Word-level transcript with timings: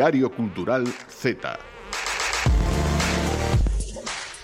Diario 0.00 0.30
Cultural 0.32 0.88
Z. 1.10 1.60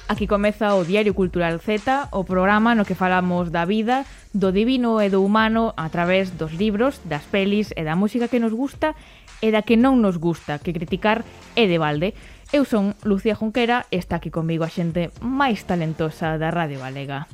Aquí 0.07 0.27
comeza 0.27 0.77
o 0.77 0.85
Diario 0.85 1.17
Cultural 1.17 1.65
Z, 1.65 2.13
o 2.13 2.29
programa 2.29 2.77
no 2.77 2.85
que 2.85 2.93
falamos 2.93 3.49
da 3.49 3.65
vida, 3.65 4.05
do 4.37 4.53
divino 4.53 5.01
e 5.01 5.09
do 5.09 5.25
humano 5.25 5.73
a 5.81 5.89
través 5.89 6.37
dos 6.37 6.53
libros, 6.53 7.01
das 7.09 7.25
pelis 7.25 7.73
e 7.73 7.89
da 7.89 7.97
música 7.97 8.29
que 8.29 8.37
nos 8.37 8.53
gusta 8.53 8.93
e 9.41 9.49
da 9.49 9.65
que 9.65 9.81
non 9.81 10.05
nos 10.05 10.21
gusta, 10.21 10.61
que 10.61 10.77
criticar 10.77 11.25
é 11.57 11.65
de 11.65 11.81
balde. 11.81 12.13
Eu 12.53 12.69
son 12.69 12.93
Lucía 13.01 13.33
Junquera 13.33 13.89
e 13.89 13.97
está 13.97 14.21
aquí 14.21 14.29
comigo 14.29 14.61
a 14.61 14.69
xente 14.69 15.09
máis 15.25 15.65
talentosa 15.65 16.37
da 16.37 16.53
Radio 16.53 16.85
Galega. 16.85 17.25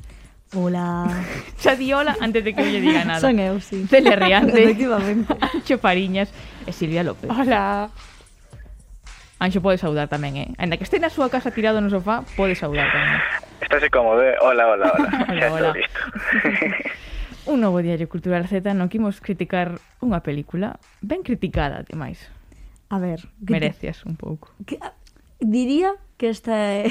Ola. 0.55 1.11
Xa 1.59 1.75
di 1.75 1.91
hola 1.91 2.15
antes 2.23 2.39
de 2.39 2.55
que 2.55 2.63
lle 2.63 2.79
diga 2.79 3.03
nada. 3.03 3.19
Son 3.19 3.35
eu, 3.35 3.59
sí. 3.59 3.83
Celia 3.91 4.15
Riante. 4.15 4.63
Efectivamente. 4.63 5.27
Ancho 5.43 5.75
Fariñas 5.75 6.31
e 6.63 6.71
Silvia 6.71 7.03
López. 7.03 7.27
Hola. 7.27 7.91
Anxo 9.43 9.59
pode 9.59 9.75
saudar 9.75 10.07
tamén, 10.07 10.39
eh? 10.39 10.49
Ainda 10.55 10.79
que 10.79 10.87
este 10.87 11.03
na 11.03 11.11
súa 11.11 11.27
casa 11.27 11.51
tirado 11.51 11.83
no 11.83 11.91
sofá, 11.91 12.23
pode 12.39 12.55
saudar 12.55 12.87
tamén. 12.95 13.19
Estáse 13.59 13.91
cómodo, 13.91 14.23
eh? 14.23 14.39
Hola, 14.39 14.71
hola, 14.71 14.87
hola. 14.87 15.07
hola, 15.35 15.47
hola. 15.51 15.69
listo. 15.75 15.99
un 17.51 17.59
novo 17.59 17.83
diario 17.83 18.07
Cultural 18.07 18.47
Z 18.47 18.71
non 18.71 18.87
quimos 18.87 19.19
criticar 19.19 19.75
unha 19.99 20.23
película 20.23 20.79
ben 21.03 21.27
criticada, 21.27 21.83
ademais. 21.83 22.23
A 22.87 23.03
ver... 23.03 23.27
Mereces 23.43 24.07
un 24.07 24.15
pouco. 24.15 24.55
Que, 24.63 24.79
ah, 24.79 24.95
diría 25.43 25.91
que 26.15 26.31
esta 26.31 26.55
é 26.55 26.87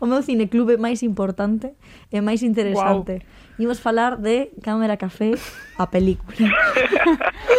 o 0.00 0.08
meu 0.08 0.24
cineclube 0.24 0.80
máis 0.80 1.04
importante 1.04 1.76
e 2.08 2.24
máis 2.24 2.40
interesante. 2.40 3.20
Wow. 3.20 3.68
Imos 3.68 3.84
falar 3.84 4.16
de 4.16 4.48
Cámara 4.64 4.96
Café, 4.96 5.36
a 5.76 5.92
película. 5.92 6.48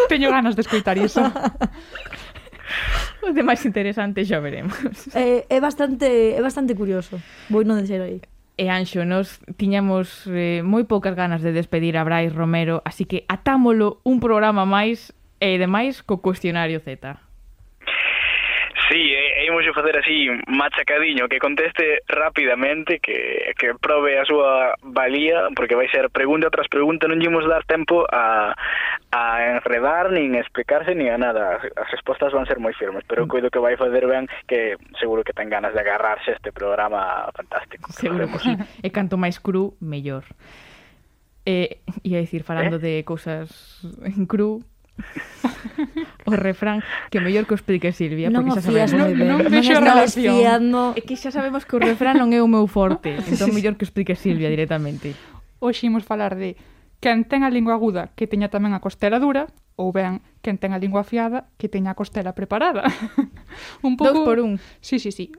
Teño 0.10 0.34
ganas 0.34 0.58
de 0.58 0.66
escoitar 0.66 0.98
iso 0.98 1.22
o 3.24 3.32
de 3.34 3.44
máis 3.44 3.64
interesante 3.66 4.24
xa 4.26 4.40
veremos. 4.40 4.78
É, 5.14 5.46
eh, 5.50 5.56
é 5.56 5.60
bastante 5.60 6.08
é 6.36 6.42
bastante 6.42 6.74
curioso. 6.76 7.20
Vou 7.50 7.64
non 7.68 7.80
deixar 7.80 8.02
aí. 8.02 8.22
E 8.58 8.74
Anxo, 8.74 9.06
nos 9.06 9.38
tiñamos 9.54 10.26
eh, 10.34 10.66
moi 10.66 10.88
poucas 10.90 11.14
ganas 11.14 11.46
de 11.46 11.54
despedir 11.54 11.94
a 11.94 12.02
Brais 12.02 12.34
Romero, 12.34 12.82
así 12.82 13.06
que 13.06 13.22
atámolo 13.30 14.02
un 14.02 14.18
programa 14.18 14.66
máis 14.66 15.14
e 15.38 15.62
demais 15.62 16.02
co 16.02 16.26
cuestionario 16.26 16.82
Z. 16.82 17.27
Sí, 18.90 18.96
e, 18.96 19.44
e 19.44 19.48
imos 19.48 19.68
facer 19.76 20.00
así 20.00 20.30
machacadiño 20.48 21.28
que 21.28 21.40
conteste 21.40 22.04
rapidamente 22.08 23.00
que, 23.00 23.52
que 23.60 23.76
prove 23.76 24.20
a 24.20 24.24
súa 24.24 24.76
valía 24.82 25.52
porque 25.56 25.76
vai 25.76 25.92
ser 25.92 26.10
pregunta 26.10 26.48
tras 26.50 26.72
pregunta 26.72 27.08
non 27.08 27.20
imos 27.20 27.44
dar 27.44 27.68
tempo 27.68 28.08
a, 28.08 28.56
a 29.12 29.24
enredar, 29.60 30.10
nin 30.16 30.40
explicarse 30.40 30.96
nin 30.96 31.12
a 31.12 31.20
nada, 31.20 31.60
as 31.60 31.90
respostas 31.92 32.32
van 32.32 32.48
ser 32.48 32.64
moi 32.64 32.72
firmes 32.72 33.04
pero 33.04 33.24
eu 33.24 33.28
coido 33.28 33.52
que 33.52 33.60
vai 33.60 33.76
facer 33.76 34.08
ben 34.08 34.32
que 34.48 34.80
seguro 35.04 35.28
que 35.28 35.36
ten 35.36 35.52
ganas 35.52 35.76
de 35.76 35.84
agarrarse 35.84 36.32
este 36.32 36.56
programa 36.56 37.28
fantástico 37.36 37.92
Seguro 37.92 38.32
que 38.32 38.40
sí. 38.46 38.54
e 38.56 38.90
canto 38.90 39.20
máis 39.20 39.38
cru, 39.44 39.76
mellor 39.84 40.24
Eh, 41.48 41.80
ia 42.04 42.20
dicir, 42.20 42.44
falando 42.44 42.76
¿Eh? 42.76 42.80
de 42.80 42.94
cousas 43.06 43.80
en 44.04 44.26
cru, 44.26 44.68
o 46.26 46.34
refrán 46.34 46.82
que 47.10 47.22
mellor 47.22 47.46
que 47.46 47.54
o 47.54 47.58
explique 47.58 47.94
Silvia, 47.94 48.28
non 48.34 48.46
porque 48.46 48.62
xa 48.62 48.74
sabemos 48.74 48.92
moi 48.98 49.14
ben. 49.14 49.28
Non, 49.30 49.40
non, 49.46 49.54
non, 49.54 49.84
relación. 49.86 50.34
Fiando. 50.38 50.82
É 50.98 51.02
que 51.06 51.16
xa 51.16 51.30
sabemos 51.30 51.64
que 51.64 51.78
o 51.78 51.82
refrán 51.90 52.18
non 52.18 52.34
é 52.34 52.42
o 52.42 52.50
meu 52.50 52.66
forte, 52.66 53.18
entón 53.32 53.54
mellor 53.54 53.78
que 53.78 53.86
o 53.86 53.88
explique 53.88 54.18
Silvia 54.18 54.50
directamente. 54.50 55.14
Hoxe 55.62 55.88
imos 55.88 56.06
falar 56.06 56.36
de 56.38 56.58
quen 56.98 57.30
ten 57.30 57.46
a 57.46 57.50
lingua 57.54 57.78
aguda 57.78 58.10
que 58.18 58.26
teña 58.26 58.50
tamén 58.50 58.74
a 58.74 58.82
costela 58.82 59.22
dura, 59.22 59.50
ou 59.78 59.94
ben, 59.94 60.26
quen 60.42 60.58
ten 60.58 60.74
a 60.74 60.82
lingua 60.82 61.06
afiada 61.06 61.46
que 61.62 61.70
teña 61.70 61.94
a 61.94 61.98
costela 61.98 62.34
preparada. 62.34 62.90
un 63.86 63.94
pouco... 63.94 64.26
Dos 64.26 64.26
por 64.26 64.38
un. 64.42 64.58
Sí, 64.82 64.98
sí, 64.98 65.14
sí 65.14 65.30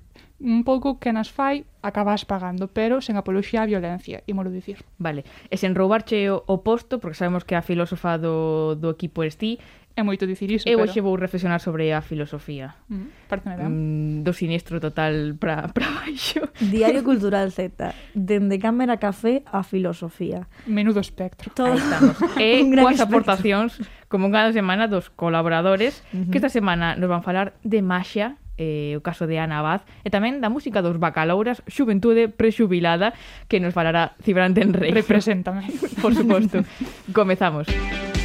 un 0.40 0.62
pouco 0.62 0.98
que 0.98 1.10
nas 1.12 1.30
fai 1.30 1.66
acabas 1.82 2.22
pagando, 2.24 2.70
pero 2.70 3.02
sen 3.02 3.18
apoloxía 3.18 3.62
a 3.62 3.70
violencia, 3.70 4.22
imolo 4.30 4.50
dicir. 4.54 4.86
Vale, 4.98 5.26
e 5.50 5.56
sen 5.58 5.74
roubarche 5.74 6.30
o, 6.30 6.46
o 6.46 6.62
posto, 6.62 7.02
porque 7.02 7.18
sabemos 7.18 7.42
que 7.42 7.58
a 7.58 7.62
filósofa 7.62 8.18
do, 8.18 8.78
do 8.78 8.90
equipo 8.90 9.26
es 9.26 9.34
ti, 9.34 9.58
É 9.98 10.06
moito 10.06 10.30
dicir 10.30 10.46
iso, 10.54 10.62
Eu 10.62 10.78
pero... 10.78 10.86
hoxe 10.86 11.02
vou 11.02 11.18
reflexionar 11.18 11.58
sobre 11.58 11.90
a 11.90 11.98
filosofía. 11.98 12.78
Mm, 12.86 13.26
Parece 13.26 13.50
mm, 13.66 14.22
do 14.22 14.30
sinistro 14.30 14.78
total 14.78 15.34
para 15.34 15.66
baixo. 15.74 16.46
Diario 16.62 17.02
Cultural 17.02 17.50
Z. 17.50 17.74
Dende 18.14 18.62
Cámara 18.62 19.02
Café 19.02 19.42
a 19.50 19.66
filosofía. 19.66 20.46
Menudo 20.70 21.02
espectro. 21.02 21.50
Todo... 21.50 21.74
Aí 21.74 21.82
estamos. 21.82 22.14
E 22.38 22.62
coas 22.78 23.02
aportacións, 23.02 23.82
como 24.06 24.30
cada 24.30 24.54
semana, 24.54 24.86
dos 24.86 25.10
colaboradores, 25.10 26.06
uh 26.14 26.22
-huh. 26.22 26.30
que 26.30 26.38
esta 26.38 26.48
semana 26.48 26.94
nos 26.94 27.10
van 27.10 27.26
falar 27.26 27.58
de 27.66 27.82
Masha, 27.82 28.38
eh, 28.58 28.98
o 28.98 29.00
caso 29.00 29.24
de 29.24 29.38
Ana 29.38 29.62
Abad, 29.62 29.86
e 30.04 30.10
tamén 30.10 30.42
da 30.42 30.50
música 30.50 30.82
dos 30.82 30.98
Bacalouras, 30.98 31.62
Xuventude 31.70 32.28
Prexubilada, 32.28 33.14
que 33.46 33.62
nos 33.62 33.72
falará 33.72 34.18
Cibrante 34.20 34.60
en 34.60 34.74
Rei. 34.74 34.90
Represéntame. 34.92 35.70
Por 36.02 36.12
suposto. 36.12 36.66
Comezamos. 37.14 37.64
Comezamos. 37.64 38.17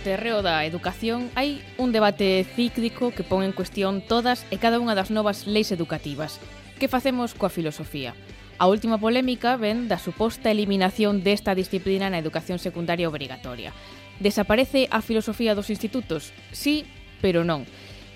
no 0.00 0.04
terreo 0.04 0.40
da 0.40 0.64
educación 0.64 1.28
hai 1.36 1.60
un 1.76 1.92
debate 1.92 2.48
cíclico 2.56 3.12
que 3.12 3.20
pon 3.20 3.44
en 3.44 3.52
cuestión 3.52 4.00
todas 4.00 4.48
e 4.48 4.56
cada 4.56 4.80
unha 4.80 4.96
das 4.96 5.12
novas 5.12 5.44
leis 5.44 5.76
educativas. 5.76 6.40
Que 6.80 6.88
facemos 6.88 7.36
coa 7.36 7.52
filosofía? 7.52 8.16
A 8.56 8.64
última 8.64 8.96
polémica 8.96 9.60
ven 9.60 9.92
da 9.92 10.00
suposta 10.00 10.48
eliminación 10.48 11.20
desta 11.20 11.52
disciplina 11.52 12.08
na 12.08 12.16
educación 12.16 12.56
secundaria 12.56 13.12
obrigatoria. 13.12 13.76
Desaparece 14.24 14.88
a 14.88 15.04
filosofía 15.04 15.52
dos 15.52 15.68
institutos? 15.68 16.32
Sí, 16.48 16.88
pero 17.20 17.44
non. 17.44 17.68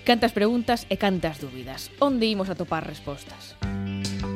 Cantas 0.09 0.33
preguntas 0.33 0.89
e 0.89 0.97
cantas 0.97 1.37
dúbidas. 1.37 1.93
Onde 2.01 2.25
imos 2.25 2.49
a 2.49 2.57
topar 2.57 2.81
respostas? 2.81 3.53
Música 3.61 4.34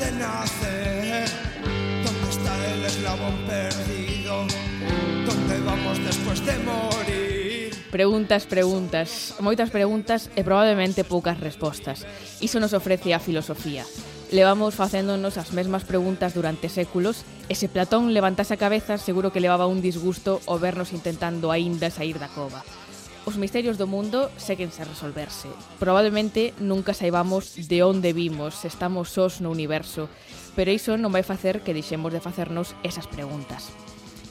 de 0.00 0.12
nacer? 0.12 1.28
¿Dónde 2.04 2.30
está 2.30 2.72
el 2.72 2.84
eslabón 2.84 3.36
perdido? 3.46 4.46
¿Dónde 5.26 5.60
vamos 5.60 6.02
después 6.02 6.44
de 6.46 6.58
morir? 6.60 7.74
Preguntas, 7.90 8.46
preguntas, 8.46 9.34
moitas 9.44 9.68
preguntas 9.68 10.32
e 10.32 10.40
probablemente 10.40 11.04
poucas 11.04 11.36
respostas. 11.36 12.08
Iso 12.40 12.64
nos 12.64 12.72
ofrece 12.72 13.12
a 13.12 13.20
filosofía. 13.20 13.84
Levamos 14.32 14.72
facéndonos 14.72 15.36
as 15.36 15.52
mesmas 15.52 15.84
preguntas 15.84 16.32
durante 16.32 16.72
séculos 16.72 17.28
e 17.52 17.54
se 17.58 17.68
Platón 17.68 18.16
levantase 18.16 18.56
a 18.56 18.62
cabeza 18.62 18.96
seguro 18.96 19.36
que 19.36 19.44
levaba 19.44 19.68
un 19.68 19.84
disgusto 19.84 20.40
o 20.48 20.56
vernos 20.56 20.96
intentando 20.96 21.52
aínda 21.52 21.92
sair 21.92 22.16
da 22.16 22.32
cova. 22.32 22.64
Os 23.30 23.38
misterios 23.38 23.78
do 23.78 23.86
mundo 23.86 24.26
seguen 24.42 24.74
sen 24.74 24.90
resolverse. 24.90 25.46
Probablemente 25.78 26.50
nunca 26.58 26.98
saibamos 26.98 27.54
de 27.70 27.86
onde 27.86 28.10
vimos, 28.10 28.58
se 28.58 28.66
estamos 28.66 29.14
sós 29.14 29.38
no 29.38 29.54
universo, 29.54 30.10
pero 30.58 30.74
iso 30.74 30.98
non 30.98 31.14
vai 31.14 31.22
facer 31.22 31.62
que 31.62 31.70
deixemos 31.70 32.10
de 32.10 32.18
facernos 32.18 32.74
esas 32.82 33.06
preguntas. 33.06 33.70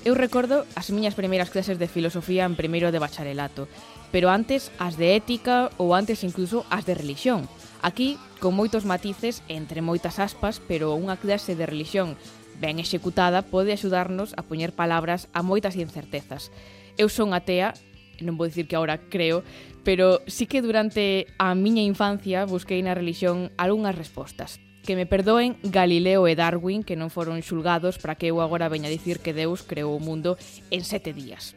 Eu 0.03 0.19
recordo 0.19 0.67
as 0.75 0.91
miñas 0.91 1.15
primeiras 1.15 1.47
clases 1.47 1.79
de 1.79 1.87
filosofía 1.87 2.43
en 2.43 2.59
primeiro 2.59 2.91
de 2.91 2.99
bacharelato, 2.99 3.71
pero 4.11 4.27
antes 4.27 4.67
as 4.83 4.99
de 4.99 5.15
ética 5.15 5.71
ou 5.79 5.95
antes 5.95 6.27
incluso 6.27 6.67
as 6.67 6.83
de 6.83 6.91
religión. 6.91 7.47
Aquí, 7.79 8.19
con 8.43 8.51
moitos 8.51 8.83
matices, 8.83 9.47
entre 9.47 9.79
moitas 9.79 10.19
aspas, 10.19 10.59
pero 10.59 10.91
unha 10.91 11.15
clase 11.15 11.55
de 11.55 11.63
religión 11.63 12.19
ben 12.59 12.83
executada 12.83 13.47
pode 13.47 13.71
axudarnos 13.71 14.35
a 14.35 14.43
poñer 14.43 14.75
palabras 14.75 15.31
a 15.31 15.39
moitas 15.39 15.79
incertezas. 15.79 16.51
Eu 16.99 17.07
son 17.07 17.31
atea 17.31 17.79
non 18.25 18.37
vou 18.39 18.47
dicir 18.47 18.67
que 18.67 18.75
agora 18.75 18.99
creo, 19.11 19.43
pero 19.83 20.21
sí 20.27 20.45
que 20.45 20.61
durante 20.61 21.27
a 21.39 21.55
miña 21.55 21.83
infancia 21.83 22.45
busquei 22.45 22.79
na 22.83 22.97
religión 22.97 23.49
algunhas 23.55 23.95
respostas. 23.95 24.59
Que 24.83 24.95
me 24.95 25.05
perdoen 25.05 25.59
Galileo 25.61 26.25
e 26.25 26.33
Darwin, 26.33 26.81
que 26.81 26.97
non 26.97 27.13
foron 27.13 27.39
xulgados 27.45 27.99
para 28.01 28.15
que 28.15 28.31
eu 28.31 28.41
agora 28.41 28.71
veña 28.71 28.89
dicir 28.89 29.19
que 29.19 29.35
Deus 29.35 29.61
creou 29.61 29.93
o 29.95 30.03
mundo 30.03 30.39
en 30.71 30.81
sete 30.87 31.13
días. 31.13 31.55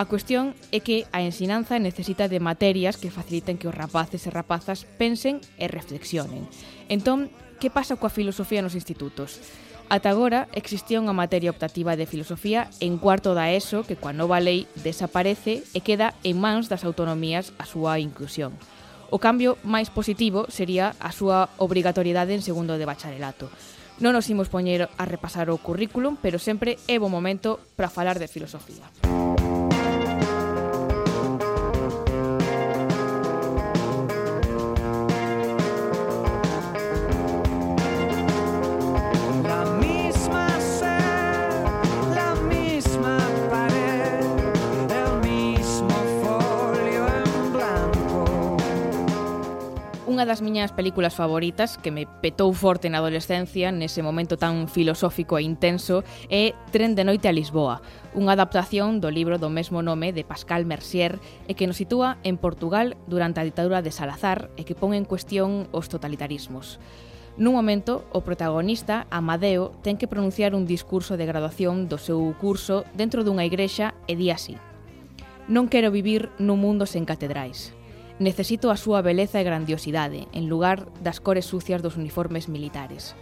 A 0.00 0.08
cuestión 0.08 0.56
é 0.72 0.80
que 0.80 1.04
a 1.12 1.20
ensinanza 1.20 1.76
necesita 1.76 2.24
de 2.24 2.40
materias 2.40 2.96
que 2.96 3.12
faciliten 3.12 3.60
que 3.60 3.68
os 3.68 3.76
rapaces 3.76 4.24
e 4.24 4.32
rapazas 4.32 4.88
pensen 4.96 5.44
e 5.60 5.68
reflexionen. 5.68 6.48
Entón, 6.88 7.28
que 7.60 7.68
pasa 7.68 8.00
coa 8.00 8.08
filosofía 8.08 8.64
nos 8.64 8.72
institutos? 8.72 9.38
Ata 9.88 10.10
agora 10.10 10.48
existía 10.52 11.00
unha 11.02 11.16
materia 11.16 11.52
optativa 11.52 11.96
de 11.96 12.06
filosofía 12.06 12.70
en 12.80 12.96
cuarto 12.96 13.32
da 13.32 13.50
ESO 13.50 13.82
que 13.86 13.98
coa 13.98 14.16
nova 14.16 14.38
lei 14.40 14.70
desaparece 14.82 15.64
e 15.76 15.80
queda 15.84 16.16
en 16.22 16.38
mans 16.38 16.70
das 16.70 16.84
autonomías 16.86 17.52
a 17.58 17.64
súa 17.64 17.98
inclusión. 17.98 18.56
O 19.12 19.20
cambio 19.20 19.60
máis 19.60 19.92
positivo 19.92 20.48
sería 20.48 20.96
a 20.96 21.12
súa 21.12 21.52
obrigatoriedade 21.60 22.32
en 22.32 22.40
segundo 22.40 22.80
de 22.80 22.88
bacharelato. 22.88 23.52
Non 24.00 24.16
nos 24.16 24.26
imos 24.32 24.48
poñer 24.48 24.88
a 24.88 25.04
repasar 25.04 25.52
o 25.52 25.60
currículum, 25.60 26.16
pero 26.16 26.40
sempre 26.40 26.80
é 26.88 26.96
bo 26.96 27.12
momento 27.12 27.60
para 27.76 27.92
falar 27.92 28.16
de 28.16 28.32
filosofía. 28.32 28.88
Música 29.04 29.31
unha 50.22 50.38
das 50.38 50.46
miñas 50.46 50.70
películas 50.70 51.18
favoritas 51.18 51.82
que 51.82 51.90
me 51.90 52.06
petou 52.06 52.54
forte 52.54 52.86
na 52.86 53.02
adolescencia 53.02 53.74
nese 53.74 54.06
momento 54.06 54.38
tan 54.38 54.70
filosófico 54.70 55.34
e 55.34 55.42
intenso 55.42 56.06
é 56.30 56.54
Tren 56.70 56.94
de 56.94 57.02
noite 57.02 57.26
a 57.26 57.34
Lisboa, 57.34 57.82
unha 58.14 58.30
adaptación 58.30 59.02
do 59.02 59.10
libro 59.10 59.42
do 59.42 59.50
mesmo 59.50 59.82
nome 59.82 60.14
de 60.14 60.22
Pascal 60.22 60.62
Mercier 60.62 61.18
e 61.50 61.58
que 61.58 61.66
nos 61.66 61.82
sitúa 61.82 62.22
en 62.22 62.38
Portugal 62.38 62.94
durante 63.10 63.42
a 63.42 63.46
ditadura 63.50 63.82
de 63.82 63.90
Salazar 63.90 64.46
e 64.54 64.62
que 64.62 64.78
pon 64.78 64.94
en 64.94 65.02
cuestión 65.02 65.66
os 65.74 65.90
totalitarismos. 65.90 66.78
Nun 67.34 67.58
momento, 67.58 68.06
o 68.14 68.22
protagonista, 68.22 69.10
Amadeo, 69.10 69.74
ten 69.82 69.98
que 69.98 70.06
pronunciar 70.06 70.54
un 70.54 70.70
discurso 70.70 71.18
de 71.18 71.26
graduación 71.26 71.90
do 71.90 71.98
seu 71.98 72.22
curso 72.38 72.86
dentro 72.94 73.26
dunha 73.26 73.42
igrexa 73.42 73.98
e 74.06 74.14
di 74.14 74.30
así 74.30 74.54
Non 75.50 75.66
quero 75.66 75.90
vivir 75.90 76.30
nun 76.38 76.62
mundo 76.62 76.86
sen 76.86 77.02
catedrais. 77.02 77.74
Necesito 78.22 78.70
a 78.70 78.78
súa 78.78 79.02
beleza 79.02 79.42
e 79.42 79.48
grandiosidade, 79.50 80.30
en 80.30 80.46
lugar 80.46 80.86
das 81.02 81.18
cores 81.18 81.42
sucias 81.42 81.82
dos 81.82 81.98
uniformes 81.98 82.46
militares. 82.46 83.18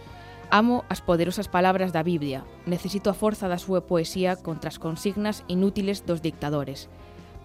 Amo 0.53 0.85
as 0.93 1.01
poderosas 1.01 1.49
palabras 1.49 1.89
da 1.89 2.05
Biblia. 2.05 2.45
Necesito 2.69 3.09
a 3.09 3.17
forza 3.17 3.49
da 3.49 3.57
súa 3.57 3.81
poesía 3.81 4.37
contra 4.37 4.69
as 4.69 4.77
consignas 4.77 5.41
inútiles 5.49 6.05
dos 6.05 6.21
dictadores. 6.21 6.85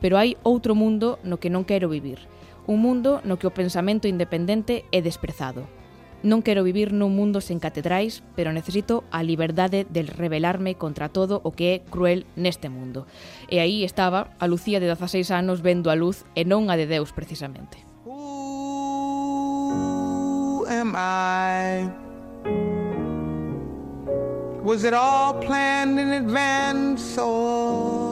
Pero 0.04 0.20
hai 0.20 0.36
outro 0.44 0.76
mundo 0.76 1.16
no 1.24 1.40
que 1.40 1.48
non 1.48 1.64
quero 1.64 1.88
vivir. 1.88 2.28
Un 2.68 2.84
mundo 2.84 3.24
no 3.24 3.40
que 3.40 3.48
o 3.48 3.56
pensamento 3.56 4.04
independente 4.04 4.84
é 4.92 5.00
desprezado. 5.00 5.64
Non 6.26 6.42
quero 6.42 6.66
vivir 6.66 6.90
nun 6.90 7.14
mundo 7.14 7.38
sen 7.38 7.62
catedrais, 7.62 8.26
pero 8.34 8.50
necesito 8.50 9.06
a 9.14 9.22
liberdade 9.22 9.86
de 9.86 10.02
rebelarme 10.02 10.74
contra 10.74 11.06
todo 11.06 11.38
o 11.46 11.54
que 11.54 11.78
é 11.78 11.86
cruel 11.86 12.26
neste 12.34 12.66
mundo. 12.66 13.06
E 13.46 13.62
aí 13.62 13.86
estaba 13.86 14.34
a 14.42 14.50
Lucía 14.50 14.82
de 14.82 14.90
16 14.90 15.30
anos 15.30 15.62
vendo 15.62 15.86
a 15.86 15.94
luz 15.94 16.26
e 16.34 16.42
non 16.42 16.66
a 16.66 16.74
de 16.74 16.90
Deus 16.90 17.14
precisamente. 17.14 17.78
Who 18.02 19.06
am 20.66 20.98
I? 20.98 21.86
Was 24.66 24.82
it 24.82 24.98
all 24.98 25.38
planned 25.38 25.94
in 26.02 26.10
advance 26.10 27.14
or 27.22 28.05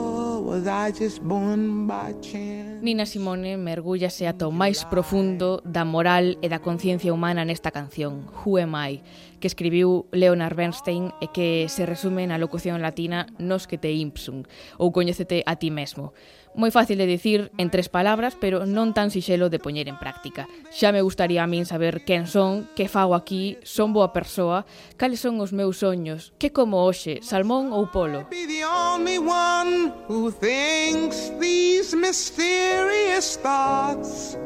was 0.55 0.67
I 0.67 0.91
just 0.91 1.21
born 1.21 1.85
by 1.85 2.15
chance? 2.21 2.79
Nina 2.81 3.05
Simone 3.05 3.57
mergúllase 3.57 4.23
ata 4.23 4.47
o 4.47 4.51
máis 4.55 4.87
profundo 4.87 5.59
da 5.67 5.83
moral 5.83 6.39
e 6.39 6.47
da 6.47 6.63
conciencia 6.63 7.11
humana 7.11 7.43
nesta 7.43 7.71
canción, 7.71 8.23
Who 8.31 8.55
Am 8.55 8.71
I, 8.79 9.03
que 9.39 9.47
escribiu 9.47 10.07
Leonard 10.11 10.55
Bernstein 10.55 11.11
e 11.21 11.29
que 11.29 11.67
se 11.69 11.85
resume 11.85 12.25
na 12.27 12.39
locución 12.39 12.81
latina 12.81 13.27
Nos 13.39 13.67
que 13.67 13.77
te 13.77 13.91
impsum, 13.91 14.43
ou 14.79 14.91
coñécete 14.91 15.43
a 15.45 15.55
ti 15.55 15.69
mesmo. 15.69 16.15
Moi 16.55 16.71
fácil 16.71 16.95
de 16.95 17.03
dicir 17.03 17.51
en 17.59 17.67
tres 17.67 17.91
palabras, 17.91 18.39
pero 18.39 18.63
non 18.63 18.95
tan 18.95 19.11
sixelo 19.11 19.51
de 19.51 19.59
poñer 19.59 19.91
en 19.91 19.99
práctica. 19.99 20.47
Xa 20.71 20.95
me 20.95 21.03
gustaría 21.03 21.43
a 21.43 21.51
min 21.51 21.67
saber 21.67 22.07
quen 22.07 22.31
son, 22.31 22.71
que 22.79 22.87
fago 22.87 23.11
aquí, 23.11 23.59
son 23.67 23.91
boa 23.91 24.15
persoa, 24.15 24.63
cales 24.95 25.19
son 25.19 25.43
os 25.43 25.51
meus 25.51 25.83
soños, 25.83 26.31
que 26.39 26.55
como 26.55 26.87
hoxe, 26.87 27.19
salmón 27.19 27.75
ou 27.75 27.91
polo. 27.91 28.23
Be 28.31 28.47
the 28.47 28.63
only 28.63 29.19
one 29.19 29.91
who 30.07 30.31
thinks 30.31 31.27
these 31.43 31.91
mysterious 31.91 33.35
thoughts 33.35 34.39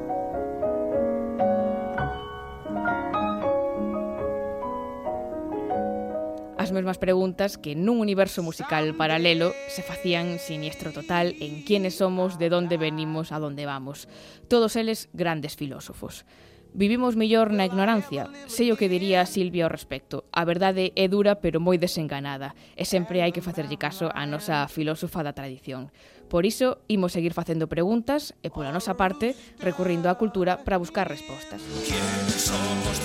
as 6.60 6.76
mesmas 6.76 7.00
preguntas 7.00 7.56
que 7.56 7.72
nun 7.72 8.04
universo 8.04 8.44
musical 8.44 8.92
paralelo 9.00 9.56
se 9.72 9.80
facían 9.80 10.44
siniestro 10.44 10.92
total 10.92 11.40
en 11.40 11.64
quiénes 11.64 11.96
somos, 11.96 12.36
de 12.36 12.52
onde 12.52 12.76
venimos, 12.76 13.32
a 13.32 13.40
onde 13.40 13.64
vamos. 13.64 14.12
Todos 14.52 14.76
eles 14.76 15.08
grandes 15.16 15.56
filósofos. 15.56 16.28
Vivimos 16.76 17.16
mellor 17.16 17.56
na 17.56 17.64
ignorancia. 17.64 18.28
Sei 18.46 18.70
o 18.70 18.78
que 18.78 18.92
diría 18.92 19.24
Silvia 19.24 19.66
ao 19.66 19.74
respecto. 19.74 20.28
A 20.36 20.44
verdade 20.44 20.92
é 21.00 21.08
dura, 21.08 21.40
pero 21.40 21.64
moi 21.64 21.80
desenganada, 21.80 22.54
e 22.76 22.84
sempre 22.84 23.24
hai 23.24 23.32
que 23.32 23.42
facerlle 23.42 23.80
caso 23.80 24.12
á 24.12 24.28
nosa 24.28 24.68
filósofa 24.68 25.24
da 25.24 25.32
tradición. 25.32 25.96
Por 26.28 26.44
iso, 26.44 26.84
imos 26.92 27.16
seguir 27.16 27.32
facendo 27.32 27.72
preguntas 27.72 28.38
e, 28.44 28.52
pola 28.52 28.76
nosa 28.76 29.00
parte, 29.00 29.34
recurrindo 29.64 30.12
á 30.12 30.20
cultura 30.20 30.62
para 30.62 30.78
buscar 30.78 31.08
respostas. 31.08 31.64
Somos 32.36 33.00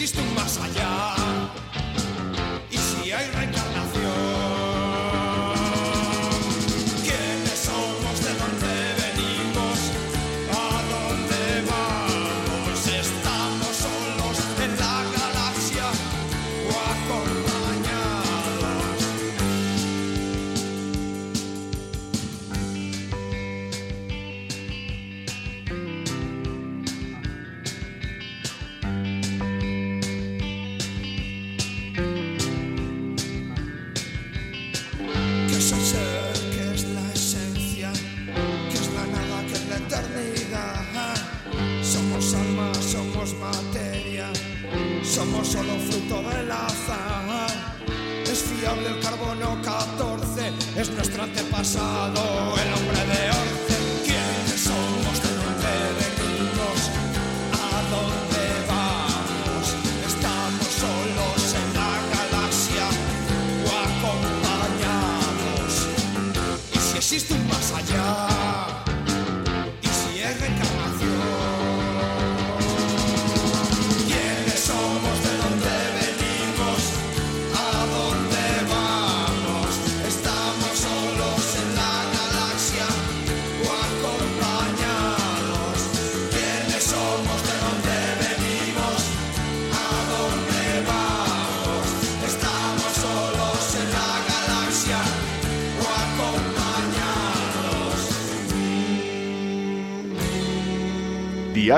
existe 0.00 0.20
un 0.20 0.32
más 0.32 0.56
allá. 0.58 1.16
Y 2.70 2.76
si 2.76 3.10
hay 3.10 3.28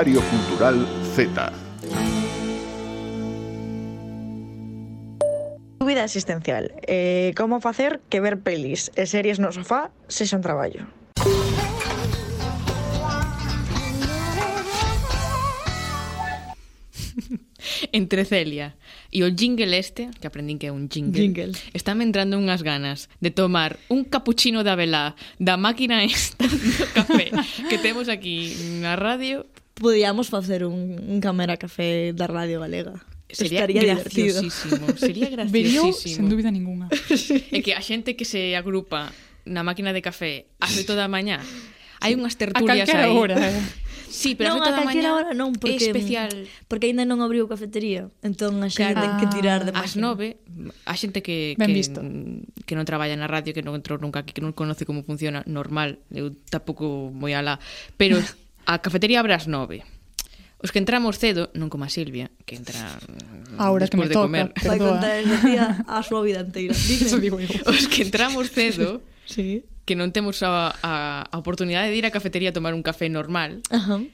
Diario 0.03 0.23
Cultural 0.31 0.87
Z. 1.13 1.51
Tu 5.77 5.85
vida 5.85 6.03
existencial. 6.03 6.73
Eh, 6.87 7.35
como 7.37 7.61
facer 7.61 8.01
que 8.09 8.19
ver 8.19 8.41
pelis 8.41 8.89
e 8.97 9.05
series 9.05 9.37
no 9.37 9.53
sofá 9.53 9.93
se 10.09 10.25
son 10.25 10.41
traballo? 10.41 10.89
Entre 17.93 18.25
Celia 18.25 18.73
e 19.13 19.21
o 19.21 19.29
jingle 19.29 19.77
este, 19.77 20.09
que 20.17 20.25
aprendín 20.25 20.57
que 20.57 20.65
é 20.65 20.73
un 20.73 20.89
jingle, 20.89 21.21
jingle. 21.21 21.53
estáme 21.77 22.01
entrando 22.01 22.41
unhas 22.41 22.65
ganas 22.65 23.05
de 23.21 23.29
tomar 23.29 23.77
un 23.85 24.09
capuchino 24.09 24.65
da 24.65 24.73
velá 24.73 25.13
da 25.37 25.61
máquina 25.61 26.01
esta 26.01 26.49
do 26.49 26.89
café 26.89 27.29
que 27.69 27.77
temos 27.77 28.09
aquí 28.09 28.57
na 28.81 28.97
radio 28.97 29.45
podíamos 29.73 30.29
facer 30.29 30.65
un, 30.65 30.99
un 30.99 31.19
cámara 31.21 31.57
Café 31.57 32.13
da 32.13 32.27
Radio 32.27 32.59
Galega. 32.59 33.05
Sería 33.31 33.61
Estaría 33.61 33.95
graciosísimo. 33.95 34.87
Sería 34.97 35.29
graciosísimo. 35.35 35.51
Verío 35.51 35.93
sen 35.93 36.27
dúbida 36.29 36.51
ninguna. 36.51 36.91
É 37.51 37.63
que 37.63 37.71
a 37.71 37.81
xente 37.81 38.19
que 38.19 38.27
se 38.27 38.59
agrupa 38.59 39.15
na 39.47 39.63
máquina 39.63 39.95
de 39.95 40.03
café 40.03 40.51
ás 40.59 40.75
8 40.75 40.99
da 40.99 41.07
mañá, 41.07 41.39
hai 42.03 42.13
unhas 42.13 42.35
tertulias 42.35 42.75
aí. 42.75 42.83
A 42.83 42.85
calquera 42.85 43.05
aí. 43.07 43.15
hora. 43.15 43.37
Sí, 44.11 44.35
pero 44.35 44.59
non, 44.59 44.67
a 44.67 44.75
calquera 44.75 45.15
hora 45.15 45.31
non, 45.31 45.55
porque, 45.55 45.79
é 45.79 45.95
especial. 45.95 46.29
porque 46.67 46.91
aínda 46.91 47.07
non 47.07 47.23
abriu 47.23 47.47
cafetería. 47.47 48.11
Entón 48.19 48.59
a 48.59 48.67
xente 48.67 48.99
claro. 48.99 49.23
que 49.23 49.27
tirar 49.31 49.63
de 49.63 49.71
As 49.71 49.95
nove, 49.95 50.43
a 50.83 50.93
xente 50.99 51.23
que, 51.23 51.55
ben 51.55 51.71
que, 51.71 51.75
visto. 51.79 52.03
que 52.67 52.75
non 52.75 52.83
traballa 52.83 53.15
na 53.15 53.31
radio, 53.31 53.55
que 53.55 53.63
non 53.63 53.71
entrou 53.79 53.95
nunca 54.03 54.27
aquí, 54.27 54.35
que 54.35 54.43
non 54.43 54.51
conoce 54.51 54.83
como 54.83 55.07
funciona, 55.07 55.47
normal, 55.47 56.03
eu 56.11 56.35
tampouco 56.51 57.15
moi 57.15 57.31
alá, 57.31 57.63
pero 57.95 58.19
A 58.65 58.79
cafetería 58.79 59.19
abre 59.19 59.33
ás 59.33 59.45
nove. 59.47 59.83
Os 60.61 60.69
que 60.69 60.77
entramos 60.77 61.17
cedo, 61.17 61.49
non 61.57 61.73
como 61.73 61.85
a 61.85 61.89
Silvia, 61.89 62.29
que 62.45 62.53
entra 62.53 62.77
Ahora 63.57 63.89
que 63.89 63.97
me 63.97 64.05
de 64.05 64.13
toca, 64.13 64.29
comer. 64.29 64.53
Vai 64.61 64.77
contar 64.77 65.17
ese 65.17 65.37
día 65.41 65.81
a 65.89 66.05
súa 66.05 66.21
vida 66.21 66.45
inteira. 66.45 66.77
Eso 66.77 67.17
digo 67.17 67.41
eu. 67.41 67.49
Os 67.65 67.89
que 67.89 68.05
entramos 68.05 68.53
cedo, 68.53 69.01
sí. 69.25 69.65
que 69.89 69.97
non 69.97 70.13
temos 70.13 70.45
a, 70.45 70.69
a, 70.85 71.25
a 71.25 71.35
oportunidade 71.41 71.89
de 71.89 71.97
ir 71.97 72.05
á 72.05 72.13
cafetería 72.13 72.53
a 72.53 72.55
tomar 72.55 72.77
un 72.77 72.85
café 72.85 73.09
normal, 73.09 73.65
Ajá. 73.73 74.05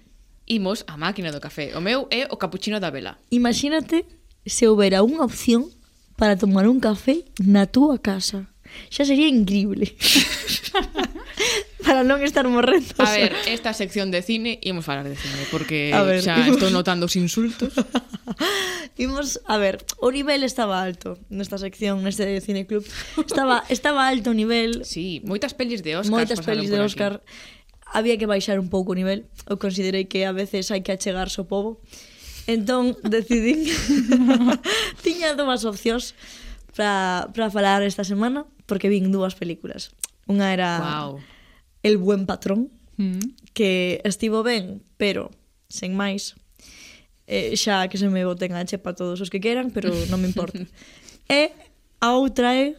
imos 0.47 0.87
á 0.87 0.95
máquina 0.95 1.35
do 1.35 1.43
café. 1.43 1.75
O 1.75 1.83
meu 1.83 2.07
é 2.15 2.31
o 2.31 2.39
capuchino 2.39 2.79
da 2.79 2.95
vela. 2.95 3.19
Imagínate 3.27 4.07
se 4.47 4.71
houbera 4.71 5.03
unha 5.03 5.27
opción 5.27 5.67
para 6.15 6.39
tomar 6.39 6.63
un 6.71 6.79
café 6.79 7.27
na 7.43 7.67
túa 7.67 7.99
casa 7.99 8.47
xa 8.89 9.03
sería 9.05 9.27
increíble. 9.27 9.95
Para 11.87 12.03
non 12.03 12.19
estar 12.19 12.43
morrendo. 12.51 12.91
A 12.99 13.07
ver, 13.15 13.31
esta 13.47 13.71
sección 13.71 14.11
de 14.11 14.19
cine 14.19 14.59
imos 14.59 14.83
falar 14.83 15.07
de 15.07 15.15
cine 15.15 15.47
porque 15.47 15.95
a 15.95 16.03
ver, 16.03 16.19
xa 16.19 16.35
imos... 16.43 16.59
estou 16.59 16.69
notando 16.73 17.07
os 17.07 17.15
insultos. 17.15 17.71
imos, 18.99 19.39
a 19.47 19.55
ver, 19.55 19.79
o 20.03 20.11
nivel 20.11 20.43
estaba 20.43 20.83
alto 20.83 21.15
nesta 21.31 21.55
sección, 21.55 22.03
neste 22.03 22.27
cine 22.43 22.67
club. 22.67 22.83
Estaba 23.15 23.63
estaba 23.71 24.03
alto 24.09 24.31
o 24.31 24.35
nivel. 24.35 24.83
Sí, 24.83 25.23
moitas 25.23 25.55
pelis 25.55 25.79
de 25.79 25.95
Óscar. 25.95 26.11
Moitas 26.11 26.43
pelis 26.43 26.67
de 26.67 26.83
Óscar. 26.83 27.23
Había 27.87 28.19
que 28.19 28.27
baixar 28.27 28.59
un 28.59 28.67
pouco 28.67 28.91
o 28.91 28.97
nivel. 28.99 29.31
Eu 29.47 29.55
considerei 29.55 30.11
que 30.11 30.27
a 30.27 30.35
veces 30.35 30.67
hai 30.75 30.83
que 30.83 30.91
achegarse 30.91 31.39
ao 31.39 31.47
povo. 31.47 31.79
Entón, 32.47 32.95
decidín... 33.03 33.63
Tiña 35.03 35.35
dúas 35.35 35.67
opcións 35.67 36.15
para 36.77 37.49
falar 37.49 37.81
esta 37.81 38.05
semana 38.05 38.45
porque 38.69 38.87
vin 38.87 39.09
dúas 39.09 39.33
películas. 39.33 39.89
Unha 40.29 40.53
era 40.53 40.69
wow. 40.77 41.17
El 41.81 41.97
buen 41.97 42.29
patrón, 42.29 42.69
mm. 43.01 43.51
que 43.57 43.99
estivo 44.05 44.45
ben, 44.45 44.85
pero 45.01 45.33
sen 45.67 45.97
máis. 45.97 46.37
Eh, 47.25 47.57
xa 47.57 47.89
que 47.89 47.97
se 47.97 48.07
me 48.07 48.23
boten 48.23 48.53
a 48.53 48.63
chepa 48.63 48.93
todos 48.93 49.19
os 49.19 49.33
que 49.33 49.41
queran, 49.41 49.73
pero 49.73 49.89
non 50.07 50.21
me 50.21 50.29
importa. 50.29 50.61
e 51.27 51.51
a 51.99 52.13
outra 52.13 52.53
é 52.53 52.77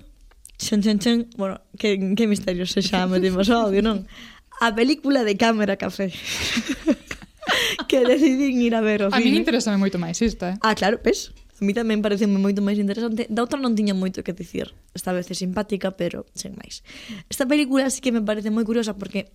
Chen, 0.58 0.82
chen, 0.82 0.98
chen. 0.98 1.30
Bueno, 1.36 1.60
que, 1.78 2.14
que 2.16 2.26
misterio 2.26 2.66
se 2.66 2.82
xa 2.82 3.06
metimos 3.06 3.46
o 3.46 3.54
audio, 3.54 3.78
non? 3.78 4.10
A 4.58 4.74
película 4.74 5.22
de 5.22 5.38
Cámara 5.38 5.78
Café. 5.78 6.10
que 7.88 8.02
decidín 8.02 8.58
ir 8.60 8.74
a 8.74 8.82
ver 8.82 9.06
o 9.06 9.14
cine. 9.14 9.22
A 9.22 9.22
mí 9.22 9.38
interesa 9.38 9.70
moito 9.78 10.02
máis 10.02 10.18
esta, 10.18 10.58
eh? 10.58 10.66
Ah, 10.66 10.74
claro, 10.74 10.98
pes? 10.98 11.30
Pues. 11.30 11.47
A 11.58 11.64
mí 11.66 11.74
tamén 11.74 11.98
parece 11.98 12.30
moito 12.30 12.62
máis 12.62 12.78
interesante. 12.78 13.26
Da 13.26 13.42
outra 13.42 13.58
non 13.58 13.74
tiña 13.74 13.92
moito 13.92 14.22
que 14.22 14.30
dicir. 14.30 14.78
Esta 14.94 15.10
vez 15.10 15.26
é 15.26 15.34
simpática, 15.34 15.98
pero 15.98 16.22
sen 16.38 16.54
máis. 16.54 16.86
Esta 17.26 17.50
película 17.50 17.90
sí 17.90 17.98
que 17.98 18.14
me 18.14 18.22
parece 18.22 18.54
moi 18.54 18.62
curiosa 18.62 18.94
porque, 18.94 19.34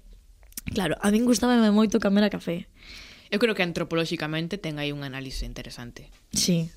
claro, 0.71 0.95
a 1.03 1.11
min 1.11 1.27
gustaba 1.27 1.59
moito 1.75 1.99
Camera 1.99 2.31
Café. 2.31 2.71
Eu 3.33 3.41
creo 3.43 3.57
que 3.57 3.65
antropolóxicamente 3.65 4.55
ten 4.55 4.79
aí 4.79 4.95
un 4.95 5.03
análise 5.03 5.43
interesante. 5.43 6.07
Sí. 6.31 6.71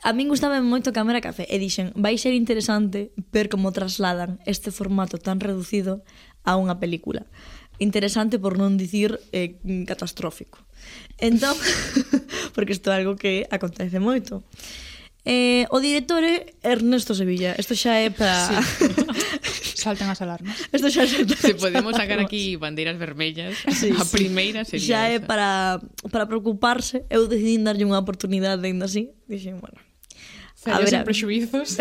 A 0.00 0.16
min 0.16 0.32
gustaba 0.32 0.56
moito 0.64 0.96
Cámara 0.96 1.20
Café 1.20 1.44
e 1.44 1.60
dixen 1.60 1.92
vai 1.92 2.16
ser 2.16 2.32
interesante 2.32 3.12
ver 3.30 3.52
como 3.52 3.68
trasladan 3.68 4.40
este 4.48 4.72
formato 4.72 5.20
tan 5.20 5.44
reducido 5.44 6.00
a 6.40 6.56
unha 6.56 6.80
película. 6.80 7.28
Interesante 7.76 8.40
por 8.40 8.56
non 8.56 8.80
dicir 8.80 9.20
eh, 9.36 9.60
catastrófico. 9.84 10.64
Entón, 11.20 11.56
porque 12.54 12.72
isto 12.72 12.88
é 12.90 12.96
algo 13.00 13.16
que 13.16 13.44
acontece 13.50 14.00
moito. 14.00 14.42
Eh, 15.24 15.68
o 15.68 15.84
director 15.84 16.24
é 16.24 16.48
Ernesto 16.64 17.12
Sevilla. 17.12 17.52
Isto 17.60 17.76
xa 17.76 18.00
é 18.00 18.08
para... 18.08 18.48
Sí. 18.48 18.56
Saltan 19.80 20.08
as 20.08 20.20
alarmas. 20.20 20.56
Isto 20.72 20.88
xa 20.88 21.04
Se 21.04 21.54
podemos 21.56 21.92
sacar 21.96 22.20
aquí 22.20 22.56
bandeiras 22.56 22.96
vermellas, 22.96 23.56
sí, 23.72 23.92
a 23.96 24.04
primeira 24.04 24.64
sería 24.64 24.84
Xa 24.84 25.00
é 25.12 25.16
esa. 25.20 25.26
para, 25.28 25.48
para 26.08 26.24
preocuparse. 26.24 27.04
Eu 27.12 27.28
decidí 27.28 27.60
darlle 27.60 27.84
unha 27.84 28.00
oportunidade, 28.00 28.64
ainda 28.64 28.88
así. 28.88 29.12
Dixen, 29.28 29.60
bueno, 29.60 29.76
A 30.66 30.78
ver, 30.78 30.90
sen 30.92 31.04
prexuizos. 31.04 31.80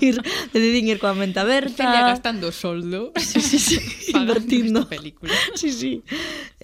ir, 0.00 0.16
decidín 0.56 0.88
ir 0.88 0.96
coa 0.96 1.12
mente 1.12 1.36
aberta. 1.36 1.84
Celia 1.84 2.08
gastando 2.08 2.48
soldo. 2.48 3.12
Sí, 3.20 3.40
sí, 3.44 3.58
sí. 3.58 3.76
Invertindo. 4.16 4.88
película. 4.88 5.32
Sí, 5.52 5.68
sí. 5.68 6.00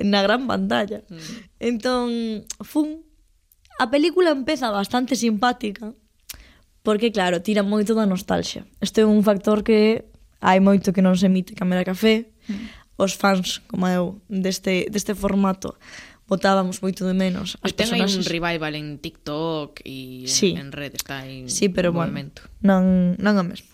Na 0.01 0.25
gran 0.25 0.49
pantalla. 0.49 1.05
Mm. 1.13 1.17
Entón, 1.61 2.09
fun. 2.65 3.05
A 3.77 3.93
película 3.93 4.33
empeza 4.33 4.73
bastante 4.73 5.13
simpática. 5.13 5.93
Porque, 6.83 7.13
claro, 7.13 7.45
tira 7.45 7.63
moito 7.63 7.93
da 7.95 8.09
nostalgia. 8.09 8.65
Este 8.81 9.05
é 9.05 9.07
un 9.07 9.21
factor 9.23 9.61
que 9.63 10.09
hai 10.41 10.59
moito 10.59 10.91
que 10.91 11.05
non 11.05 11.15
se 11.15 11.29
emite 11.29 11.53
Camera 11.53 11.85
Café. 11.85 12.33
Mm. 12.49 12.97
Os 12.97 13.13
fans, 13.13 13.61
como 13.69 13.87
eu, 13.93 14.25
deste, 14.27 14.89
deste 14.89 15.13
formato 15.13 15.77
botábamos 16.29 16.81
moito 16.81 17.05
de 17.05 17.15
menos 17.15 17.59
as 17.61 17.75
ten 17.75 17.91
personas. 17.91 18.15
un 18.17 18.25
revival 18.25 18.75
en 18.79 18.99
TikTok 18.99 19.83
e 19.85 20.27
sí. 20.27 20.55
en 20.57 20.73
red 20.73 20.95
está 20.95 21.27
aí 21.27 21.49
sí, 21.49 21.69
pero 21.69 21.93
bueno, 21.93 22.13
momento. 22.13 22.43
non, 22.63 23.15
non 23.19 23.35
o 23.37 23.45
mesmo 23.45 23.73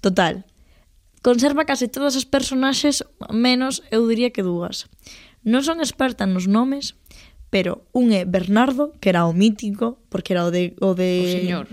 total 0.00 0.46
conserva 1.20 1.68
case 1.68 1.90
todas 1.90 2.16
as 2.16 2.24
personaxes 2.24 3.04
menos 3.28 3.84
eu 3.92 4.06
diría 4.08 4.32
que 4.32 4.46
dúas 4.46 4.88
non 5.44 5.66
son 5.66 5.82
experta 5.82 6.24
nos 6.24 6.48
nomes 6.48 6.96
pero 7.50 7.84
un 7.92 8.14
é 8.14 8.22
Bernardo 8.24 8.94
que 9.02 9.10
era 9.10 9.26
o 9.26 9.34
mítico 9.34 9.98
porque 10.08 10.32
era 10.32 10.46
o 10.46 10.50
de 10.54 10.78
o 10.80 10.94
de 10.94 11.10
o 11.20 11.26
señor 11.26 11.66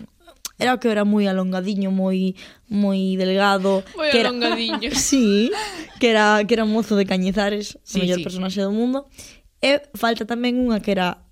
era 0.57 0.74
o 0.74 0.79
que 0.81 0.89
era 0.89 1.05
moi 1.05 1.29
alongadiño, 1.29 1.93
moi 1.93 2.33
moi 2.65 3.13
delgado, 3.13 3.86
moi 3.93 4.09
que 4.09 4.17
era 4.17 4.33
alongadiño. 4.33 4.89
sí, 4.97 5.53
que 6.01 6.09
era 6.09 6.41
que 6.50 6.53
era 6.57 6.65
mozo 6.65 6.97
de 6.97 7.05
Cañizares, 7.05 7.77
sí, 7.86 8.01
o 8.01 8.01
mellor 8.01 8.17
sí. 8.17 8.25
personaxe 8.25 8.65
do 8.65 8.74
mundo, 8.74 9.05
E 9.61 9.81
falta 9.97 10.29
tamén 10.29 10.61
unha 10.61 10.79
que 10.83 10.93
era 10.93 11.25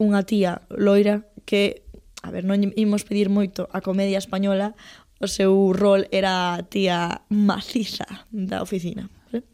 unha 0.00 0.24
tía 0.24 0.64
loira 0.72 1.28
que, 1.44 1.84
a 2.24 2.32
ver, 2.32 2.48
non 2.48 2.60
imos 2.76 3.04
pedir 3.04 3.28
moito 3.28 3.68
a 3.68 3.84
comedia 3.84 4.16
española, 4.16 4.72
o 5.20 5.28
seu 5.28 5.76
rol 5.76 6.08
era 6.08 6.56
a 6.56 6.64
tía 6.64 7.28
maciza 7.28 8.08
da 8.32 8.64
oficina. 8.64 9.12
¿vale? 9.28 9.44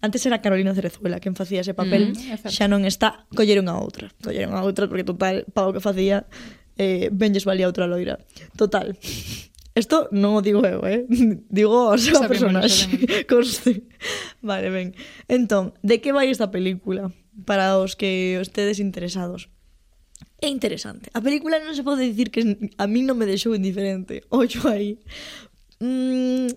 Antes 0.00 0.24
era 0.24 0.40
Carolina 0.40 0.72
Cerezuela 0.72 1.20
quen 1.20 1.36
facía 1.36 1.60
ese 1.60 1.76
papel, 1.76 2.16
mm, 2.16 2.48
xa 2.48 2.64
non 2.64 2.88
está, 2.88 3.28
colleron 3.36 3.68
a 3.68 3.76
outra, 3.76 4.08
colleron 4.24 4.56
a 4.56 4.64
outra 4.64 4.88
porque 4.88 5.04
total, 5.04 5.44
pa 5.52 5.68
o 5.68 5.76
que 5.76 5.84
facía, 5.84 6.24
eh, 6.80 7.12
benlles 7.12 7.44
valía 7.44 7.68
outra 7.68 7.84
loira. 7.84 8.24
Total, 8.56 8.96
Esto 9.70 10.10
non 10.10 10.34
o 10.34 10.42
digo 10.42 10.66
eu, 10.66 10.82
eh? 10.82 11.06
Digo 11.46 11.94
o 11.94 11.96
seu 11.96 12.18
personaxe. 12.26 12.90
Conste. 13.30 13.86
Vale, 14.42 14.66
ben. 14.68 14.98
Entón, 15.30 15.78
de 15.86 16.02
que 16.02 16.10
vai 16.10 16.26
esta 16.26 16.50
película? 16.50 17.14
para 17.44 17.78
os 17.78 17.94
que 17.94 18.38
estedes 18.40 18.78
interesados. 18.78 19.48
É 20.40 20.48
interesante. 20.48 21.10
A 21.12 21.20
película 21.20 21.60
non 21.60 21.76
se 21.76 21.84
pode 21.84 22.08
dicir 22.08 22.32
que 22.32 22.40
a 22.80 22.86
mí 22.88 23.04
non 23.04 23.20
me 23.20 23.28
deixou 23.28 23.52
indiferente. 23.52 24.24
Ollo 24.32 24.62
aí. 24.68 24.96
Mm, 25.80 26.48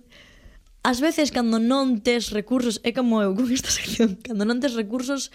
as 0.83 0.99
veces 0.99 1.31
cando 1.31 1.59
non 1.59 1.99
tes 1.99 2.31
recursos, 2.31 2.79
é 2.83 2.95
como 2.95 3.19
eu 3.19 3.35
con 3.35 3.47
esta 3.51 3.71
sección, 3.79 4.19
cando 4.23 4.47
non 4.47 4.59
tes 4.59 4.75
recursos 4.75 5.31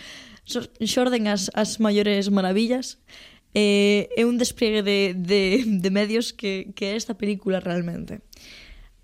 xorden 0.80 1.28
as, 1.28 1.52
as 1.52 1.76
maiores 1.76 2.32
maravillas. 2.32 2.96
Eh, 3.56 4.12
é 4.16 4.28
un 4.28 4.36
despliegue 4.36 4.84
de, 4.84 5.16
de, 5.16 5.64
de 5.64 5.90
medios 5.92 6.36
que, 6.36 6.72
que 6.76 6.92
é 6.92 6.96
esta 6.96 7.16
película 7.16 7.60
realmente. 7.60 8.20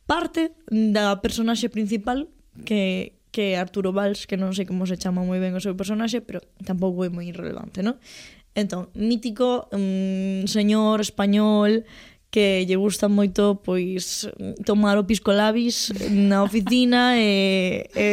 Parte 0.05 0.53
da 0.69 1.17
personaxe 1.21 1.73
principal 1.73 2.29
que, 2.65 3.17
que 3.35 3.57
Arturo 3.57 3.91
Valls, 3.91 4.31
que 4.31 4.39
non 4.39 4.55
sei 4.55 4.63
como 4.63 4.87
se 4.87 4.95
chama 4.95 5.27
moi 5.27 5.43
ben 5.43 5.59
o 5.59 5.65
seu 5.65 5.75
personaxe, 5.75 6.23
pero 6.23 6.39
tampouco 6.63 7.03
é 7.03 7.11
moi 7.11 7.27
irrelevante, 7.27 7.83
non? 7.83 7.99
Entón, 8.55 8.95
mítico 8.95 9.67
mm, 9.75 10.47
señor 10.47 11.03
español 11.03 11.83
que 12.31 12.63
lle 12.63 12.79
gusta 12.79 13.11
moito 13.11 13.59
pois 13.67 14.31
tomar 14.63 15.03
o 15.03 15.07
pisco 15.11 15.35
labis 15.35 15.91
na 16.15 16.47
oficina 16.47 17.15
e, 17.19 17.91
e 17.91 18.07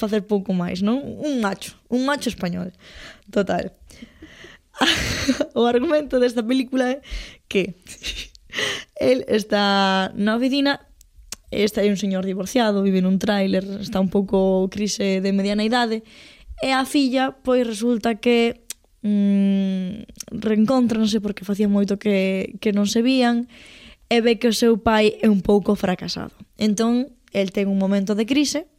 facer 0.00 0.24
pouco 0.24 0.56
máis, 0.56 0.80
non? 0.80 1.04
Un 1.04 1.44
macho, 1.44 1.76
un 1.92 2.08
macho 2.08 2.32
español. 2.32 2.72
Total. 3.28 3.76
o 5.52 5.68
argumento 5.68 6.16
desta 6.16 6.40
película 6.40 6.88
é 6.88 7.04
que 7.52 7.76
el 8.96 9.28
está 9.28 10.08
na 10.16 10.40
oficina 10.40 10.80
Este 11.52 11.84
é 11.84 11.92
un 11.92 12.00
señor 12.00 12.24
divorciado, 12.24 12.80
vive 12.80 13.04
nun 13.04 13.20
tráiler, 13.20 13.60
está 13.84 14.00
un 14.00 14.08
pouco 14.08 14.72
crise 14.72 15.20
de 15.20 15.30
mediana 15.36 15.68
idade, 15.68 16.00
e 16.64 16.72
a 16.72 16.88
filla, 16.88 17.36
pois 17.44 17.68
resulta 17.68 18.16
que 18.16 18.64
mm, 19.04 20.32
reencontranse 20.32 21.20
porque 21.20 21.44
facía 21.44 21.68
moito 21.68 22.00
que, 22.00 22.56
que 22.56 22.72
non 22.72 22.88
se 22.88 23.04
vían, 23.04 23.52
e 24.08 24.24
ve 24.24 24.40
que 24.40 24.48
o 24.48 24.56
seu 24.56 24.80
pai 24.80 25.20
é 25.20 25.28
un 25.28 25.44
pouco 25.44 25.76
fracasado. 25.76 26.32
Entón, 26.56 27.12
el 27.36 27.52
ten 27.52 27.68
un 27.68 27.76
momento 27.76 28.16
de 28.16 28.24
crise, 28.24 28.72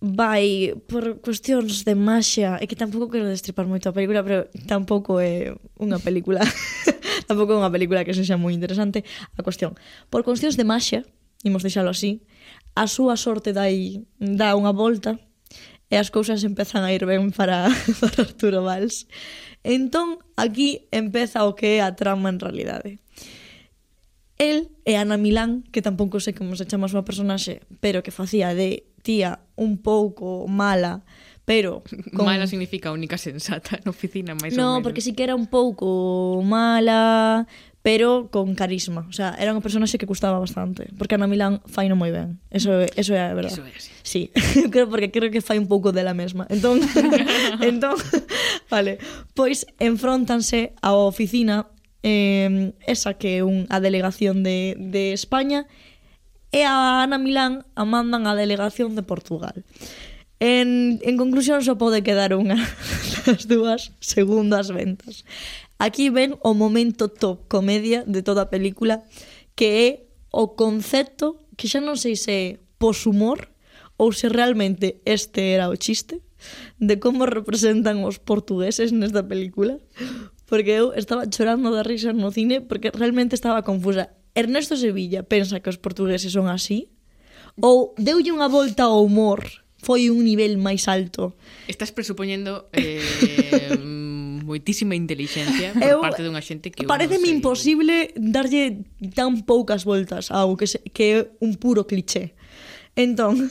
vai 0.00 0.76
por 0.88 1.24
cuestións 1.24 1.88
de 1.88 1.96
maxia, 1.96 2.60
é 2.60 2.68
que 2.68 2.76
tampouco 2.76 3.08
quero 3.08 3.32
destripar 3.32 3.64
moito 3.64 3.88
a 3.88 3.96
película, 3.96 4.20
pero 4.20 4.52
tampouco 4.68 5.16
é 5.24 5.56
unha 5.80 5.96
película, 5.96 6.44
tampouco 7.28 7.56
é 7.56 7.60
unha 7.64 7.72
película 7.72 8.04
que 8.04 8.12
sexa 8.12 8.36
moi 8.36 8.52
interesante 8.52 9.08
a 9.36 9.40
cuestión. 9.40 9.72
Por 10.12 10.20
cuestións 10.20 10.60
de 10.60 10.68
maxia, 10.68 11.00
imos 11.44 11.64
deixalo 11.64 11.90
así, 11.90 12.22
a 12.76 12.86
súa 12.86 13.16
sorte 13.16 13.52
dai, 13.52 14.04
dá 14.20 14.54
unha 14.54 14.72
volta 14.72 15.16
e 15.90 15.94
as 15.96 16.10
cousas 16.10 16.42
empezan 16.42 16.82
a 16.82 16.92
ir 16.92 17.06
ben 17.06 17.30
para, 17.30 17.70
para 18.00 18.26
Arturo 18.26 18.62
Valls. 18.62 19.06
Entón, 19.62 20.18
aquí 20.36 20.86
empeza 20.90 21.46
o 21.46 21.54
que 21.54 21.78
é 21.78 21.82
a 21.82 21.94
trama 21.94 22.30
en 22.30 22.38
realidade. 22.38 22.98
El 24.38 24.68
e 24.84 25.00
Ana 25.00 25.16
Milán, 25.16 25.64
que 25.72 25.80
tampouco 25.80 26.20
sei 26.20 26.36
como 26.36 26.54
se 26.60 26.68
chama 26.68 26.86
a 26.86 26.92
súa 26.92 27.08
personaxe, 27.08 27.64
pero 27.80 28.04
que 28.04 28.12
facía 28.12 28.52
de 28.52 28.84
tía 29.00 29.40
un 29.56 29.80
pouco 29.80 30.44
mala, 30.44 31.06
pero... 31.48 31.80
Con... 32.14 32.26
Mala 32.28 32.44
significa 32.44 32.92
única 32.92 33.16
sensata 33.16 33.80
na 33.80 33.94
oficina, 33.94 34.36
máis 34.36 34.52
no, 34.52 34.60
ou 34.60 34.60
menos. 34.60 34.60
Non, 34.60 34.84
porque 34.84 35.00
si 35.00 35.16
que 35.16 35.24
era 35.24 35.32
un 35.32 35.48
pouco 35.48 36.42
mala, 36.44 37.48
pero 37.86 38.30
con 38.32 38.56
carisma. 38.56 39.06
O 39.08 39.12
sea, 39.12 39.36
era 39.38 39.54
un 39.54 39.62
personaxe 39.62 39.96
que 39.96 40.06
gustaba 40.06 40.40
bastante, 40.40 40.90
porque 40.98 41.14
Ana 41.14 41.30
Milán 41.30 41.62
fai 41.70 41.86
non 41.86 41.94
moi 41.94 42.10
ben. 42.10 42.42
Eso, 42.50 42.82
eso 42.82 43.14
é 43.14 43.22
a 43.22 43.30
verdad. 43.30 43.54
Eso 43.54 43.62
é 43.62 43.70
así. 43.70 43.94
Sí, 44.02 44.22
creo, 44.74 44.90
porque 44.90 45.14
creo 45.14 45.30
que 45.30 45.38
fai 45.38 45.62
un 45.62 45.70
pouco 45.70 45.94
dela 45.94 46.10
mesma. 46.10 46.50
Entón, 46.50 46.82
entón 47.62 47.94
vale, 48.74 48.98
pois 49.38 49.70
enfrontanse 49.78 50.74
á 50.82 50.98
oficina 50.98 51.70
eh, 52.02 52.74
esa 52.90 53.14
que 53.14 53.38
é 53.38 53.46
un, 53.46 53.70
a 53.70 53.78
delegación 53.78 54.42
de, 54.42 54.74
de 54.74 55.14
España 55.14 55.70
e 56.50 56.66
a 56.66 57.06
Ana 57.06 57.22
Milán 57.22 57.70
a 57.78 57.86
mandan 57.86 58.26
a 58.26 58.34
delegación 58.34 58.98
de 58.98 59.06
Portugal. 59.06 59.62
En, 60.42 60.98
en 61.06 61.14
conclusión, 61.16 61.62
só 61.62 61.78
pode 61.78 62.02
quedar 62.02 62.34
unha 62.34 62.58
das 63.30 63.46
dúas 63.46 63.94
segundas 64.02 64.74
ventas. 64.74 65.22
Aquí 65.78 66.08
ven 66.08 66.40
o 66.40 66.56
momento 66.56 67.12
top 67.12 67.44
comedia 67.52 68.04
de 68.08 68.24
toda 68.24 68.48
a 68.48 68.50
película 68.50 69.04
que 69.56 69.68
é 69.84 69.88
o 70.32 70.56
concepto 70.56 71.40
que 71.56 71.68
xa 71.68 71.84
non 71.84 72.00
sei 72.00 72.16
se 72.16 72.32
é 72.32 72.44
poshumor 72.80 73.52
ou 73.96 74.12
se 74.12 74.28
realmente 74.28 75.00
este 75.04 75.56
era 75.56 75.68
o 75.68 75.76
chiste 75.76 76.20
de 76.80 77.00
como 77.00 77.24
representan 77.24 78.04
os 78.04 78.20
portugueses 78.20 78.92
nesta 78.92 79.24
película 79.24 79.80
porque 80.48 80.76
eu 80.76 80.92
estaba 80.96 81.28
chorando 81.28 81.72
da 81.72 81.84
risa 81.84 82.12
no 82.12 82.32
cine 82.32 82.60
porque 82.60 82.92
realmente 82.94 83.34
estaba 83.34 83.66
confusa. 83.66 84.12
Ernesto 84.36 84.76
Sevilla 84.76 85.24
pensa 85.24 85.60
que 85.60 85.72
os 85.72 85.80
portugueses 85.80 86.32
son 86.32 86.46
así? 86.46 86.92
Ou 87.56 87.96
deulle 87.96 88.32
unha 88.32 88.52
volta 88.52 88.84
ao 88.84 89.00
humor 89.00 89.42
foi 89.80 90.12
un 90.12 90.22
nivel 90.22 90.60
máis 90.60 90.88
alto? 90.92 91.34
Estás 91.66 91.90
presupoñendo 91.90 92.68
eh, 92.76 93.00
moitísima 94.46 94.94
inteligencia 94.94 95.74
por 95.74 95.82
eu, 95.82 95.98
parte 95.98 96.22
dunha 96.22 96.38
xente 96.38 96.70
que 96.70 96.86
Pareceme 96.86 97.26
sei... 97.26 97.34
imposible 97.34 98.14
darlle 98.14 98.86
tan 99.18 99.42
poucas 99.42 99.82
voltas 99.82 100.30
a 100.30 100.46
algo 100.46 100.54
que, 100.54 100.70
se, 100.70 100.78
que 100.94 101.04
é 101.10 101.16
un 101.42 101.58
puro 101.58 101.90
cliché. 101.90 102.38
Entón... 102.94 103.50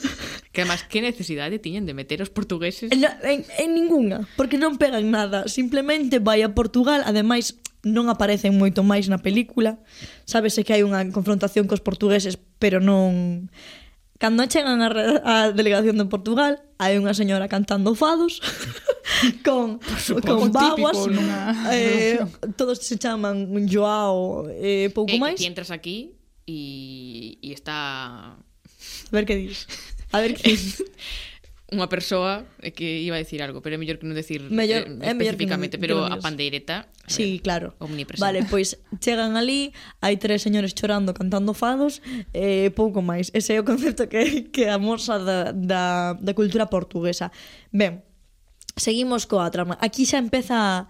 Que 0.56 0.64
además, 0.64 0.88
que 0.88 1.04
necesidade 1.04 1.60
tiñen 1.60 1.84
de 1.84 1.92
meter 1.92 2.24
os 2.24 2.32
portugueses? 2.32 2.88
En, 2.88 3.04
en, 3.04 3.44
en 3.44 3.70
ninguna, 3.76 4.24
porque 4.40 4.56
non 4.56 4.80
pegan 4.80 5.12
nada. 5.12 5.44
Simplemente 5.52 6.16
vai 6.16 6.40
a 6.40 6.56
Portugal, 6.56 7.04
ademais 7.04 7.60
non 7.84 8.08
aparecen 8.08 8.56
moito 8.56 8.80
máis 8.80 9.06
na 9.12 9.20
película. 9.20 9.78
Sábese 10.24 10.64
que 10.64 10.72
hai 10.72 10.80
unha 10.80 11.04
confrontación 11.12 11.68
cos 11.68 11.84
portugueses, 11.84 12.40
pero 12.56 12.80
non... 12.80 13.46
Cando 14.16 14.48
chegan 14.48 14.80
a, 14.80 14.88
a 15.22 15.34
delegación 15.52 16.00
de 16.00 16.08
Portugal, 16.08 16.64
hai 16.80 16.96
unha 16.96 17.12
señora 17.12 17.52
cantando 17.52 17.92
fados. 17.92 18.40
con 19.46 19.78
con 20.24 20.52
baguas 20.52 20.98
nunha... 21.06 21.54
eh, 21.72 22.20
todos 22.56 22.82
se 22.82 22.98
chaman 22.98 23.66
Joao 23.68 24.48
eh, 24.50 24.90
pouco 24.90 25.14
eh, 25.14 25.22
máis. 25.22 25.38
E 25.40 25.46
entras 25.46 25.70
aquí 25.70 26.16
e 26.46 27.38
e 27.42 27.50
está 27.54 28.36
A 29.10 29.14
ver 29.16 29.26
que 29.26 29.36
dis. 29.36 29.66
A 30.12 30.20
ver 30.20 30.34
que 30.34 30.50
dis. 30.50 30.82
unha 31.66 31.90
persoa 31.90 32.46
que 32.78 33.02
iba 33.02 33.18
a 33.18 33.22
decir 33.22 33.42
algo, 33.42 33.58
pero 33.58 33.74
é 33.74 33.78
mellor 33.82 33.98
que 33.98 34.06
non 34.06 34.14
decir 34.14 34.38
mellor, 34.54 34.86
eh, 34.86 35.10
especificamente, 35.10 35.74
que 35.74 35.82
non, 35.82 35.82
pero 35.82 35.96
que 36.06 36.14
non 36.14 36.14
a 36.14 36.22
pandeireta 36.22 36.86
a 36.86 37.10
eh, 37.10 37.10
Sí, 37.10 37.26
ver, 37.26 37.42
claro. 37.42 37.66
Omnipresente. 37.82 38.22
Vale, 38.22 38.46
pois 38.46 38.78
chegan 39.02 39.34
ali, 39.34 39.74
hai 39.98 40.14
tres 40.14 40.46
señores 40.46 40.78
chorando, 40.78 41.10
cantando 41.10 41.58
fados, 41.58 42.06
e 42.30 42.70
eh, 42.70 42.70
pouco 42.70 43.02
máis. 43.02 43.34
Ese 43.34 43.58
é 43.58 43.60
o 43.60 43.66
concepto 43.66 44.06
que 44.06 44.46
que 44.54 44.70
amosa 44.70 45.18
da 45.18 45.50
da 45.50 46.14
da 46.14 46.32
cultura 46.38 46.70
portuguesa. 46.70 47.34
Ben, 47.74 48.05
seguimos 48.76 49.26
coa 49.26 49.50
trama. 49.50 49.80
Aquí 49.80 50.04
xa 50.04 50.20
empeza 50.20 50.86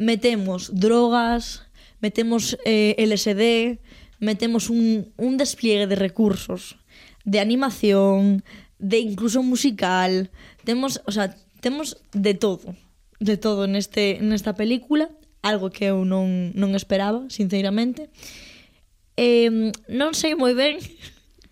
metemos 0.00 0.72
drogas, 0.72 1.68
metemos 2.00 2.56
eh, 2.64 2.96
LSD, 2.96 3.78
metemos 4.18 4.72
un, 4.72 5.12
un 5.16 5.36
despliegue 5.36 5.86
de 5.86 5.96
recursos, 5.96 6.80
de 7.24 7.40
animación, 7.40 8.42
de 8.80 8.98
incluso 8.98 9.42
musical, 9.42 10.30
temos, 10.64 11.02
o 11.06 11.12
sea, 11.12 11.36
temos 11.60 12.00
de 12.12 12.34
todo, 12.34 12.74
de 13.20 13.36
todo 13.36 13.68
neste 13.68 14.16
nesta 14.24 14.56
película, 14.56 15.12
algo 15.44 15.68
que 15.68 15.92
eu 15.92 16.08
non 16.08 16.56
non 16.56 16.72
esperaba, 16.72 17.28
sinceramente. 17.28 18.08
Eh, 19.20 19.72
non 19.92 20.16
sei 20.16 20.32
moi 20.32 20.56
ben 20.56 20.80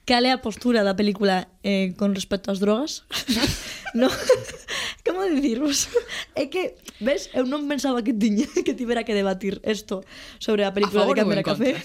cal 0.08 0.24
é 0.24 0.32
a 0.32 0.40
postura 0.40 0.80
da 0.80 0.96
película 0.96 1.52
eh, 1.60 1.92
con 2.00 2.16
respecto 2.16 2.48
ás 2.48 2.64
drogas. 2.64 3.04
no, 3.92 4.08
como 5.04 5.28
dicirvos? 5.28 5.92
É 6.32 6.48
que, 6.48 6.80
ves, 6.96 7.28
eu 7.36 7.44
non 7.44 7.68
pensaba 7.68 8.00
que 8.00 8.16
tiña 8.16 8.48
que 8.66 8.72
tivera 8.72 9.04
que 9.04 9.12
debatir 9.12 9.60
isto 9.68 10.00
sobre 10.40 10.64
a 10.64 10.72
película 10.72 11.04
a 11.04 11.12
de 11.12 11.12
Cámara 11.12 11.44
Café. 11.44 11.76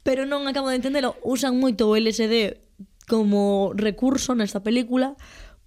Pero 0.00 0.24
non 0.24 0.48
acabo 0.48 0.72
de 0.72 0.80
entendelo. 0.80 1.20
Usan 1.20 1.60
moito 1.60 1.84
o 1.84 1.92
LSD 1.92 2.56
como 3.04 3.76
recurso 3.76 4.32
nesta 4.32 4.64
película 4.64 5.12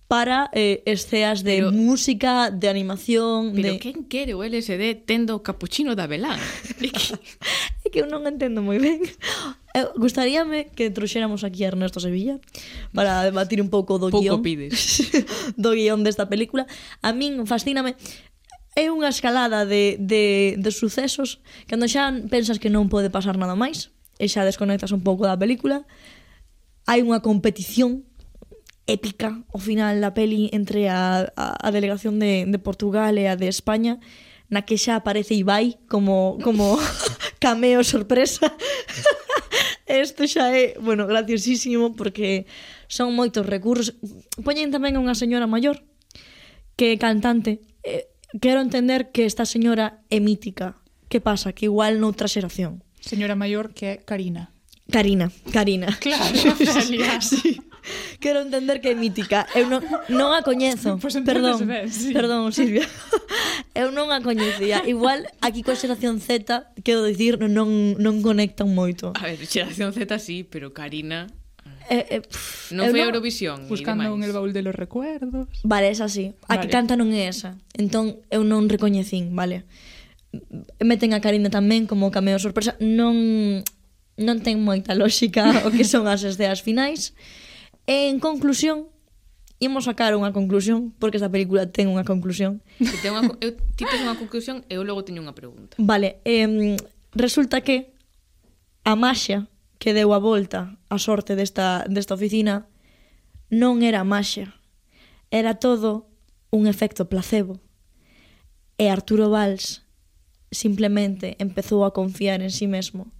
para 0.10 0.50
eh, 0.58 0.82
esceas 0.90 1.46
de 1.46 1.62
pero, 1.62 1.72
música, 1.76 2.50
de 2.50 2.74
animación... 2.74 3.54
Pero 3.54 3.76
de... 3.76 3.80
quen 3.80 4.08
quere 4.10 4.34
o 4.34 4.42
LSD 4.42 5.06
tendo 5.06 5.38
o 5.38 5.44
capuchino 5.46 5.94
da 5.94 6.10
Belán? 6.10 6.42
é 7.86 7.88
que 7.92 8.02
eu 8.02 8.08
non 8.10 8.26
entendo 8.26 8.66
moi 8.66 8.80
ben. 8.82 9.04
Eu 9.78 9.94
gustaríame 9.94 10.74
que 10.74 10.90
trouxéramos 10.90 11.46
aquí 11.46 11.62
a 11.62 11.70
Ernesto 11.70 12.02
Sevilla 12.02 12.42
para 12.98 13.22
debatir 13.30 13.62
un 13.62 13.70
pouco 13.70 14.02
do 14.02 14.10
Pouco 14.10 14.26
guión. 14.26 14.42
pides. 14.42 15.06
do 15.62 15.78
guión 15.78 16.02
desta 16.02 16.26
película. 16.26 16.66
A 17.06 17.14
min 17.14 17.46
fascíname 17.46 17.94
é 18.74 18.90
unha 18.90 19.14
escalada 19.14 19.70
de, 19.70 20.02
de, 20.02 20.58
de 20.58 20.72
sucesos 20.74 21.46
cando 21.70 21.86
xa 21.86 22.10
pensas 22.26 22.58
que 22.58 22.74
non 22.74 22.90
pode 22.90 23.14
pasar 23.14 23.38
nada 23.38 23.54
máis 23.54 23.94
e 24.18 24.26
xa 24.26 24.42
desconectas 24.50 24.90
un 24.90 25.06
pouco 25.06 25.30
da 25.30 25.38
película 25.38 25.86
hai 26.90 27.06
unha 27.06 27.22
competición 27.22 28.06
épica 28.90 29.46
ao 29.54 29.62
final 29.62 30.02
da 30.02 30.14
peli 30.18 30.50
entre 30.54 30.90
a, 30.90 31.26
a, 31.38 31.46
a 31.58 31.70
delegación 31.70 32.18
de, 32.18 32.50
de 32.50 32.60
Portugal 32.62 33.18
e 33.22 33.30
a 33.30 33.38
de 33.38 33.50
España 33.50 34.02
na 34.48 34.64
que 34.64 34.78
xa 34.80 35.02
aparece 35.02 35.36
Ibai 35.36 35.82
como, 35.90 36.38
como 36.46 36.78
cameo 37.44 37.82
sorpresa 37.82 38.48
Isto 39.88 40.28
xa 40.28 40.52
é, 40.52 40.76
bueno, 40.84 41.08
graciosísimo 41.08 41.96
porque 41.96 42.46
son 42.92 43.16
moitos 43.16 43.48
recursos. 43.48 43.96
Poñen 44.44 44.70
tamén 44.70 45.00
unha 45.00 45.16
señora 45.16 45.48
maior 45.48 45.80
que 46.76 46.92
é 46.92 46.96
cantante. 47.00 47.64
Eh, 47.88 48.12
quero 48.44 48.60
entender 48.60 49.16
que 49.16 49.24
esta 49.24 49.48
señora 49.48 50.04
é 50.12 50.20
mítica. 50.20 50.76
Que 51.08 51.24
pasa? 51.24 51.56
Que 51.56 51.72
igual 51.72 52.04
noutra 52.04 52.28
xeración. 52.28 52.84
Señora 53.00 53.40
maior 53.40 53.72
que 53.72 53.86
é 53.88 53.96
Karina. 54.04 54.52
Karina, 54.92 55.32
Karina. 55.52 55.88
Claro, 56.00 56.56
Celia. 56.56 57.20
sí. 57.24 57.60
Quero 58.20 58.42
entender 58.42 58.82
que 58.82 58.90
é 58.92 58.96
mítica. 58.96 59.48
Eu 59.56 59.70
non, 59.70 59.82
non 60.10 60.34
a 60.34 60.42
coñezo. 60.42 60.98
Pues 60.98 61.18
perdón, 61.24 61.68
ben, 61.68 61.90
sí. 61.92 62.14
perdón, 62.14 62.52
Silvia. 62.52 62.86
Eu 63.78 63.94
non 63.94 64.10
a 64.10 64.20
coñecía. 64.22 64.82
Igual 64.86 65.30
aquí 65.42 65.62
coa 65.62 65.78
xeración 65.78 66.18
Z, 66.18 66.74
quero 66.82 67.06
dicir, 67.06 67.38
non, 67.38 67.98
non 68.02 68.26
conectan 68.26 68.74
moito. 68.74 69.14
A 69.14 69.30
ver, 69.30 69.40
xeración 69.46 69.94
Z 69.94 70.18
sí, 70.18 70.44
pero 70.44 70.74
Karina... 70.74 71.30
Eh, 71.88 72.20
eh, 72.20 72.22
pff, 72.22 72.76
non 72.76 72.92
foi 72.92 73.00
no... 73.00 73.08
Eurovisión 73.08 73.64
Buscando 73.72 74.12
en 74.12 74.20
el 74.20 74.36
baúl 74.36 74.52
de 74.52 74.60
los 74.60 74.76
recuerdos 74.76 75.48
Vale, 75.64 75.88
esa 75.88 76.12
sí 76.12 76.36
A 76.44 76.60
vale. 76.60 76.60
que 76.60 76.68
canta 76.68 77.00
non 77.00 77.16
é 77.16 77.32
esa 77.32 77.56
Entón 77.80 78.20
eu 78.28 78.44
non 78.44 78.68
recoñecín, 78.68 79.32
vale 79.40 79.64
Meten 80.84 81.16
a 81.16 81.24
Karina 81.24 81.48
tamén 81.48 81.88
como 81.88 82.12
cameo 82.12 82.44
sorpresa 82.44 82.76
Non 82.84 83.64
non 84.18 84.42
ten 84.42 84.58
moita 84.66 84.98
lógica 84.98 85.46
o 85.66 85.70
que 85.70 85.86
son 85.86 86.10
as 86.10 86.26
esceas 86.26 86.60
finais 86.66 87.14
E 87.88 88.12
en 88.12 88.20
conclusión, 88.20 88.92
imos 89.64 89.88
sacar 89.88 90.12
unha 90.14 90.36
conclusión, 90.36 90.92
porque 91.00 91.18
esta 91.18 91.32
película 91.32 91.72
ten 91.72 91.88
unha 91.88 92.04
conclusión. 92.04 92.60
Que 92.78 93.00
ten 93.00 93.16
unha, 93.16 93.24
eu, 93.40 93.56
ti 93.80 93.88
unha 93.88 94.20
conclusión 94.20 94.68
e 94.68 94.76
eu 94.76 94.84
logo 94.84 95.08
teño 95.08 95.24
unha 95.24 95.34
pregunta. 95.34 95.80
Vale, 95.80 96.20
eh, 96.28 96.76
resulta 97.16 97.64
que 97.64 97.96
a 98.84 98.94
maxia 99.00 99.48
que 99.80 99.96
deu 99.96 100.12
a 100.12 100.20
volta 100.20 100.76
a 100.92 100.98
sorte 101.00 101.40
desta, 101.40 101.88
desta 101.88 102.14
oficina 102.14 102.68
non 103.48 103.82
era 103.82 104.04
maxia, 104.04 104.52
era 105.32 105.56
todo 105.56 106.12
un 106.52 106.68
efecto 106.68 107.08
placebo. 107.08 107.64
E 108.78 108.92
Arturo 108.92 109.32
Valls 109.32 109.88
simplemente 110.52 111.40
empezou 111.40 111.82
a 111.88 111.96
confiar 111.96 112.44
en 112.44 112.52
sí 112.52 112.68
mesmo 112.68 113.16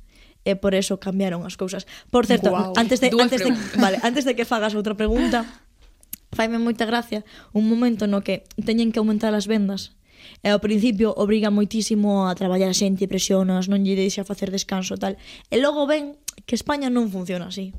e 0.48 0.56
por 0.56 0.72
eso 0.72 0.96
cambiaron 0.96 1.44
as 1.44 1.60
cousas. 1.60 1.84
Por 2.08 2.24
certo, 2.24 2.56
wow. 2.56 2.72
antes 2.80 3.04
de 3.04 3.12
Duas 3.12 3.28
antes 3.28 3.44
preguntas. 3.44 3.76
de, 3.76 3.82
vale, 3.84 3.98
antes 4.00 4.24
de 4.24 4.32
que 4.32 4.48
fagas 4.48 4.72
outra 4.80 4.96
pregunta, 4.96 5.44
faime 6.32 6.56
moita 6.56 6.88
gracia 6.88 7.28
un 7.52 7.68
momento 7.68 8.08
no 8.08 8.24
que 8.24 8.48
teñen 8.64 8.96
que 8.96 9.04
aumentar 9.04 9.36
as 9.36 9.52
vendas. 9.52 10.00
E 10.44 10.50
ao 10.50 10.64
principio 10.64 11.12
obriga 11.20 11.52
moitísimo 11.52 12.32
a 12.32 12.36
traballar 12.36 12.72
a 12.72 12.78
xente, 12.78 13.12
presionas, 13.12 13.68
non 13.68 13.84
lle 13.84 14.00
deixa 14.00 14.24
facer 14.24 14.48
descanso 14.56 14.96
tal. 14.96 15.20
E 15.52 15.56
logo 15.60 15.84
ven 15.84 16.16
que 16.48 16.56
España 16.56 16.88
non 16.88 17.12
funciona 17.12 17.52
así. 17.52 17.76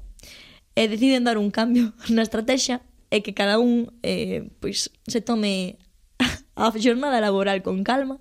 E 0.76 0.82
deciden 0.92 1.24
dar 1.24 1.40
un 1.40 1.48
cambio 1.48 1.96
na 2.14 2.20
estrategia 2.20 2.84
e 3.08 3.24
que 3.24 3.32
cada 3.32 3.56
un 3.56 3.88
eh, 4.04 4.52
pois, 4.60 4.92
se 5.08 5.20
tome 5.24 5.80
a 6.54 6.68
jornada 6.76 7.16
laboral 7.24 7.64
con 7.64 7.80
calma 7.80 8.20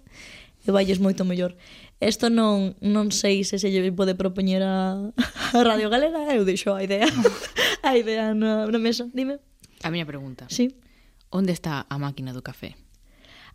e 0.63 0.71
valles 0.71 0.99
moito 0.99 1.23
mellor. 1.23 1.55
Isto 1.97 2.29
non, 2.29 2.77
non 2.77 3.09
sei 3.09 3.41
se 3.41 3.57
se 3.57 3.73
lle 3.73 3.89
pode 3.89 4.13
propoñer 4.13 4.61
a, 4.61 5.09
a 5.53 5.59
Radio 5.65 5.89
Galega, 5.89 6.29
eu 6.29 6.45
deixo 6.45 6.77
a 6.77 6.85
idea, 6.85 7.09
a 7.81 7.97
idea 7.97 8.37
na, 8.37 8.69
na 8.69 8.77
mesa. 8.77 9.09
Dime. 9.17 9.41
A 9.81 9.89
miña 9.89 10.05
pregunta. 10.05 10.45
Sí. 10.49 10.77
Onde 11.33 11.57
está 11.57 11.89
a 11.89 11.97
máquina 11.97 12.37
do 12.37 12.45
café? 12.45 12.77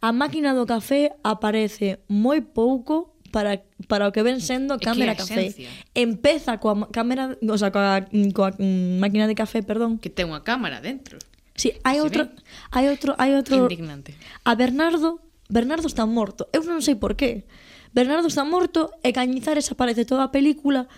A 0.02 0.10
máquina 0.10 0.58
do 0.58 0.66
café 0.66 1.14
aparece 1.22 2.02
moi 2.10 2.42
pouco 2.42 3.14
para, 3.30 3.62
para 3.86 4.10
o 4.10 4.12
que 4.12 4.26
ven 4.26 4.42
sendo 4.42 4.74
cámara 4.82 5.14
café. 5.14 5.46
Esencia. 5.46 5.70
Empeza 5.94 6.58
coa 6.58 6.90
cámara, 6.90 7.38
o 7.38 7.58
sea, 7.58 7.70
coa, 7.70 8.02
coa 8.34 8.50
máquina 8.98 9.30
de 9.30 9.38
café, 9.38 9.62
perdón. 9.62 10.02
Que 10.02 10.10
ten 10.10 10.26
unha 10.26 10.42
cámara 10.42 10.82
dentro. 10.82 11.22
Sí, 11.54 11.78
hai 11.86 12.02
outro, 12.02 12.26
hai 12.74 12.90
outro, 12.90 13.14
hai 13.22 13.38
outro. 13.38 13.70
Indignante. 13.70 14.18
A 14.42 14.58
Bernardo, 14.58 15.22
Bernardo 15.46 15.86
está 15.86 16.02
morto. 16.10 16.50
Eu 16.50 16.66
non 16.66 16.82
sei 16.82 16.98
por 16.98 17.14
qué. 17.14 17.46
Bernardo 17.92 18.28
está 18.28 18.44
morto 18.44 18.90
e 19.04 19.12
Cañizares 19.12 19.68
aparece 19.70 20.04
toda 20.08 20.24
a 20.24 20.32
película 20.32 20.88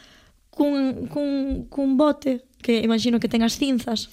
cun, 0.50 1.10
cun, 1.10 1.66
cun 1.68 1.98
bote 1.98 2.46
que 2.62 2.80
imagino 2.80 3.18
que 3.20 3.28
ten 3.28 3.42
as 3.42 3.58
cinzas 3.58 4.08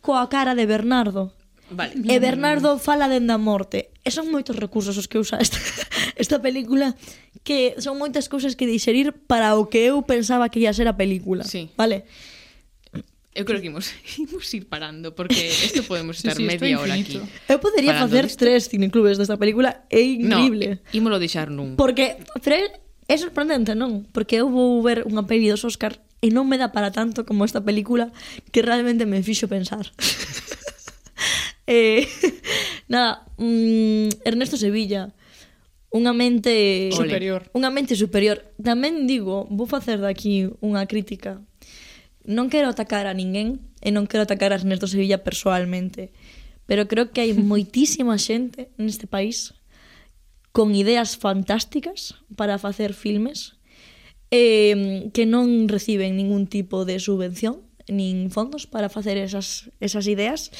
coa 0.00 0.30
cara 0.30 0.54
de 0.54 0.64
Bernardo. 0.64 1.34
Vale. 1.70 1.96
E 1.96 2.20
Bernardo 2.20 2.76
fala 2.78 3.08
dende 3.08 3.32
a 3.32 3.40
morte. 3.40 3.90
E 4.04 4.12
son 4.12 4.28
moitos 4.28 4.54
recursos 4.54 4.94
os 5.00 5.08
que 5.08 5.16
usa 5.16 5.40
esta, 5.40 5.58
esta 6.22 6.38
película 6.38 6.92
que 7.42 7.74
son 7.80 7.96
moitas 7.98 8.28
cousas 8.28 8.54
que 8.54 8.68
dixerir 8.68 9.16
para 9.26 9.56
o 9.56 9.66
que 9.66 9.90
eu 9.90 10.04
pensaba 10.04 10.48
que 10.52 10.60
ia 10.60 10.76
ser 10.76 10.86
a 10.86 10.94
película. 10.94 11.42
Sí. 11.44 11.72
Vale? 11.74 12.04
Eu 13.34 13.44
creo 13.44 13.60
que 13.60 13.66
imos, 13.66 13.90
imos 14.18 14.46
ir 14.54 14.70
parando 14.70 15.14
porque 15.14 15.50
isto 15.50 15.82
podemos 15.82 16.22
estar 16.22 16.38
sí, 16.38 16.46
sí, 16.46 16.48
media 16.48 16.78
hora 16.78 16.94
aquí. 16.94 17.18
Eu 17.50 17.58
podería 17.58 17.98
facer 17.98 18.30
disto. 18.30 18.46
tres 18.46 18.70
cineclubes 18.70 19.18
desta 19.18 19.34
película, 19.36 19.82
é 19.90 20.00
increíble. 20.00 20.78
No, 20.78 20.94
ímolo 20.94 21.18
deixar 21.18 21.50
nun. 21.50 21.74
Porque 21.74 22.22
Fred 22.38 22.70
é 23.10 23.18
sorprendente, 23.18 23.74
non? 23.74 24.06
Porque 24.14 24.38
eu 24.38 24.46
vou 24.46 24.78
ver 24.86 25.02
unha 25.02 25.26
peli 25.26 25.50
dos 25.50 25.66
Oscar 25.66 25.98
e 26.22 26.30
non 26.30 26.46
me 26.46 26.62
dá 26.62 26.70
para 26.70 26.94
tanto 26.94 27.26
como 27.26 27.42
esta 27.42 27.58
película 27.58 28.14
que 28.54 28.62
realmente 28.62 29.02
me 29.02 29.18
fixo 29.26 29.50
pensar. 29.50 29.90
eh, 31.66 32.06
nada, 32.92 33.26
mm, 33.34 34.22
Ernesto 34.22 34.54
Sevilla 34.54 35.10
unha 35.94 36.10
mente 36.10 36.90
superior. 36.90 37.46
Unha 37.54 37.70
mente 37.70 37.94
superior. 37.94 38.42
Tamén 38.58 39.06
digo, 39.06 39.46
vou 39.46 39.70
facer 39.70 40.02
daqui 40.02 40.50
unha 40.58 40.90
crítica 40.90 41.38
non 42.24 42.48
quero 42.48 42.72
atacar 42.72 43.04
a 43.04 43.14
ninguén 43.16 43.60
e 43.84 43.92
non 43.92 44.08
quero 44.08 44.24
atacar 44.24 44.50
a 44.50 44.58
Ernesto 44.58 44.88
Sevilla 44.88 45.20
persoalmente, 45.20 46.12
pero 46.64 46.88
creo 46.88 47.12
que 47.12 47.20
hai 47.20 47.36
moitísima 47.52 48.16
xente 48.16 48.72
neste 48.80 49.04
país 49.04 49.52
con 50.56 50.72
ideas 50.72 51.20
fantásticas 51.20 52.16
para 52.38 52.58
facer 52.58 52.96
filmes 52.96 53.60
eh, 54.30 55.10
que 55.12 55.26
non 55.26 55.68
reciben 55.68 56.16
ningún 56.16 56.48
tipo 56.48 56.88
de 56.88 56.98
subvención 56.98 57.60
nin 57.88 58.32
fondos 58.32 58.64
para 58.64 58.88
facer 58.88 59.16
esas, 59.20 59.70
esas 59.80 60.08
ideas. 60.08 60.52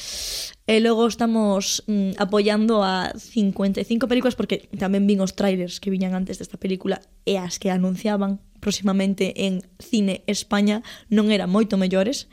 E 0.69 0.77
logo 0.81 1.05
estamos 1.09 1.81
mm, 1.89 2.17
apoiando 2.21 2.85
a 2.85 3.13
55 3.17 4.05
películas 4.05 4.37
porque 4.37 4.69
tamén 4.77 5.09
vin 5.09 5.21
os 5.21 5.33
trailers 5.33 5.81
que 5.81 5.89
viñan 5.89 6.13
antes 6.13 6.37
desta 6.37 6.61
película 6.61 7.01
e 7.25 7.37
as 7.37 7.57
que 7.57 7.73
anunciaban 7.73 8.41
próximamente 8.61 9.45
en 9.45 9.61
Cine 9.77 10.25
España 10.25 10.81
non 11.09 11.29
eran 11.33 11.49
moito 11.49 11.77
mellores. 11.77 12.29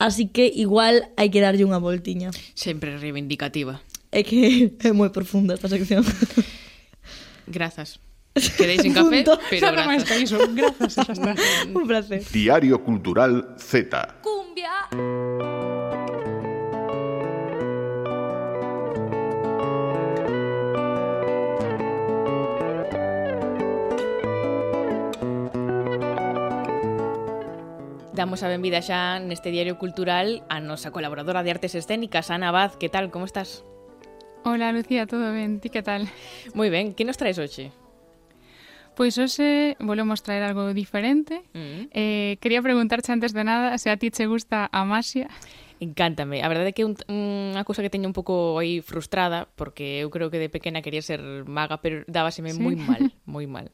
Así 0.00 0.32
que 0.32 0.48
igual 0.48 1.12
hai 1.20 1.28
que 1.28 1.44
darlle 1.44 1.64
unha 1.64 1.80
voltiña. 1.80 2.32
Sempre 2.56 2.96
reivindicativa. 2.96 3.84
É 4.08 4.24
que 4.24 4.72
é 4.88 4.92
moi 4.96 5.12
profunda 5.12 5.56
esta 5.56 5.68
sección. 5.68 6.04
Grazas. 7.48 8.00
Queréis 8.56 8.84
en 8.84 8.92
café, 8.94 9.22
Punto. 9.24 9.38
pero 9.50 9.72
Nada 9.72 9.98
xa 9.98 11.02
está. 11.12 11.34
un 11.74 11.86
placer 11.86 12.22
Diario 12.32 12.82
Cultural 12.82 13.54
Z. 13.58 14.14
Damos 28.12 28.42
a 28.42 28.48
benvida 28.52 28.82
xa 28.82 29.16
neste 29.22 29.48
diario 29.54 29.78
cultural 29.78 30.42
a 30.52 30.60
nosa 30.60 30.90
colaboradora 30.90 31.40
de 31.40 31.50
artes 31.56 31.72
escénicas, 31.72 32.28
Ana 32.28 32.50
Abad. 32.50 32.74
Que 32.76 32.88
tal? 32.92 33.08
Como 33.08 33.24
estás? 33.24 33.64
Hola, 34.44 34.72
Lucía, 34.72 35.06
todo 35.06 35.32
ben? 35.32 35.60
Ti 35.60 35.70
que 35.70 35.80
tal? 35.80 36.04
Moi 36.52 36.68
ben. 36.68 36.92
Que 36.92 37.06
nos 37.06 37.16
traes 37.16 37.38
hoxe? 37.38 37.70
Pois 38.94 39.16
hoxe 39.16 39.76
volvemos 39.80 40.22
traer 40.22 40.42
algo 40.42 40.74
diferente. 40.74 41.42
Mm. 41.54 41.88
Eh, 41.94 42.36
quería 42.40 42.60
preguntarche 42.60 43.12
antes 43.12 43.32
de 43.32 43.44
nada 43.44 43.78
se 43.78 43.88
a 43.90 43.96
ti 43.96 44.10
che 44.10 44.26
gusta 44.26 44.68
a 44.70 44.84
maxia. 44.84 45.28
Encántame. 45.80 46.44
A 46.44 46.48
verdade 46.52 46.70
é 46.70 46.74
que 46.76 46.84
é 46.84 46.86
un, 46.86 46.92
unha 47.08 47.64
cousa 47.64 47.80
que 47.80 47.88
teño 47.88 48.04
un 48.04 48.16
pouco 48.16 48.60
aí 48.60 48.84
frustrada, 48.84 49.48
porque 49.56 50.04
eu 50.04 50.12
creo 50.12 50.28
que 50.28 50.36
de 50.36 50.52
pequena 50.52 50.84
quería 50.84 51.00
ser 51.00 51.24
maga, 51.48 51.80
pero 51.80 52.04
dábaseme 52.04 52.52
sí. 52.52 52.60
moi 52.60 52.76
mal, 52.76 53.00
moi 53.24 53.46
mal. 53.48 53.72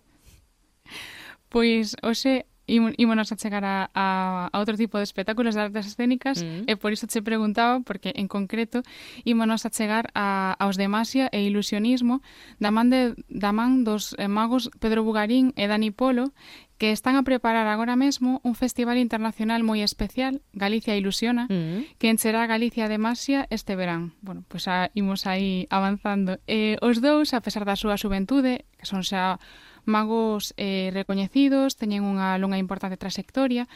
Pois 1.51 1.99
hoxe 2.07 2.47
ímonos 2.67 3.31
a 3.33 3.37
chegar 3.37 3.65
a, 3.65 3.91
a, 3.95 4.51
a 4.53 4.57
outro 4.59 4.75
tipo 4.75 4.99
de 4.99 5.07
espectáculos 5.07 5.55
de 5.55 5.63
artes 5.63 5.87
escénicas 5.87 6.43
mm. 6.43 6.67
e 6.67 6.75
por 6.75 6.91
iso 6.91 7.07
che 7.07 7.23
preguntaba 7.23 7.81
porque 7.87 8.13
en 8.19 8.27
concreto 8.27 8.83
ímonos 9.23 9.65
a 9.65 9.71
chegar 9.71 10.11
a, 10.19 10.59
aos 10.59 10.75
de 10.75 10.91
masia 10.91 11.31
e 11.31 11.47
ilusionismo 11.47 12.21
da 12.59 12.75
man, 12.75 12.91
de, 12.91 13.15
da 13.31 13.55
man 13.55 13.87
dos 13.87 14.19
eh, 14.19 14.27
magos 14.27 14.69
Pedro 14.83 15.07
Bugarín 15.07 15.55
e 15.55 15.71
Dani 15.71 15.95
Polo 15.95 16.35
que 16.79 16.93
están 16.93 17.17
a 17.17 17.23
preparar 17.23 17.67
agora 17.67 17.97
mesmo 17.97 18.41
un 18.45 18.55
festival 18.55 18.99
internacional 19.01 19.65
moi 19.65 19.81
especial, 19.81 20.45
Galicia 20.53 20.93
Ilusiona, 20.93 21.49
mm. 21.49 21.57
-hmm. 21.57 21.81
que 21.97 22.13
encherá 22.13 22.45
Galicia 22.45 22.89
de 22.89 23.01
Masia 23.01 23.49
este 23.49 23.77
verán. 23.77 24.13
Bueno, 24.21 24.45
pois 24.45 24.69
pues 24.69 24.93
imos 24.93 25.25
aí 25.25 25.65
avanzando. 25.73 26.37
Eh, 26.45 26.77
os 26.85 27.01
dous, 27.01 27.33
a 27.33 27.41
pesar 27.41 27.65
da 27.65 27.81
súa 27.81 27.97
xuventude, 27.97 28.69
que 28.77 28.85
son 28.85 29.01
xa 29.01 29.41
magos 29.87 30.53
eh, 30.61 30.91
recoñecidos, 30.93 31.81
teñen 31.81 32.05
unha 32.05 32.37
longa 32.37 32.59
e 32.59 32.63
importante 32.63 33.01
trayectoria, 33.01 33.71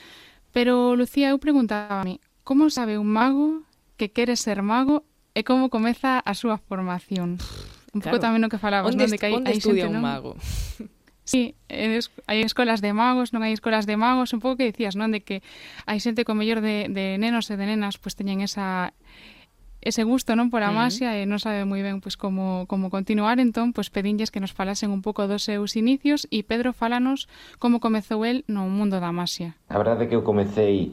pero 0.50 0.98
Lucía, 0.98 1.30
eu 1.30 1.38
preguntábame, 1.38 2.18
como 2.44 2.68
sabe 2.68 2.98
un 2.98 3.08
mago 3.08 3.62
que 3.94 4.10
quere 4.10 4.34
ser 4.34 4.66
mago 4.66 5.06
e 5.38 5.46
como 5.46 5.70
comeza 5.70 6.18
a 6.18 6.34
súa 6.34 6.58
formación? 6.58 7.38
Un 7.94 8.02
pouco 8.02 8.18
claro. 8.18 8.26
tamén 8.26 8.42
o 8.42 8.50
que 8.50 8.58
falabas, 8.58 8.94
onde, 8.94 9.06
non? 9.06 9.14
De 9.14 9.18
que 9.18 9.26
hai, 9.30 9.34
onde 9.38 9.50
hai 9.50 9.58
estudia 9.58 9.86
xente, 9.86 9.94
un 9.94 10.02
non? 10.02 10.04
mago? 10.04 10.34
Sí, 11.30 11.54
es, 11.68 12.10
hai 12.26 12.42
escolas 12.42 12.82
de 12.82 12.90
magos, 12.90 13.30
non 13.30 13.46
hai 13.46 13.54
escolas 13.54 13.86
de 13.86 13.94
magos, 13.94 14.34
un 14.34 14.42
pouco 14.42 14.58
que 14.58 14.66
dicías, 14.66 14.98
non? 14.98 15.14
De 15.14 15.22
que 15.22 15.46
hai 15.86 16.02
xente 16.02 16.26
con 16.26 16.34
mellor 16.34 16.58
de, 16.58 16.90
de 16.90 17.22
nenos 17.22 17.46
e 17.50 17.54
de 17.54 17.70
nenas, 17.70 18.02
pois 18.02 18.14
pues, 18.14 18.18
teñen 18.18 18.42
esa 18.42 18.98
ese 19.80 20.04
gusto 20.04 20.36
non 20.36 20.52
por 20.52 20.60
uh 20.60 20.68
-huh. 20.68 20.88
e 21.00 21.24
non 21.24 21.40
sabe 21.40 21.64
moi 21.64 21.80
ben 21.80 22.04
pois 22.04 22.20
como 22.20 22.68
como 22.68 22.92
continuar, 22.92 23.40
entón 23.40 23.72
pois 23.72 23.88
pedinlles 23.88 24.28
que 24.28 24.40
nos 24.40 24.52
falasen 24.52 24.92
un 24.92 25.00
pouco 25.00 25.24
dos 25.24 25.42
seus 25.44 25.76
inicios 25.76 26.28
e 26.28 26.44
Pedro 26.44 26.76
fálanos 26.76 27.28
como 27.56 27.80
comezou 27.80 28.24
el 28.28 28.44
no 28.46 28.68
mundo 28.68 29.00
da 29.00 29.12
Masia. 29.12 29.56
A 29.72 29.80
verdade 29.80 30.04
é 30.04 30.06
que 30.08 30.16
eu 30.16 30.24
comecei 30.24 30.92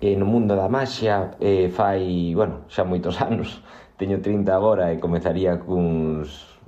eh, 0.00 0.16
no 0.16 0.26
mundo 0.26 0.56
da 0.56 0.68
maxia 0.68 1.36
eh, 1.40 1.72
fai, 1.72 2.34
bueno, 2.36 2.68
xa 2.68 2.84
moitos 2.84 3.16
anos. 3.28 3.64
Teño 3.96 4.20
30 4.20 4.52
agora 4.52 4.92
e 4.92 5.00
comezaría 5.00 5.56
cuns 5.56 6.60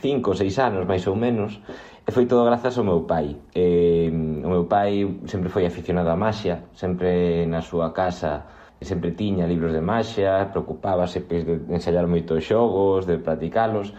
5 0.00 0.24
ou 0.24 0.36
6 0.36 0.58
anos, 0.58 0.82
máis 0.88 1.04
ou 1.04 1.12
menos, 1.12 1.60
e 2.06 2.10
foi 2.10 2.24
todo 2.24 2.48
grazas 2.48 2.78
ao 2.80 2.84
meu 2.88 3.04
pai. 3.04 3.36
Eh, 3.52 4.08
o 4.08 4.48
meu 4.48 4.64
pai 4.64 5.04
sempre 5.28 5.52
foi 5.52 5.68
aficionado 5.68 6.08
á 6.08 6.16
maxia, 6.16 6.64
sempre 6.72 7.44
na 7.44 7.60
súa 7.60 7.92
casa 7.92 8.61
sempre 8.84 9.10
tiña 9.12 9.46
libros 9.46 9.72
de 9.72 9.80
maxia, 9.80 10.50
preocupábase 10.52 11.20
pois, 11.22 11.42
de 11.46 11.62
ensayar 11.70 12.06
moitos 12.06 12.44
xogos, 12.44 13.06
de 13.06 13.18
practicalos, 13.18 13.94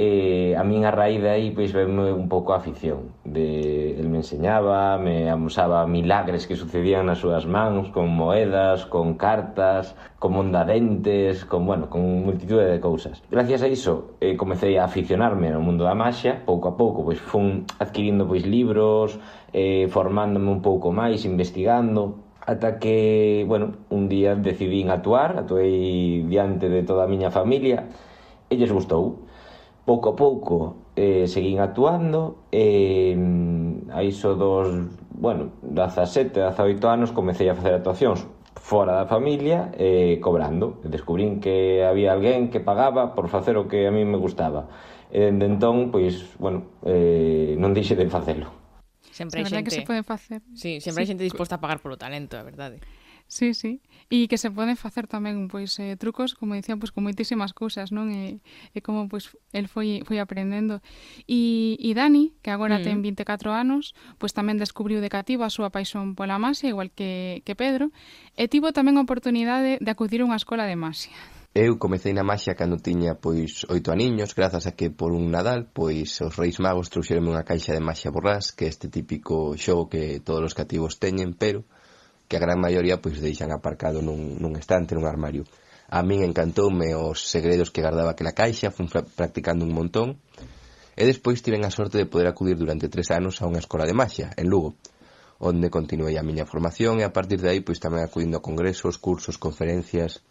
e 0.00 0.56
a 0.56 0.64
min 0.64 0.88
a 0.88 0.92
raíz 0.96 1.20
de 1.20 1.28
aí 1.28 1.52
pois 1.52 1.76
veme 1.76 2.08
un 2.08 2.24
pouco 2.24 2.56
a 2.56 2.56
afición 2.56 3.12
de 3.20 4.00
el 4.00 4.08
me 4.08 4.24
enseñaba, 4.24 4.96
me 4.96 5.28
amusaba 5.28 5.84
milagres 5.84 6.48
que 6.48 6.56
sucedían 6.56 7.04
nas 7.04 7.20
súas 7.20 7.44
mans 7.44 7.92
con 7.92 8.08
moedas, 8.08 8.88
con 8.88 9.20
cartas, 9.20 9.92
con 10.16 10.32
mondadentes, 10.32 11.44
con 11.44 11.68
bueno, 11.68 11.92
con 11.92 12.00
multitude 12.24 12.64
de 12.64 12.80
cousas. 12.80 13.20
Gracias 13.28 13.60
a 13.60 13.68
iso 13.68 14.16
eh, 14.24 14.40
comecei 14.40 14.80
a 14.80 14.88
aficionarme 14.88 15.52
no 15.52 15.60
mundo 15.60 15.84
da 15.84 15.92
maxia, 15.92 16.48
pouco 16.48 16.72
a 16.72 16.74
pouco 16.80 17.04
pois 17.04 17.20
fun 17.20 17.68
adquirindo 17.76 18.24
pois 18.24 18.48
libros, 18.48 19.20
eh, 19.52 19.84
formándome 19.92 20.48
un 20.48 20.64
pouco 20.64 20.96
máis, 20.96 21.28
investigando, 21.28 22.29
ata 22.50 22.78
que, 22.78 23.44
bueno, 23.46 23.74
un 23.90 24.08
día 24.08 24.34
decidín 24.34 24.90
actuar, 24.90 25.38
atuei 25.38 26.26
diante 26.26 26.66
de 26.68 26.82
toda 26.82 27.06
a 27.06 27.10
miña 27.10 27.30
familia 27.30 27.86
e 28.50 28.58
lles 28.58 28.74
gustou. 28.74 29.22
Pouco 29.86 30.12
a 30.12 30.16
pouco 30.18 30.56
eh, 30.98 31.30
seguín 31.30 31.62
actuando 31.62 32.42
e 32.50 33.14
eh, 33.14 33.94
a 33.94 34.02
iso 34.02 34.34
dos, 34.34 34.66
bueno, 35.14 35.54
17, 35.62 36.34
18 36.34 36.82
anos 36.90 37.14
comecei 37.14 37.46
a 37.46 37.54
facer 37.54 37.78
actuacións 37.78 38.26
fora 38.58 38.98
da 38.98 39.06
familia 39.06 39.70
e 39.78 40.18
eh, 40.18 40.20
cobrando. 40.20 40.82
Descubrín 40.82 41.38
que 41.38 41.86
había 41.86 42.10
alguén 42.12 42.50
que 42.50 42.58
pagaba 42.58 43.14
por 43.14 43.30
facer 43.30 43.54
o 43.62 43.70
que 43.70 43.86
a 43.86 43.94
mí 43.94 44.02
me 44.02 44.18
gustaba. 44.18 44.66
E 45.14 45.22
dende 45.22 45.46
entón, 45.46 45.94
pois, 45.94 46.34
bueno, 46.42 46.66
eh, 46.82 47.54
non 47.58 47.70
deixe 47.74 47.94
de 47.94 48.10
facelo. 48.10 48.59
Sempre 49.20 49.44
hai 49.44 49.52
xente... 49.52 49.68
que 49.68 49.76
se 49.76 49.84
pode 49.84 50.00
facer. 50.00 50.40
Sí, 50.56 50.80
sempre 50.80 51.04
sí. 51.04 51.04
hai 51.04 51.08
xente 51.12 51.24
disposta 51.28 51.60
a 51.60 51.60
pagar 51.60 51.84
polo 51.84 52.00
talento, 52.00 52.40
a 52.40 52.44
verdade. 52.46 52.80
Sí, 53.30 53.54
sí. 53.54 53.80
E 54.10 54.26
que 54.26 54.42
se 54.42 54.50
poden 54.50 54.74
facer 54.74 55.06
tamén 55.06 55.46
pois 55.46 55.78
eh, 55.78 55.94
trucos, 55.94 56.34
como 56.34 56.58
dicía, 56.58 56.74
pois 56.74 56.90
con 56.90 57.06
moitísimas 57.06 57.54
cousas, 57.54 57.94
non? 57.94 58.10
E, 58.10 58.42
e 58.74 58.78
como 58.82 59.06
pois 59.06 59.30
el 59.54 59.70
foi 59.70 60.02
foi 60.02 60.18
aprendendo. 60.18 60.82
E, 61.30 61.78
e 61.78 61.94
Dani, 61.94 62.34
que 62.42 62.50
agora 62.50 62.82
mm. 62.82 62.84
ten 62.90 62.96
24 63.06 63.54
anos, 63.54 63.94
pois 64.18 64.34
tamén 64.34 64.58
descubriu 64.58 64.98
de 64.98 65.14
cativo 65.14 65.46
a 65.46 65.54
súa 65.54 65.70
paixón 65.70 66.18
pola 66.18 66.42
masia, 66.42 66.74
igual 66.74 66.90
que, 66.90 67.46
que 67.46 67.54
Pedro, 67.54 67.94
e 68.34 68.50
tivo 68.50 68.74
tamén 68.74 68.98
a 68.98 69.06
oportunidade 69.06 69.78
de 69.78 69.90
acudir 69.94 70.24
a 70.24 70.26
unha 70.26 70.40
escola 70.40 70.66
de 70.66 70.74
masia. 70.74 71.14
Eu 71.52 71.78
comecei 71.78 72.12
na 72.14 72.22
maxia 72.22 72.54
cando 72.54 72.78
tiña 72.78 73.18
pois 73.18 73.66
oito 73.66 73.90
aniños, 73.90 74.38
grazas 74.38 74.70
a 74.70 74.72
que 74.78 74.86
por 74.88 75.10
un 75.10 75.34
Nadal, 75.34 75.66
pois 75.74 76.22
os 76.22 76.38
Reis 76.38 76.62
Magos 76.62 76.94
trouxeronme 76.94 77.34
unha 77.34 77.42
caixa 77.42 77.74
de 77.74 77.82
maxia 77.82 78.14
borrás, 78.14 78.54
que 78.54 78.64
é 78.66 78.70
este 78.70 78.86
típico 78.86 79.58
xogo 79.58 79.90
que 79.90 80.22
todos 80.22 80.46
os 80.46 80.54
cativos 80.54 81.02
teñen, 81.02 81.34
pero 81.34 81.66
que 82.30 82.38
a 82.38 82.44
gran 82.44 82.62
maioría 82.62 83.02
pois 83.02 83.18
deixan 83.18 83.50
aparcado 83.50 83.98
nun, 83.98 84.38
nun 84.38 84.54
estante, 84.54 84.94
nun 84.94 85.10
armario. 85.10 85.42
A 85.90 86.06
min 86.06 86.22
encantoume 86.22 86.94
os 86.94 87.18
segredos 87.26 87.74
que 87.74 87.82
guardaba 87.82 88.14
aquela 88.14 88.30
caixa, 88.30 88.70
fun 88.70 88.86
practicando 89.18 89.66
un 89.66 89.74
montón, 89.74 90.22
e 90.94 91.02
despois 91.02 91.42
tiven 91.42 91.66
a 91.66 91.74
sorte 91.74 91.98
de 91.98 92.06
poder 92.06 92.30
acudir 92.30 92.54
durante 92.62 92.86
tres 92.86 93.10
anos 93.10 93.42
a 93.42 93.50
unha 93.50 93.58
escola 93.58 93.90
de 93.90 93.98
maxia, 93.98 94.30
en 94.38 94.46
Lugo, 94.46 94.78
onde 95.42 95.66
continuei 95.66 96.14
a 96.14 96.22
miña 96.22 96.46
formación 96.46 97.02
e 97.02 97.04
a 97.04 97.10
partir 97.10 97.42
de 97.42 97.50
aí 97.50 97.58
pois 97.58 97.82
tamén 97.82 98.06
acudindo 98.06 98.38
a 98.38 98.44
congresos, 98.46 99.02
cursos, 99.02 99.34
conferencias 99.34 100.22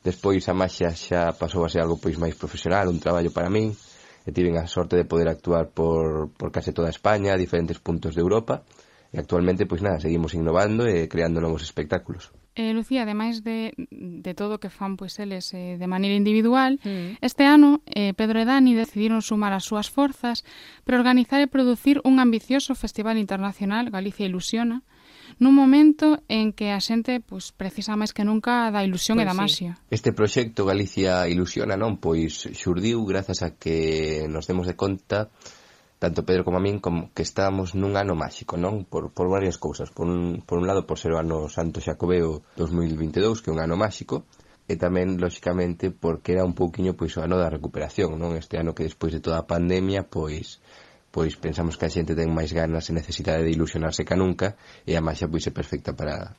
Despois 0.00 0.40
a 0.48 0.54
maxia 0.56 0.96
xa 0.96 1.36
pasou 1.36 1.60
a 1.64 1.68
ser 1.68 1.84
algo 1.84 2.00
pois 2.00 2.16
máis 2.16 2.32
profesional, 2.32 2.88
un 2.88 3.04
traballo 3.04 3.28
para 3.36 3.52
min, 3.52 3.76
e 4.24 4.32
tiven 4.32 4.56
a 4.56 4.64
sorte 4.64 4.96
de 4.96 5.04
poder 5.04 5.28
actuar 5.28 5.68
por, 5.76 6.32
por 6.40 6.48
case 6.48 6.72
toda 6.72 6.88
España, 6.88 7.36
a 7.36 7.40
diferentes 7.40 7.84
puntos 7.84 8.16
de 8.16 8.24
Europa, 8.24 8.64
e 9.12 9.20
actualmente, 9.20 9.68
pois 9.68 9.84
nada, 9.84 10.00
seguimos 10.00 10.32
innovando 10.32 10.88
e 10.88 11.04
creando 11.04 11.44
novos 11.44 11.60
espectáculos. 11.60 12.32
Eh, 12.54 12.72
Lucía, 12.72 13.02
ademais 13.02 13.44
de, 13.44 13.76
de 13.90 14.32
todo 14.34 14.56
o 14.56 14.60
que 14.62 14.72
fan 14.72 14.96
pois 14.96 15.20
eles 15.20 15.52
eh, 15.52 15.76
de 15.76 15.86
maneira 15.86 16.16
individual, 16.16 16.80
mm. 16.82 17.20
este 17.20 17.44
ano 17.44 17.84
eh, 17.90 18.16
Pedro 18.16 18.40
e 18.40 18.46
Dani 18.48 18.72
decidiron 18.72 19.20
sumar 19.20 19.52
as 19.52 19.68
súas 19.68 19.92
forzas 19.92 20.48
para 20.82 20.96
organizar 20.96 21.44
e 21.44 21.50
producir 21.50 22.00
un 22.08 22.18
ambicioso 22.18 22.72
Festival 22.72 23.20
Internacional 23.20 23.92
Galicia 23.92 24.24
Ilusiona, 24.24 24.80
nun 25.40 25.56
momento 25.56 26.20
en 26.28 26.52
que 26.52 26.70
a 26.70 26.78
xente 26.84 27.24
pois, 27.24 27.50
precisa 27.56 27.96
máis 27.96 28.12
que 28.12 28.28
nunca 28.28 28.68
da 28.68 28.84
ilusión 28.84 29.16
pois 29.16 29.24
e 29.24 29.28
da 29.28 29.34
sí. 29.48 29.66
Este 29.88 30.12
proxecto 30.12 30.68
Galicia 30.68 31.24
Ilusiona 31.26 31.80
non 31.80 31.96
pois 31.96 32.44
xurdiu 32.52 33.02
grazas 33.08 33.40
a 33.40 33.56
que 33.56 34.28
nos 34.28 34.44
demos 34.44 34.68
de 34.68 34.76
conta 34.76 35.32
tanto 36.00 36.24
Pedro 36.24 36.44
como 36.44 36.56
a 36.56 36.64
min 36.64 36.80
como 36.80 37.12
que 37.12 37.20
estábamos 37.20 37.76
nun 37.76 37.96
ano 37.96 38.16
máxico, 38.16 38.56
non? 38.56 38.88
Por, 38.88 39.12
por 39.12 39.28
varias 39.28 39.60
cousas. 39.60 39.92
Por 39.92 40.08
un, 40.08 40.40
por 40.48 40.56
un 40.56 40.64
lado, 40.64 40.88
por 40.88 40.96
ser 40.96 41.12
o 41.12 41.20
ano 41.20 41.44
Santo 41.52 41.84
Xacobeo 41.84 42.40
2022, 42.56 43.44
que 43.44 43.52
é 43.52 43.54
un 43.56 43.60
ano 43.60 43.76
máxico, 43.76 44.24
e 44.64 44.80
tamén, 44.80 45.20
lóxicamente, 45.20 45.92
porque 45.92 46.32
era 46.32 46.48
un 46.48 46.56
pouquiño 46.56 46.96
pois, 46.96 47.12
o 47.18 47.20
ano 47.20 47.36
da 47.36 47.52
recuperación, 47.52 48.16
non? 48.16 48.32
Este 48.32 48.56
ano 48.56 48.72
que 48.72 48.88
despois 48.88 49.12
de 49.12 49.20
toda 49.20 49.44
a 49.44 49.48
pandemia, 49.48 50.08
pois, 50.08 50.64
pois 51.10 51.34
pensamos 51.36 51.74
que 51.74 51.86
a 51.86 51.92
xente 51.92 52.14
ten 52.14 52.30
máis 52.30 52.54
ganas 52.54 52.86
e 52.86 52.92
necesidade 52.94 53.42
de 53.42 53.50
ilusionarse 53.50 54.06
ca 54.06 54.14
nunca 54.14 54.54
e 54.86 54.94
a 54.94 55.02
maxia 55.02 55.26
pois 55.26 55.46
é 55.46 55.52
perfecta 55.52 55.90
para 55.92 56.38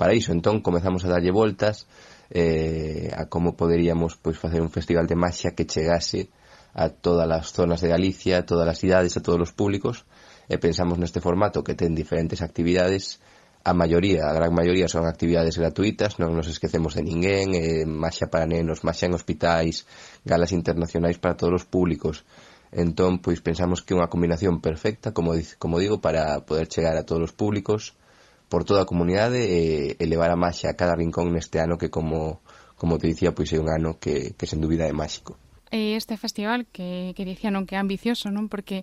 para 0.00 0.16
iso. 0.16 0.32
Entón 0.32 0.64
comezamos 0.64 1.04
a 1.04 1.12
darlle 1.12 1.28
voltas 1.28 1.84
eh, 2.32 3.12
a 3.12 3.28
como 3.28 3.52
poderíamos 3.52 4.16
pois 4.16 4.40
facer 4.40 4.64
un 4.64 4.72
festival 4.72 5.04
de 5.04 5.20
maxia 5.20 5.52
que 5.52 5.68
chegase 5.68 6.32
a 6.72 6.88
todas 6.88 7.28
as 7.28 7.52
zonas 7.52 7.84
de 7.84 7.92
Galicia, 7.92 8.40
a 8.40 8.46
todas 8.48 8.64
as 8.64 8.80
cidades, 8.80 9.16
a 9.18 9.20
todos 9.20 9.50
os 9.50 9.52
públicos 9.52 10.08
e 10.48 10.56
pensamos 10.56 10.96
neste 10.96 11.20
formato 11.20 11.60
que 11.60 11.76
ten 11.76 11.92
diferentes 11.92 12.40
actividades 12.40 13.20
a 13.62 13.74
maioría, 13.74 14.24
a 14.24 14.32
gran 14.32 14.56
maioría 14.56 14.88
son 14.88 15.04
actividades 15.04 15.60
gratuitas, 15.60 16.16
non 16.16 16.32
nos 16.32 16.48
esquecemos 16.48 16.96
de 16.96 17.04
ninguén, 17.04 17.52
eh, 17.52 17.84
maxia 17.84 18.32
para 18.32 18.48
nenos, 18.48 18.80
maxia 18.88 19.04
en 19.04 19.12
hospitais, 19.12 19.84
galas 20.24 20.56
internacionais 20.56 21.20
para 21.20 21.36
todos 21.36 21.60
os 21.60 21.66
públicos, 21.68 22.24
Entón, 22.70 23.18
pois 23.18 23.42
pensamos 23.42 23.82
que 23.82 23.92
é 23.92 23.98
unha 23.98 24.06
combinación 24.06 24.62
perfecta, 24.62 25.10
como, 25.10 25.34
como 25.58 25.82
digo, 25.82 25.98
para 25.98 26.46
poder 26.46 26.70
chegar 26.70 26.94
a 26.94 27.02
todos 27.02 27.30
os 27.30 27.34
públicos 27.34 27.98
por 28.46 28.62
toda 28.62 28.82
a 28.82 28.90
comunidade 28.90 29.42
e, 29.42 29.94
e 29.98 30.04
levar 30.06 30.30
a 30.30 30.38
maxia 30.38 30.70
a 30.70 30.78
cada 30.78 30.94
rincón 30.94 31.34
neste 31.34 31.58
ano 31.58 31.78
que, 31.78 31.90
como, 31.90 32.42
como 32.78 32.98
te 32.98 33.10
dicía, 33.10 33.34
pois 33.34 33.50
é 33.50 33.58
un 33.58 33.70
ano 33.70 33.98
que, 33.98 34.38
que 34.38 34.46
sen 34.46 34.62
dúbida 34.62 34.86
é 34.86 34.94
máxico. 34.94 35.34
E 35.70 35.94
este 35.94 36.18
festival 36.18 36.66
que, 36.70 37.14
que 37.14 37.22
dicía 37.26 37.50
non 37.50 37.66
que 37.66 37.74
é 37.74 37.82
ambicioso, 37.82 38.30
non? 38.30 38.50
Porque 38.50 38.82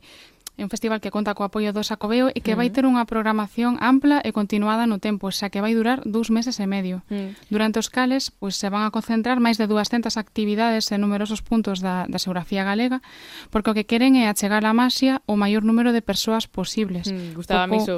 É 0.58 0.65
un 0.65 0.74
festival 0.74 0.98
que 0.98 1.13
conta 1.13 1.38
co 1.38 1.46
apoio 1.46 1.70
do 1.70 1.86
Sacobeo 1.86 2.34
e 2.34 2.41
que 2.41 2.58
vai 2.58 2.67
mm. 2.67 2.74
ter 2.74 2.84
unha 2.89 3.06
programación 3.06 3.78
ampla 3.78 4.26
e 4.26 4.34
continuada 4.34 4.89
no 4.89 4.98
tempo, 4.98 5.30
xa 5.30 5.54
que 5.54 5.62
vai 5.62 5.78
durar 5.78 6.02
dous 6.02 6.34
meses 6.34 6.58
e 6.58 6.65
medio. 6.65 7.06
Mm. 7.13 7.38
Durante 7.54 7.78
os 7.78 7.93
cales, 7.93 8.34
pois 8.34 8.58
se 8.58 8.65
van 8.74 8.82
a 8.82 8.89
concentrar 8.89 9.38
máis 9.38 9.62
de 9.62 9.70
200 9.70 10.17
actividades 10.17 10.89
en 10.89 11.06
numerosos 11.06 11.46
puntos 11.46 11.78
da, 11.86 12.10
da 12.10 12.17
xeografía 12.17 12.65
galega, 12.65 13.06
porque 13.54 13.70
o 13.70 13.76
que 13.78 13.86
queren 13.86 14.17
é 14.17 14.26
achegar 14.26 14.65
a 14.65 14.74
maxia 14.74 15.22
o 15.30 15.38
maior 15.38 15.62
número 15.62 15.93
de 15.93 16.02
persoas 16.02 16.50
posibles. 16.50 17.13
Mm, 17.13 17.38
gustaba 17.38 17.70
Pouco... 17.70 17.78
miso 17.78 17.98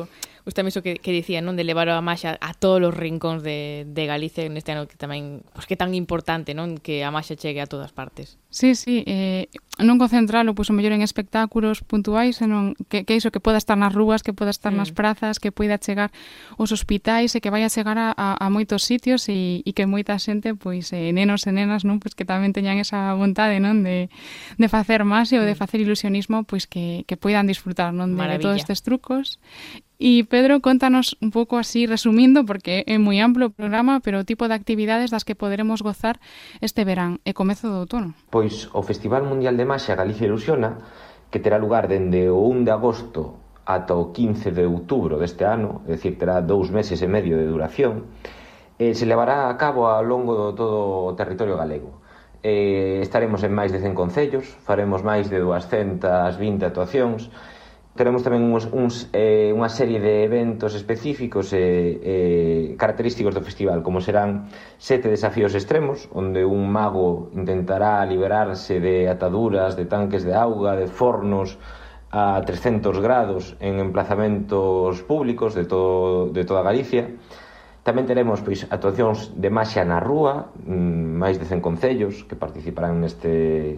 Gustame 0.50 0.74
iso 0.74 0.82
que, 0.82 0.98
que 0.98 1.14
dicía, 1.14 1.46
non? 1.46 1.54
De 1.54 1.62
levar 1.62 1.94
a 1.94 2.02
Masha 2.02 2.42
a 2.42 2.58
todos 2.58 2.82
os 2.82 2.98
rincóns 2.98 3.46
de, 3.46 3.86
de 3.86 4.04
Galicia 4.10 4.50
neste 4.50 4.74
ano 4.74 4.90
que 4.90 4.98
tamén, 4.98 5.46
pois 5.54 5.70
que 5.70 5.78
tan 5.78 5.94
importante, 5.94 6.58
non? 6.58 6.82
Que 6.82 7.06
a 7.06 7.14
Masha 7.14 7.38
chegue 7.38 7.62
a 7.62 7.70
todas 7.70 7.94
partes. 7.94 8.42
Sí, 8.50 8.74
sí, 8.74 9.06
eh, 9.06 9.46
non 9.78 10.02
concentralo, 10.02 10.58
pois 10.58 10.68
o 10.68 10.76
mellor 10.76 10.98
en 10.98 11.06
espectáculos 11.06 11.86
puntuais, 11.86 12.42
senón 12.42 12.74
que, 12.90 13.06
que 13.06 13.14
iso 13.14 13.30
que 13.30 13.38
poda 13.38 13.62
estar 13.62 13.78
nas 13.78 13.94
rúas, 13.94 14.26
que 14.26 14.34
poda 14.34 14.50
estar 14.50 14.74
mm. 14.74 14.80
nas 14.82 14.90
prazas, 14.90 15.38
que 15.38 15.54
poida 15.54 15.78
chegar 15.78 16.10
aos 16.58 16.74
hospitais 16.74 17.38
e 17.38 17.46
que 17.46 17.54
vai 17.54 17.62
a 17.62 17.70
chegar 17.70 18.02
a, 18.02 18.10
a, 18.18 18.42
a 18.42 18.46
moitos 18.50 18.90
sitios 18.90 19.30
e, 19.30 19.62
e 19.62 19.72
que 19.78 19.86
moita 19.86 20.18
xente, 20.18 20.58
pois 20.58 20.90
eh, 20.98 21.14
nenos 21.14 21.46
e 21.46 21.54
nenas, 21.54 21.86
non? 21.86 22.02
Pois 22.02 22.18
que 22.18 22.26
tamén 22.26 22.58
teñan 22.58 22.82
esa 22.82 23.14
vontade, 23.14 23.62
non? 23.62 23.86
De, 23.86 24.10
de 24.58 24.68
facer 24.68 25.06
máis 25.06 25.30
e 25.30 25.38
ou 25.38 25.46
de 25.46 25.54
mm. 25.54 25.62
facer 25.62 25.78
ilusionismo, 25.86 26.42
pois 26.42 26.66
que, 26.66 27.06
que 27.06 27.22
poidan 27.22 27.46
disfrutar, 27.46 27.94
non? 27.94 28.18
De, 28.18 28.18
Maravilla. 28.18 28.42
de 28.42 28.44
todos 28.50 28.58
estes 28.58 28.82
trucos 28.82 29.38
E 30.00 30.24
Pedro, 30.24 30.64
contanos 30.64 31.20
un 31.20 31.28
pouco 31.28 31.60
así, 31.60 31.84
resumindo, 31.84 32.48
porque 32.48 32.88
é 32.88 32.96
moi 32.96 33.20
amplo 33.20 33.52
o 33.52 33.54
programa, 33.54 34.00
pero 34.00 34.24
o 34.24 34.24
tipo 34.24 34.48
de 34.48 34.56
actividades 34.56 35.12
das 35.12 35.28
que 35.28 35.36
poderemos 35.36 35.84
gozar 35.84 36.24
este 36.64 36.88
verán 36.88 37.20
e 37.28 37.36
comezo 37.36 37.68
do 37.68 37.84
outono. 37.84 38.16
Pois 38.32 38.72
o 38.72 38.80
Festival 38.80 39.28
Mundial 39.28 39.60
de 39.60 39.68
Maxia 39.68 40.00
Galicia 40.00 40.32
Ilusiona, 40.32 40.80
que 41.28 41.44
terá 41.44 41.60
lugar 41.60 41.92
dende 41.92 42.32
o 42.32 42.48
1 42.48 42.64
de 42.64 42.72
agosto 42.72 43.44
ata 43.68 43.92
o 44.00 44.16
15 44.16 44.56
de 44.56 44.64
outubro 44.64 45.20
deste 45.20 45.44
ano, 45.44 45.84
é 45.84 46.00
dicir, 46.00 46.16
terá 46.16 46.40
dous 46.40 46.72
meses 46.72 47.04
e 47.04 47.08
medio 47.12 47.36
de 47.36 47.52
duración, 47.52 48.08
e 48.80 48.96
se 48.96 49.04
levará 49.04 49.52
a 49.52 49.60
cabo 49.60 49.92
ao 49.92 50.08
longo 50.08 50.32
do 50.32 50.48
todo 50.56 51.12
o 51.12 51.16
territorio 51.20 51.60
galego. 51.60 52.00
Eh, 52.40 53.04
estaremos 53.04 53.44
en 53.44 53.52
máis 53.52 53.76
de 53.76 53.84
100 53.84 54.00
concellos, 54.00 54.48
faremos 54.64 55.04
máis 55.04 55.28
de 55.28 55.44
220 55.44 56.08
actuacións, 56.64 57.28
Teremos 58.00 58.24
tamén 58.24 58.48
uns, 58.48 58.64
uns, 58.72 59.12
eh, 59.12 59.52
unha 59.52 59.68
serie 59.68 60.00
de 60.00 60.24
eventos 60.24 60.72
específicos 60.72 61.52
e 61.52 61.60
eh, 61.60 62.00
eh, 62.00 62.66
característicos 62.80 63.36
do 63.36 63.44
festival, 63.44 63.84
como 63.84 64.00
serán 64.00 64.48
sete 64.80 65.12
desafíos 65.12 65.52
extremos, 65.52 66.08
onde 66.16 66.48
un 66.48 66.64
mago 66.72 67.28
intentará 67.36 68.00
liberarse 68.08 68.80
de 68.80 69.12
ataduras, 69.12 69.76
de 69.76 69.84
tanques 69.84 70.24
de 70.24 70.32
auga, 70.32 70.80
de 70.80 70.88
fornos 70.88 71.60
a 72.08 72.40
300 72.40 73.04
grados 73.04 73.60
en 73.60 73.84
emplazamentos 73.84 75.04
públicos 75.04 75.52
de, 75.52 75.68
todo, 75.68 76.32
de 76.32 76.48
toda 76.48 76.64
Galicia. 76.64 77.20
Tamén 77.84 78.08
teremos 78.08 78.40
pois 78.40 78.64
actuacións 78.72 79.36
de 79.36 79.52
maxia 79.52 79.84
na 79.84 80.00
rúa, 80.00 80.56
mm, 80.56 81.20
máis 81.20 81.36
de 81.36 81.44
100 81.44 81.60
concellos 81.60 82.24
que 82.24 82.40
participarán 82.40 83.04
neste, 83.04 83.76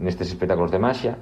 nestes 0.00 0.32
espectáculos 0.32 0.72
de 0.72 0.80
maxia 0.80 1.20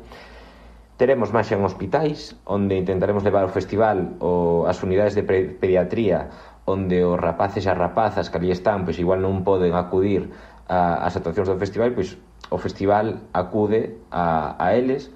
Teremos 0.97 1.29
máis 1.29 1.53
en 1.53 1.61
hospitais, 1.61 2.41
onde 2.49 2.73
intentaremos 2.73 3.21
levar 3.21 3.45
o 3.45 3.53
festival 3.53 4.17
o, 4.17 4.65
as 4.65 4.81
unidades 4.81 5.13
de 5.13 5.29
pediatría 5.61 6.33
onde 6.65 7.05
os 7.05 7.21
rapaces 7.21 7.65
e 7.65 7.71
as 7.71 7.77
rapazas 7.77 8.33
que 8.33 8.41
ali 8.41 8.49
están 8.49 8.89
pois 8.89 8.97
igual 8.97 9.21
non 9.21 9.45
poden 9.45 9.77
acudir 9.77 10.33
a, 10.67 11.05
as 11.05 11.13
actuacións 11.15 11.53
do 11.53 11.61
festival, 11.61 11.93
pois 11.93 12.17
o 12.49 12.57
festival 12.57 13.29
acude 13.37 14.01
a, 14.09 14.57
a 14.57 14.73
eles. 14.73 15.13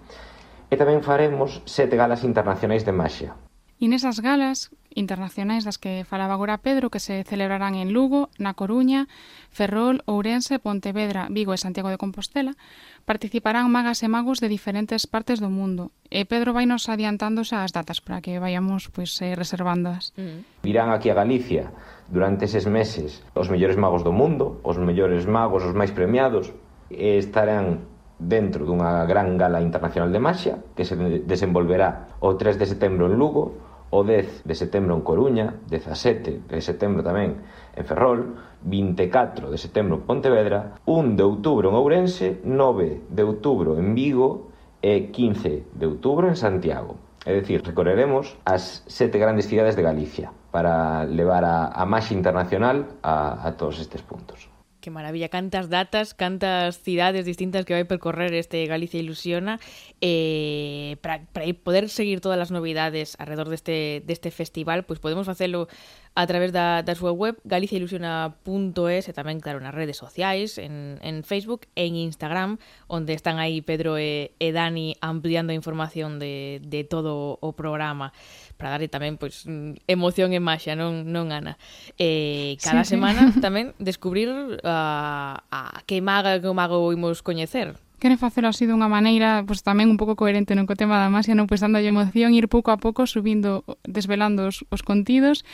E 0.71 0.77
tamén 0.77 1.03
faremos 1.03 1.64
sete 1.66 1.97
galas 1.97 2.23
internacionais 2.29 2.85
de 2.85 2.93
maxia. 2.93 3.35
E 3.81 3.88
nesas 3.88 4.21
galas 4.21 4.69
internacionais 4.94 5.62
das 5.64 5.79
que 5.79 6.03
falaba 6.05 6.35
agora 6.35 6.59
Pedro 6.59 6.90
que 6.90 6.98
se 6.98 7.22
celebrarán 7.24 7.74
en 7.79 7.92
Lugo, 7.94 8.29
na 8.38 8.55
Coruña, 8.55 9.07
Ferrol, 9.50 10.03
Ourense, 10.07 10.59
Pontevedra, 10.59 11.26
Vigo 11.31 11.55
e 11.55 11.62
Santiago 11.62 11.90
de 11.90 11.98
Compostela, 11.98 12.59
participarán 13.07 13.70
magas 13.70 14.03
e 14.03 14.09
magos 14.11 14.42
de 14.42 14.50
diferentes 14.50 15.07
partes 15.07 15.38
do 15.38 15.50
mundo. 15.50 15.94
E 16.11 16.26
Pedro 16.26 16.50
vai 16.50 16.66
nos 16.66 16.90
adiantando 16.90 17.46
xa 17.46 17.62
as 17.62 17.70
datas 17.70 18.03
para 18.03 18.18
que 18.18 18.42
vayamos 18.42 18.90
pois, 18.90 19.14
eh, 19.22 19.38
reservándoas. 19.38 20.11
Mm. 20.18 20.66
Virán 20.66 20.90
aquí 20.90 21.09
a 21.11 21.18
Galicia 21.18 21.70
durante 22.11 22.50
eses 22.50 22.66
meses 22.66 23.22
os 23.38 23.48
mellores 23.48 23.79
magos 23.79 24.03
do 24.03 24.11
mundo, 24.11 24.59
os 24.66 24.76
mellores 24.79 25.24
magos, 25.24 25.62
os 25.62 25.74
máis 25.74 25.94
premiados, 25.94 26.50
e 26.90 27.22
estarán 27.22 27.87
dentro 28.20 28.68
dunha 28.68 29.09
gran 29.09 29.40
gala 29.40 29.64
internacional 29.64 30.12
de 30.12 30.20
maxia 30.20 30.61
que 30.76 30.85
se 30.85 30.92
desenvolverá 31.24 32.12
o 32.20 32.37
3 32.37 32.61
de 32.61 32.68
setembro 32.68 33.09
en 33.09 33.16
Lugo 33.16 33.60
o 33.90 34.03
10 34.07 34.46
de 34.46 34.55
setembro 34.55 34.94
en 34.94 35.03
Coruña, 35.03 35.55
17 35.68 36.46
de 36.46 36.61
setembro 36.62 37.03
tamén 37.03 37.42
en 37.74 37.85
Ferrol, 37.87 38.38
24 38.62 39.50
de 39.50 39.59
setembro 39.59 39.98
en 39.98 40.07
Pontevedra, 40.07 40.79
1 40.87 41.18
de 41.18 41.24
outubro 41.26 41.70
en 41.70 41.76
Ourense, 41.79 42.38
9 42.42 43.11
de 43.11 43.22
outubro 43.22 43.79
en 43.79 43.94
Vigo 43.94 44.50
e 44.83 45.11
15 45.14 45.74
de 45.74 45.85
outubro 45.87 46.26
en 46.26 46.37
Santiago. 46.38 46.98
É 47.22 47.37
dicir, 47.37 47.61
recorreremos 47.61 48.40
as 48.48 48.83
sete 48.88 49.20
grandes 49.20 49.46
cidades 49.46 49.76
de 49.76 49.85
Galicia 49.85 50.33
para 50.50 51.05
levar 51.05 51.44
a, 51.44 51.70
a 51.70 51.85
máis 51.87 52.11
internacional 52.11 52.98
a, 53.05 53.44
a 53.46 53.55
todos 53.55 53.79
estes 53.79 54.03
puntos. 54.03 54.49
Que 54.81 54.90
maravilla, 54.90 55.29
cantas 55.29 55.69
datas, 55.69 56.14
cantas 56.14 56.81
cidades 56.81 57.25
distintas 57.29 57.64
que 57.64 57.77
vai 57.77 57.85
percorrer 57.85 58.33
este 58.33 58.64
Galicia 58.64 58.99
Ilusiona 58.99 59.61
eh, 60.01 60.97
para, 61.03 61.21
para 61.33 61.45
poder 61.53 61.88
seguir 61.88 62.21
todas 62.21 62.40
as 62.40 62.51
novidades 62.51 63.12
alrededor 63.21 63.53
deste, 63.53 64.01
deste 64.09 64.33
festival, 64.33 64.88
pois 64.88 64.97
podemos 64.99 65.29
facelo 65.29 65.69
a 66.14 66.27
través 66.27 66.51
da, 66.51 66.83
da 66.83 66.97
súa 66.97 67.12
web 67.12 67.38
galiciailusiona.es 67.45 69.05
e 69.07 69.12
tamén, 69.14 69.38
claro, 69.38 69.61
nas 69.62 69.77
redes 69.77 70.01
sociais, 70.01 70.59
en, 70.59 70.99
en 71.05 71.23
Facebook 71.23 71.71
e 71.79 71.87
en 71.87 71.95
Instagram, 71.95 72.59
onde 72.88 73.14
están 73.14 73.38
aí 73.38 73.62
Pedro 73.62 74.01
e, 74.01 74.35
e 74.40 74.49
Dani 74.51 74.97
ampliando 75.05 75.53
a 75.53 75.59
información 75.59 76.19
de, 76.19 76.59
de 76.64 76.83
todo 76.83 77.38
o 77.38 77.53
programa 77.53 78.16
para 78.61 78.77
darle 78.77 78.92
tamén 78.92 79.16
pois 79.16 79.49
mm, 79.49 79.88
emoción 79.88 80.37
e 80.37 80.40
maxia, 80.44 80.77
non 80.77 81.09
non 81.09 81.33
Ana. 81.33 81.57
Eh, 81.96 82.61
cada 82.61 82.85
sí, 82.85 82.94
semana 82.94 83.33
sí. 83.33 83.40
tamén 83.40 83.73
descubrir 83.81 84.29
a, 84.62 85.40
a 85.49 85.81
que 85.88 86.05
maga 86.05 86.37
que 86.38 86.53
mago 86.53 86.92
imos 86.92 87.25
coñecer 87.25 87.81
quere 88.00 88.16
facelo 88.16 88.48
así 88.48 88.64
dunha 88.64 88.88
maneira 88.88 89.44
pois, 89.44 89.60
tamén 89.60 89.92
un 89.92 90.00
pouco 90.00 90.16
coherente 90.16 90.56
non 90.56 90.64
co 90.64 90.74
tema 90.74 90.96
da 90.96 91.12
masia, 91.12 91.36
non 91.36 91.46
pois 91.46 91.60
dándolle 91.60 91.92
emoción, 91.92 92.32
ir 92.32 92.48
pouco 92.48 92.72
a 92.72 92.80
pouco 92.80 93.04
subindo, 93.04 93.62
desvelando 93.84 94.48
os, 94.48 94.64
os 94.72 94.80
contidos 94.80 95.44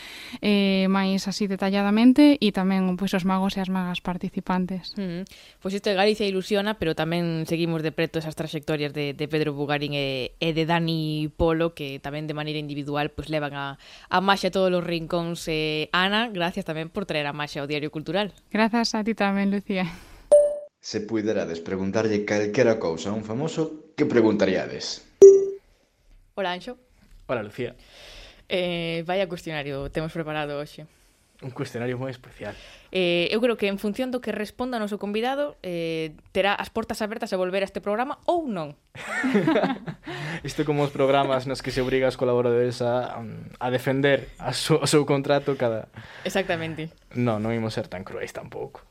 eh, 0.40 0.86
máis 0.86 1.26
así 1.26 1.50
detalladamente 1.50 2.38
e 2.38 2.54
tamén 2.54 2.94
pois 2.94 3.12
os 3.12 3.26
magos 3.26 3.58
e 3.58 3.60
as 3.60 3.68
magas 3.68 3.98
participantes. 4.00 4.94
Mm. 4.94 5.26
Pois 5.58 5.74
isto 5.74 5.90
de 5.90 5.98
Galicia 5.98 6.24
ilusiona, 6.24 6.78
pero 6.78 6.94
tamén 6.94 7.44
seguimos 7.50 7.82
de 7.82 7.90
preto 7.90 8.22
esas 8.22 8.38
trayectorias 8.38 8.94
de, 8.94 9.12
de 9.12 9.26
Pedro 9.26 9.52
Bugarín 9.52 9.92
e, 9.92 10.38
e 10.38 10.54
de 10.54 10.64
Dani 10.64 11.28
Polo 11.34 11.74
que 11.74 11.98
tamén 11.98 12.30
de 12.30 12.38
maneira 12.38 12.62
individual 12.62 13.10
pois 13.10 13.26
levan 13.28 13.52
a, 13.58 13.76
a 14.08 14.18
Maxa 14.22 14.54
todos 14.54 14.70
os 14.70 14.86
rincóns. 14.86 15.44
Eh, 15.50 15.90
Ana, 15.90 16.30
gracias 16.30 16.62
tamén 16.62 16.88
por 16.88 17.04
traer 17.10 17.26
a 17.26 17.34
maxia 17.34 17.60
ao 17.60 17.68
Diario 17.68 17.90
Cultural. 17.90 18.30
Grazas 18.54 18.94
a 18.94 19.02
ti 19.02 19.12
tamén, 19.18 19.50
Lucía. 19.50 19.90
Se 20.86 21.00
puiderades 21.00 21.58
preguntarlle 21.58 22.24
calquera 22.24 22.78
cousa 22.78 23.10
a 23.10 23.12
un 23.12 23.26
famoso, 23.26 23.90
que 23.98 24.06
preguntaríades? 24.06 25.02
Hola, 26.36 26.52
Anxo. 26.52 26.78
Hola, 27.26 27.42
Lucía. 27.42 27.74
Eh, 28.48 29.02
vaya 29.04 29.26
cuestionario 29.26 29.90
temos 29.90 30.12
preparado 30.12 30.62
hoxe. 30.62 30.86
Un 31.42 31.50
cuestionario 31.50 31.98
moi 31.98 32.14
especial. 32.14 32.54
Eh, 32.94 33.26
eu 33.34 33.42
creo 33.42 33.58
que 33.58 33.66
en 33.66 33.82
función 33.82 34.14
do 34.14 34.22
que 34.22 34.30
responda 34.30 34.78
o 34.78 34.82
noso 34.86 35.02
convidado, 35.02 35.58
eh, 35.66 36.14
terá 36.30 36.54
as 36.54 36.70
portas 36.70 37.02
abertas 37.02 37.34
a 37.34 37.40
volver 37.42 37.66
a 37.66 37.68
este 37.68 37.82
programa 37.82 38.22
ou 38.22 38.46
non. 38.46 38.78
Isto 40.46 40.62
como 40.62 40.86
os 40.86 40.94
programas 40.94 41.50
nos 41.50 41.66
que 41.66 41.74
se 41.74 41.82
obriga 41.82 42.06
os 42.06 42.14
colaboradores 42.14 42.78
a, 42.78 43.26
mm, 43.26 43.58
a 43.58 43.74
defender 43.74 44.30
a 44.38 44.54
so, 44.54 44.78
o 44.78 44.86
seu 44.86 45.02
contrato 45.02 45.58
cada... 45.58 45.90
Exactamente. 46.22 46.94
Non, 47.18 47.42
non 47.42 47.50
imos 47.50 47.74
ser 47.74 47.90
tan 47.90 48.06
cruéis 48.06 48.30
tampouco. 48.30 48.86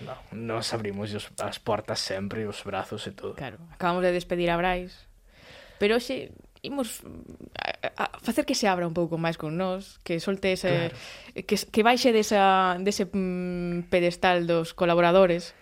No, 0.00 0.12
nos 0.32 0.74
abrimos 0.74 1.14
os, 1.14 1.32
as 1.40 1.58
portas 1.58 2.00
sempre, 2.00 2.44
os 2.44 2.60
brazos 2.64 3.06
e 3.08 3.12
todo. 3.16 3.34
Claro, 3.34 3.56
acabamos 3.72 4.04
de 4.04 4.12
despedir 4.12 4.52
a 4.52 4.56
Brais, 4.60 5.08
pero 5.80 5.96
hoxe 5.96 6.32
imos 6.60 7.00
a, 7.96 8.04
a 8.12 8.18
facer 8.18 8.44
que 8.44 8.54
se 8.54 8.68
abra 8.68 8.84
un 8.84 8.92
pouco 8.92 9.16
máis 9.16 9.40
con 9.40 9.56
nós, 9.56 9.96
que 10.04 10.20
solte 10.20 10.52
ese 10.52 10.92
claro. 10.92 11.46
que, 11.46 11.56
que 11.56 11.80
baixe 11.80 12.12
desa, 12.12 12.76
dese 12.82 13.08
mm, 13.08 13.88
pedestal 13.88 14.44
dos 14.44 14.76
colaboradores 14.76 15.56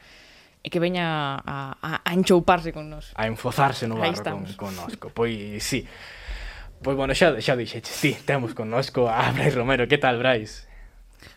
e 0.64 0.72
que 0.72 0.80
veña 0.80 1.38
a, 1.44 1.76
a, 1.78 1.90
a 2.02 2.10
enchouparse 2.16 2.72
con 2.72 2.88
nós. 2.88 3.12
A 3.14 3.28
enfozarse 3.28 3.84
no 3.84 4.00
barro 4.00 4.16
con, 4.24 4.48
con 4.56 4.72
nosco. 4.74 5.12
Pois 5.12 5.60
sí. 5.60 5.84
Pois 6.80 6.96
bueno, 6.96 7.12
xa, 7.14 7.36
xa 7.38 7.54
dixeches, 7.54 7.92
sí, 7.92 8.16
temos 8.24 8.56
con 8.56 8.72
nosco 8.72 9.06
a 9.06 9.30
Brais 9.30 9.54
Romero. 9.54 9.84
Que 9.86 10.00
tal, 10.00 10.18
Brais? 10.18 10.66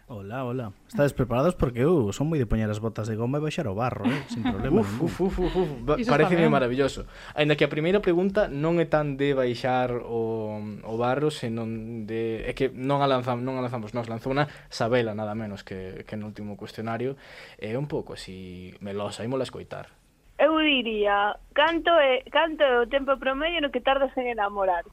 Hola, 0.10 0.46
hola. 0.46 0.72
Estades 0.88 1.12
preparados 1.12 1.54
porque 1.54 1.86
uh, 1.86 2.16
son 2.16 2.32
moi 2.32 2.40
de 2.40 2.48
poñer 2.48 2.72
as 2.72 2.80
botas 2.80 3.12
de 3.12 3.20
goma 3.20 3.38
e 3.40 3.44
baixar 3.44 3.68
o 3.68 3.76
barro, 3.76 4.08
eh? 4.08 4.24
sin 4.32 4.40
problema. 4.40 4.80
uf, 4.80 5.04
uf, 5.04 5.20
uf, 5.20 5.36
uf, 5.36 5.56
uf. 5.60 5.68
Pareceme 5.84 6.48
maravilloso. 6.48 7.04
Ainda 7.36 7.60
que 7.60 7.68
a 7.68 7.74
primeira 7.74 8.00
pregunta 8.00 8.48
non 8.48 8.80
é 8.80 8.88
tan 8.88 9.20
de 9.20 9.36
baixar 9.36 9.92
o, 10.00 10.64
o 10.64 10.94
barro, 10.96 11.28
senón 11.28 12.08
de 12.08 12.40
é 12.48 12.56
que 12.56 12.72
non 12.72 13.04
a 13.04 13.08
lanzamos, 13.12 13.44
non 13.44 13.60
a 13.60 13.62
lanzamos, 13.68 13.92
nos 13.92 14.08
lanzou 14.08 14.32
unha 14.32 14.48
Sabela 14.72 15.12
nada 15.12 15.36
menos 15.36 15.68
que 15.68 16.08
que 16.08 16.16
no 16.16 16.32
último 16.32 16.56
cuestionario, 16.56 17.20
é 17.60 17.76
un 17.76 17.92
pouco 17.92 18.16
así 18.16 18.72
melosa, 18.80 19.28
ímola 19.28 19.44
escoitar. 19.44 19.92
Eu 20.40 20.56
diría, 20.64 21.36
canto 21.52 21.92
é, 22.00 22.24
canto 22.32 22.64
é 22.64 22.80
o 22.80 22.88
tempo 22.88 23.20
promedio 23.20 23.60
no 23.60 23.76
que 23.76 23.84
tardas 23.84 24.16
en 24.16 24.32
enamorar? 24.32 24.88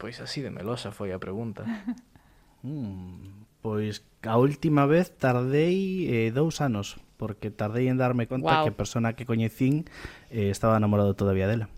Pois 0.00 0.16
así 0.24 0.40
de 0.40 0.48
melosa 0.48 0.96
foi 0.96 1.12
a 1.12 1.20
pregunta. 1.20 1.68
mm, 2.64 3.37
Pois 3.62 4.06
a 4.22 4.38
última 4.38 4.86
vez 4.86 5.10
tardei 5.16 6.06
eh, 6.06 6.30
dous 6.30 6.60
anos 6.60 6.96
porque 7.18 7.50
tardei 7.50 7.90
en 7.90 7.98
darme 7.98 8.30
conta 8.30 8.54
wow. 8.54 8.62
que 8.64 8.70
a 8.70 8.78
persona 8.78 9.18
que 9.18 9.26
coñecín 9.26 9.90
eh, 10.30 10.50
estaba 10.54 10.78
enamorado 10.78 11.14
todavía 11.14 11.50
dela. 11.50 11.68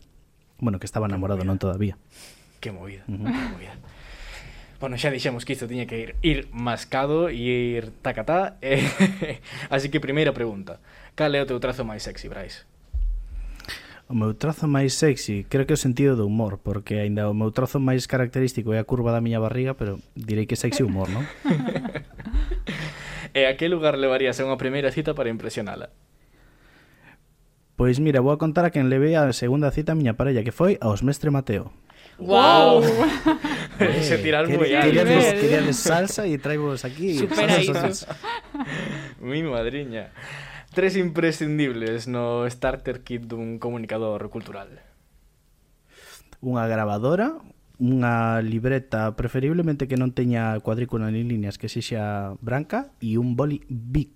Bueno, 0.60 0.78
que 0.78 0.84
estaba 0.84 1.08
enamorado, 1.08 1.42
non 1.48 1.56
todavía. 1.56 1.96
Que 2.60 2.68
movida, 2.68 3.08
uh 3.08 3.16
-huh. 3.16 3.32
que 3.32 3.48
movida. 3.56 3.74
Bueno, 4.80 4.96
xa 5.00 5.08
dixemos 5.12 5.44
que 5.48 5.56
isto 5.56 5.68
tiña 5.68 5.88
que 5.88 5.96
ir 6.00 6.10
ir 6.20 6.38
mascado 6.52 7.32
e 7.32 7.40
ir 7.80 7.92
tacatá. 8.04 8.60
Eh, 8.60 8.84
así 9.72 9.88
que 9.88 10.00
primeira 10.00 10.36
pregunta. 10.36 10.80
Cal 11.16 11.32
é 11.32 11.40
o 11.40 11.48
teu 11.48 11.60
trazo 11.60 11.84
máis 11.84 12.04
sexy, 12.04 12.28
Brais? 12.28 12.68
O 14.11 14.14
meu 14.18 14.34
trazo 14.34 14.66
máis 14.66 14.98
sexy, 14.98 15.46
creo 15.46 15.70
que 15.70 15.70
é 15.70 15.78
o 15.78 15.84
sentido 15.86 16.18
do 16.18 16.26
humor, 16.26 16.58
porque 16.58 16.98
aínda 16.98 17.30
o 17.30 17.34
meu 17.34 17.54
trazo 17.54 17.78
máis 17.78 18.11
característico 18.11 18.74
é 18.74 18.82
a 18.82 18.88
curva 18.88 19.14
da 19.14 19.22
miña 19.22 19.38
barriga, 19.38 19.78
pero 19.78 20.02
direi 20.18 20.50
que 20.50 20.58
sexy 20.58 20.82
humor, 20.82 21.06
non? 21.14 21.22
e 23.38 23.46
a 23.46 23.54
que 23.54 23.70
lugar 23.70 23.94
levarías 23.94 24.42
a 24.42 24.46
unha 24.50 24.58
primeira 24.58 24.90
cita 24.90 25.14
para 25.14 25.30
impresionala? 25.30 25.94
Pois 27.78 28.02
mira, 28.02 28.18
vou 28.18 28.34
a 28.34 28.42
contar 28.42 28.66
a 28.66 28.74
quen 28.74 28.90
levei 28.90 29.14
a 29.14 29.30
segunda 29.30 29.70
cita 29.70 29.94
a 29.94 29.98
miña 29.98 30.18
parella, 30.18 30.42
que 30.42 30.50
foi 30.50 30.74
aos 30.82 31.06
mestre 31.06 31.30
Mateo. 31.30 31.70
Wow. 32.18 32.82
Se 34.02 34.18
tirar 34.18 34.50
moi 34.50 34.74
alto. 34.74 34.90
Queríades 34.90 35.78
salsa 35.78 36.26
e 36.26 36.34
traivos 36.34 36.82
aquí. 36.82 37.14
Supera 37.14 37.62
iso. 37.62 38.11
Mi 39.22 39.46
madriña 39.46 40.11
tres 40.70 40.96
imprescindibles 40.96 42.06
no 42.06 42.46
starter 42.48 43.02
kit 43.02 43.26
dun 43.26 43.58
comunicador 43.58 44.30
cultural. 44.30 44.80
Unha 46.40 46.64
grabadora, 46.70 47.36
unha 47.82 48.40
libreta 48.40 49.12
preferiblemente 49.18 49.90
que 49.90 49.98
non 49.98 50.14
teña 50.14 50.56
cuadrícula 50.62 51.10
ni 51.10 51.26
líneas 51.26 51.58
que 51.58 51.68
sexa 51.68 52.36
branca 52.40 52.94
e 53.02 53.18
un 53.18 53.34
boli 53.34 53.60
big. 53.68 54.14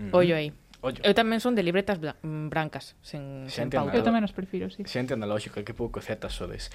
Mm. 0.00 0.10
Ollo 0.14 0.34
aí. 0.34 0.50
Ollo. 0.80 1.00
Eu 1.02 1.12
tamén 1.12 1.42
son 1.42 1.58
de 1.58 1.66
libretas 1.66 1.98
brancas, 2.22 2.94
sen, 3.02 3.50
sen 3.50 3.68
pauta. 3.68 3.98
Eu 3.98 4.06
tamén 4.06 4.22
os 4.22 4.30
prefiro, 4.30 4.70
sí. 4.70 4.86
Xente 4.86 5.18
analóxica, 5.18 5.66
que 5.66 5.74
pouco 5.74 5.98
zetas 5.98 6.32
sodes. 6.32 6.70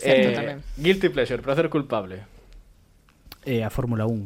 Certo, 0.00 0.32
eh, 0.32 0.36
tamén. 0.36 0.56
Guilty 0.80 1.12
pleasure, 1.12 1.44
placer 1.44 1.68
culpable. 1.68 2.24
Eh, 3.44 3.60
a 3.60 3.68
Fórmula 3.68 4.08
1. 4.08 4.16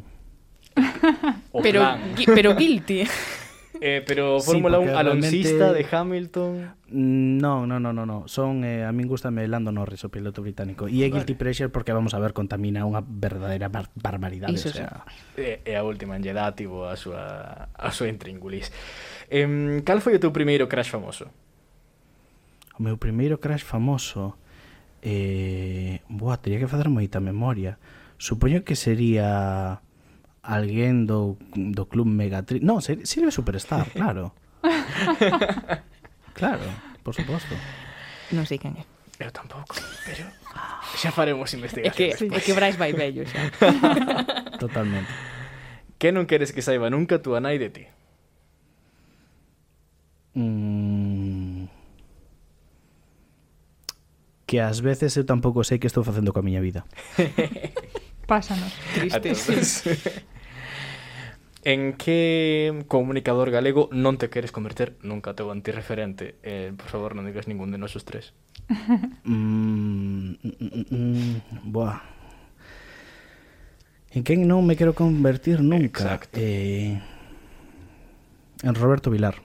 o 1.54 1.62
pero, 1.62 1.82
gui 2.14 2.24
pero 2.26 2.54
guilty. 2.54 3.06
Eh, 3.86 4.02
pero 4.06 4.40
Fórmula 4.40 4.78
sí, 4.78 4.84
1 4.84 4.98
aloncista 4.98 5.50
realmente... 5.50 5.90
de 5.90 5.96
Hamilton. 5.96 6.74
No, 6.88 7.66
no, 7.66 7.78
no, 7.78 7.92
no, 7.92 8.06
no. 8.06 8.26
Son 8.28 8.64
eh, 8.64 8.82
a 8.82 8.92
min 8.92 9.06
gustame 9.06 9.46
Lando 9.46 9.72
Norris, 9.72 10.02
o 10.04 10.08
piloto 10.08 10.40
británico. 10.40 10.88
E 10.88 11.04
vale. 11.04 11.10
Guilty 11.12 11.34
Pressure 11.34 11.68
porque 11.68 11.92
vamos 11.92 12.16
a 12.16 12.18
ver 12.18 12.32
contamina 12.32 12.88
unha 12.88 13.04
verdadeira 13.04 13.68
bar 13.68 13.92
barbaridade, 13.92 14.56
Iso 14.56 14.72
o 14.72 14.72
sea. 14.72 15.04
E, 15.36 15.60
e 15.68 15.76
a 15.76 15.84
última 15.84 16.16
en 16.16 16.24
dá 16.24 16.48
tivo 16.56 16.88
a 16.88 16.96
súa 16.96 17.68
a 17.76 17.92
súa 17.92 18.08
intríngulis. 18.08 18.72
Em, 19.28 19.84
cal 19.84 20.00
foi 20.00 20.16
o 20.16 20.20
teu 20.20 20.32
primeiro 20.32 20.64
crash 20.64 20.88
famoso? 20.88 21.28
O 22.72 22.80
meu 22.80 22.96
primeiro 22.96 23.36
crash 23.36 23.68
famoso 23.68 24.32
eh, 25.04 26.00
boa, 26.08 26.40
teria 26.40 26.56
que 26.56 26.72
facer 26.72 26.88
moita 26.88 27.20
memoria. 27.20 27.76
Supoño 28.16 28.64
que 28.64 28.80
sería 28.80 29.83
alguén 30.44 31.08
do, 31.08 31.40
do 31.56 31.88
club 31.88 32.06
Megatrix. 32.06 32.60
Non, 32.60 32.84
sirve 32.84 33.32
Superstar, 33.32 33.88
claro. 33.98 34.36
claro, 36.36 36.68
por 37.00 37.16
suposto. 37.16 37.56
Non 38.36 38.44
sei 38.44 38.60
quen 38.60 38.76
é. 38.76 38.84
Eu 39.18 39.30
tampouco, 39.32 39.78
pero 40.04 40.28
xa 41.00 41.10
faremos 41.14 41.48
investigación. 41.56 42.12
É 42.12 42.16
que, 42.16 42.28
é 42.36 42.40
que 42.44 42.52
Brais 42.52 42.76
vai 42.76 42.92
bello 42.92 43.24
xa. 43.24 43.48
Totalmente. 44.60 45.08
Que 45.96 46.12
non 46.12 46.28
queres 46.28 46.52
que 46.52 46.60
saiba 46.60 46.92
nunca 46.92 47.22
túa 47.22 47.40
nai 47.40 47.56
de 47.56 47.70
ti? 47.72 47.84
Mm... 50.36 51.70
Que 54.44 54.60
ás 54.60 54.84
veces 54.84 55.16
eu 55.16 55.24
tampouco 55.24 55.64
sei 55.64 55.80
que 55.80 55.88
estou 55.88 56.04
facendo 56.04 56.34
coa 56.34 56.44
miña 56.44 56.60
vida. 56.60 56.84
Pásanos. 58.28 58.72
Tristes. 58.92 59.86
En 61.64 61.96
que 61.96 62.84
comunicador 62.86 63.48
galego 63.50 63.88
non 63.92 64.20
te 64.20 64.28
queres 64.28 64.52
converter 64.52 64.94
nunca 65.00 65.32
teu 65.32 65.48
antirreferente? 65.50 66.36
Eh, 66.44 66.70
por 66.76 66.88
favor, 66.92 67.16
non 67.16 67.24
digas 67.24 67.48
ningún 67.48 67.72
de 67.72 67.80
nosos 67.80 68.04
tres. 68.04 68.36
mm, 69.24 70.40
mm, 70.40 70.84
mm, 70.92 71.34
Boa 71.68 72.00
En 74.14 74.22
quen 74.22 74.46
non 74.46 74.62
me 74.62 74.78
quero 74.78 74.94
convertir 74.94 75.58
nunca 75.60 76.04
Exacto. 76.06 76.38
eh, 76.40 77.02
En 78.62 78.74
Roberto 78.78 79.10
Vilar 79.10 79.42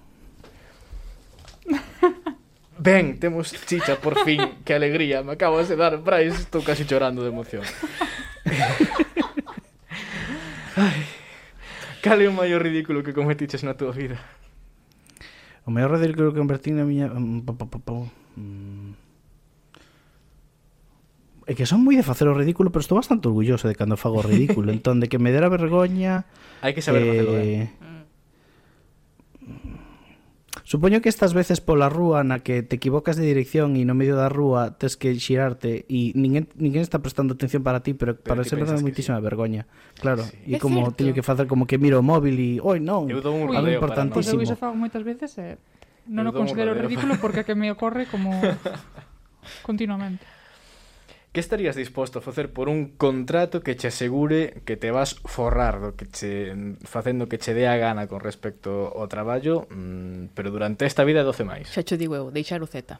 Ben, 2.80 3.20
temos 3.20 3.51
chicha 3.65 3.99
por 3.99 4.15
fin, 4.24 4.39
que 4.63 4.74
alegría, 4.74 5.20
me 5.24 5.34
acabas 5.34 5.67
de 5.67 5.76
dar, 5.76 5.97
Brais, 5.99 6.39
estou 6.39 6.63
casi 6.63 6.86
chorando 6.88 7.20
de 7.24 7.28
emoción. 7.28 7.59
Ai, 10.80 11.03
Cal 11.99 12.23
é 12.23 12.27
o 12.31 12.35
maior 12.35 12.63
ridículo 12.63 13.03
que 13.03 13.11
cometiches 13.11 13.67
na 13.67 13.75
túa 13.75 13.91
vida? 13.91 14.15
O 15.67 15.71
maior 15.71 15.91
ridículo 15.91 16.31
que 16.31 16.39
convertín 16.39 16.79
na 16.79 16.87
miña... 16.87 17.11
Mm, 17.11 17.43
mm. 17.43 18.91
É 21.49 21.57
que 21.57 21.67
son 21.67 21.83
moi 21.83 21.99
de 21.99 22.05
facer 22.07 22.29
o 22.29 22.37
ridículo, 22.37 22.71
pero 22.71 22.85
estou 22.85 22.95
bastante 22.95 23.27
orgulloso 23.27 23.67
de 23.67 23.75
cando 23.75 23.99
fago 23.99 24.21
o 24.21 24.25
ridículo. 24.25 24.71
entón, 24.75 25.03
de 25.03 25.11
que 25.11 25.19
me 25.19 25.35
dera 25.35 25.51
vergoña... 25.51 26.23
Hai 26.63 26.71
que 26.71 26.79
saber 26.79 27.03
eh... 27.03 27.09
facelo, 27.09 27.33
eh? 27.35 27.43
eh 27.43 27.63
mm. 27.67 27.98
Supoño 30.70 31.01
que 31.01 31.09
estas 31.09 31.34
veces 31.34 31.65
pola 31.65 31.89
rúa 31.89 32.22
na 32.22 32.45
que 32.45 32.61
te 32.61 32.78
equivocas 32.78 33.17
de 33.17 33.26
dirección 33.26 33.74
e 33.74 33.89
no 33.89 33.97
medio 33.97 34.13
da 34.13 34.30
rúa 34.30 34.78
tes 34.78 35.01
que 35.01 35.09
xirarte 35.17 35.89
e 35.89 36.13
ninguén, 36.13 36.45
ninguén 36.61 36.86
está 36.86 37.01
prestando 37.01 37.34
atención 37.34 37.65
para 37.65 37.82
ti, 37.82 37.97
pero, 37.97 38.22
pero 38.22 38.38
para 38.38 38.45
ser 38.45 38.61
verdade 38.61 38.86
moitísima 38.86 39.17
sí. 39.17 39.26
vergoña. 39.26 39.65
Claro, 39.97 40.22
sí. 40.22 40.38
e 40.45 40.61
como 40.61 40.93
teño 40.93 41.17
que 41.17 41.26
facer 41.26 41.49
como 41.49 41.65
que 41.65 41.82
miro 41.82 41.97
o 41.97 42.05
móvil 42.05 42.38
e 42.38 42.61
oi 42.61 42.78
non, 42.78 43.09
eu 43.09 43.17
dou 43.17 43.34
un 43.34 43.49
algo 43.49 43.65
importantísimo. 43.65 44.38
Pois 44.38 44.45
eu 44.45 44.45
iso 44.45 44.61
fago 44.61 44.78
moitas 44.78 45.01
veces 45.01 45.34
e 45.41 45.57
eh, 45.57 46.05
non 46.05 46.30
o 46.30 46.38
considero 46.38 46.78
ridículo 46.78 47.17
porque 47.17 47.41
que 47.41 47.57
me 47.57 47.74
ocorre 47.74 48.05
como 48.05 48.30
continuamente. 49.65 50.22
Que 51.32 51.39
estarías 51.39 51.75
disposto 51.75 52.19
a 52.19 52.21
facer 52.25 52.49
por 52.49 52.69
un 52.69 52.97
contrato 52.97 53.61
que 53.61 53.77
che 53.77 53.93
asegure 53.93 54.65
que 54.65 54.77
te 54.77 54.89
vas 54.89 55.13
forrar 55.30 55.77
do 55.77 55.93
que 55.93 56.09
che, 56.09 56.57
facendo 56.82 57.30
que 57.30 57.38
che 57.38 57.53
dé 57.53 57.69
a 57.69 57.77
gana 57.77 58.09
con 58.09 58.17
respecto 58.17 58.89
ao 58.89 59.05
traballo, 59.05 59.69
mm, 59.69 60.34
pero 60.34 60.49
durante 60.49 60.89
esta 60.89 61.05
vida 61.05 61.21
12 61.21 61.45
máis? 61.45 61.69
Xa 61.69 61.86
cho 61.86 62.01
digo 62.01 62.17
eu, 62.17 62.34
deixar 62.34 62.65
o 62.65 62.67
Z. 62.67 62.97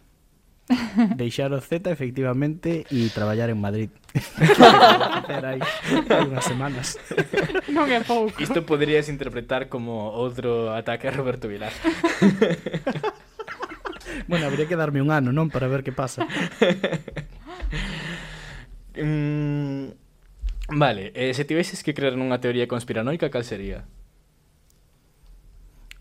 Deixar 1.18 1.50
o 1.54 1.62
Z 1.62 1.90
efectivamente 1.90 2.86
e 2.94 3.10
traballar 3.10 3.50
en 3.50 3.58
Madrid. 3.58 3.90
hai, 4.14 5.58
hai 5.58 6.22
unhas 6.30 6.46
semanas. 6.46 7.02
Non 7.74 7.90
é 7.90 7.98
pouco. 8.06 8.38
Isto 8.38 8.62
poderías 8.62 9.10
interpretar 9.10 9.66
como 9.66 10.14
outro 10.14 10.70
ataque 10.70 11.10
a 11.10 11.12
Roberto 11.18 11.50
Vilar. 11.50 11.74
bueno, 14.30 14.46
habría 14.46 14.70
que 14.70 14.78
darme 14.78 15.02
un 15.02 15.10
ano, 15.10 15.34
non, 15.34 15.50
para 15.50 15.66
ver 15.66 15.82
que 15.82 15.90
pasa. 15.90 16.30
mm, 18.96 19.86
vale, 20.78 21.12
eh, 21.16 21.34
se 21.34 21.46
tiveses 21.46 21.84
que 21.84 21.94
crear 21.94 22.18
nunha 22.18 22.42
teoría 22.42 22.68
conspiranoica, 22.68 23.30
cal 23.30 23.44
sería? 23.44 23.86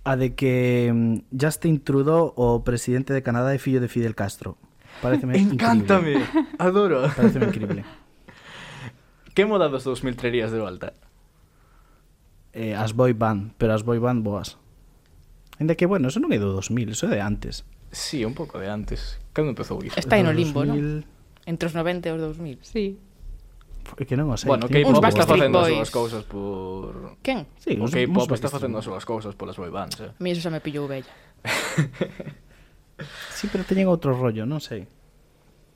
A 0.04 0.16
de 0.16 0.32
que 0.34 0.90
mm, 0.92 1.32
Justin 1.36 1.84
Trudeau, 1.84 2.32
o 2.36 2.64
presidente 2.64 3.12
de 3.12 3.22
Canadá, 3.22 3.52
é 3.52 3.60
fillo 3.60 3.80
de 3.80 3.92
Fidel 3.92 4.16
Castro. 4.16 4.56
Pareceme 5.02 5.36
Encántame, 5.40 6.24
increíble. 6.24 6.56
adoro. 6.58 6.98
Pareceme 7.14 7.46
increíble. 7.46 7.84
Que 9.38 9.46
moda 9.46 9.70
dos 9.70 9.86
2000 9.86 10.18
trerías 10.18 10.50
de 10.50 10.58
volta? 10.58 10.98
Eh, 12.50 12.74
as 12.74 12.90
boy 12.90 13.14
band, 13.14 13.54
pero 13.54 13.70
as 13.70 13.86
boy 13.86 14.02
band 14.02 14.26
boas. 14.26 14.58
Ainda 15.60 15.76
que, 15.76 15.86
bueno, 15.86 16.10
eso 16.10 16.18
non 16.18 16.34
é 16.34 16.42
do 16.42 16.50
2000, 16.50 16.90
eso 16.90 17.06
é 17.06 17.14
de 17.14 17.22
antes. 17.22 17.62
Sí, 17.94 18.26
un 18.26 18.34
pouco 18.34 18.58
de 18.58 18.66
antes. 18.66 19.22
Cando 19.30 19.54
empezou 19.54 19.78
isto? 19.86 19.94
Está 19.94 20.18
en 20.18 20.26
o 20.26 20.34
limbo, 20.34 20.66
2000... 20.66 20.74
non? 20.74 21.17
Entre 21.48 21.64
os 21.64 21.72
90 21.72 22.04
e 22.04 22.12
os 22.12 22.20
2000. 22.20 22.60
Sí. 22.60 23.00
Que 23.96 24.20
non 24.20 24.28
o 24.28 24.36
sei. 24.36 24.52
Bueno, 24.52 24.68
que 24.68 24.84
K-pop 24.84 25.00
está 25.08 25.24
facendo 25.24 25.64
as 25.64 25.72
súas 25.72 25.88
cousas 25.88 26.22
por... 26.28 27.16
Quen? 27.24 27.48
Sí, 27.56 27.72
o 27.80 27.88
K-pop 27.88 28.28
está 28.36 28.52
facendo 28.52 28.76
as 28.76 28.84
súas 28.84 29.08
cousas 29.08 29.32
polas 29.32 29.56
boy 29.56 29.72
bands, 29.72 29.96
eh? 30.04 30.12
Mi 30.20 30.36
eso 30.36 30.44
xa 30.44 30.52
me 30.52 30.60
pillou 30.60 30.84
bella. 30.84 31.08
sí, 33.32 33.48
pero 33.48 33.64
teñen 33.64 33.88
outro 33.88 34.12
rollo, 34.12 34.44
non 34.44 34.60
sei. 34.60 34.84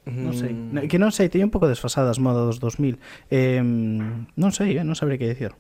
Non 0.05 0.37
sei. 0.37 0.53
Mm. 0.53 0.93
Que 0.93 1.01
non 1.01 1.09
sei, 1.09 1.33
teñen 1.33 1.49
un 1.49 1.55
pouco 1.57 1.73
desfasadas 1.73 2.21
moda 2.21 2.45
dos 2.45 2.61
2000. 2.61 3.01
Eh, 3.33 3.65
non 3.65 4.53
sei, 4.53 4.77
eh, 4.77 4.85
non 4.85 4.93
sabré 4.93 5.17
que 5.17 5.33
dicir. 5.33 5.57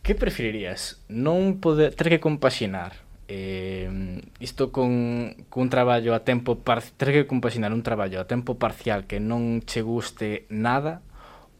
Que 0.00 0.16
preferirías? 0.16 1.04
Non 1.12 1.60
poder 1.60 1.92
ter 1.92 2.08
que 2.08 2.24
compaxinar 2.24 3.05
eh, 3.28 4.22
isto 4.40 4.70
con, 4.70 5.34
con 5.48 5.64
un 5.64 5.70
traballo 5.70 6.14
a 6.14 6.20
tempo 6.20 6.58
parcial, 6.58 6.94
ter 6.96 7.12
que 7.12 7.26
compaxinar 7.26 7.72
un 7.72 7.82
traballo 7.82 8.20
a 8.20 8.26
tempo 8.26 8.54
parcial 8.54 9.06
que 9.06 9.18
non 9.18 9.62
che 9.66 9.82
guste 9.82 10.46
nada 10.48 11.02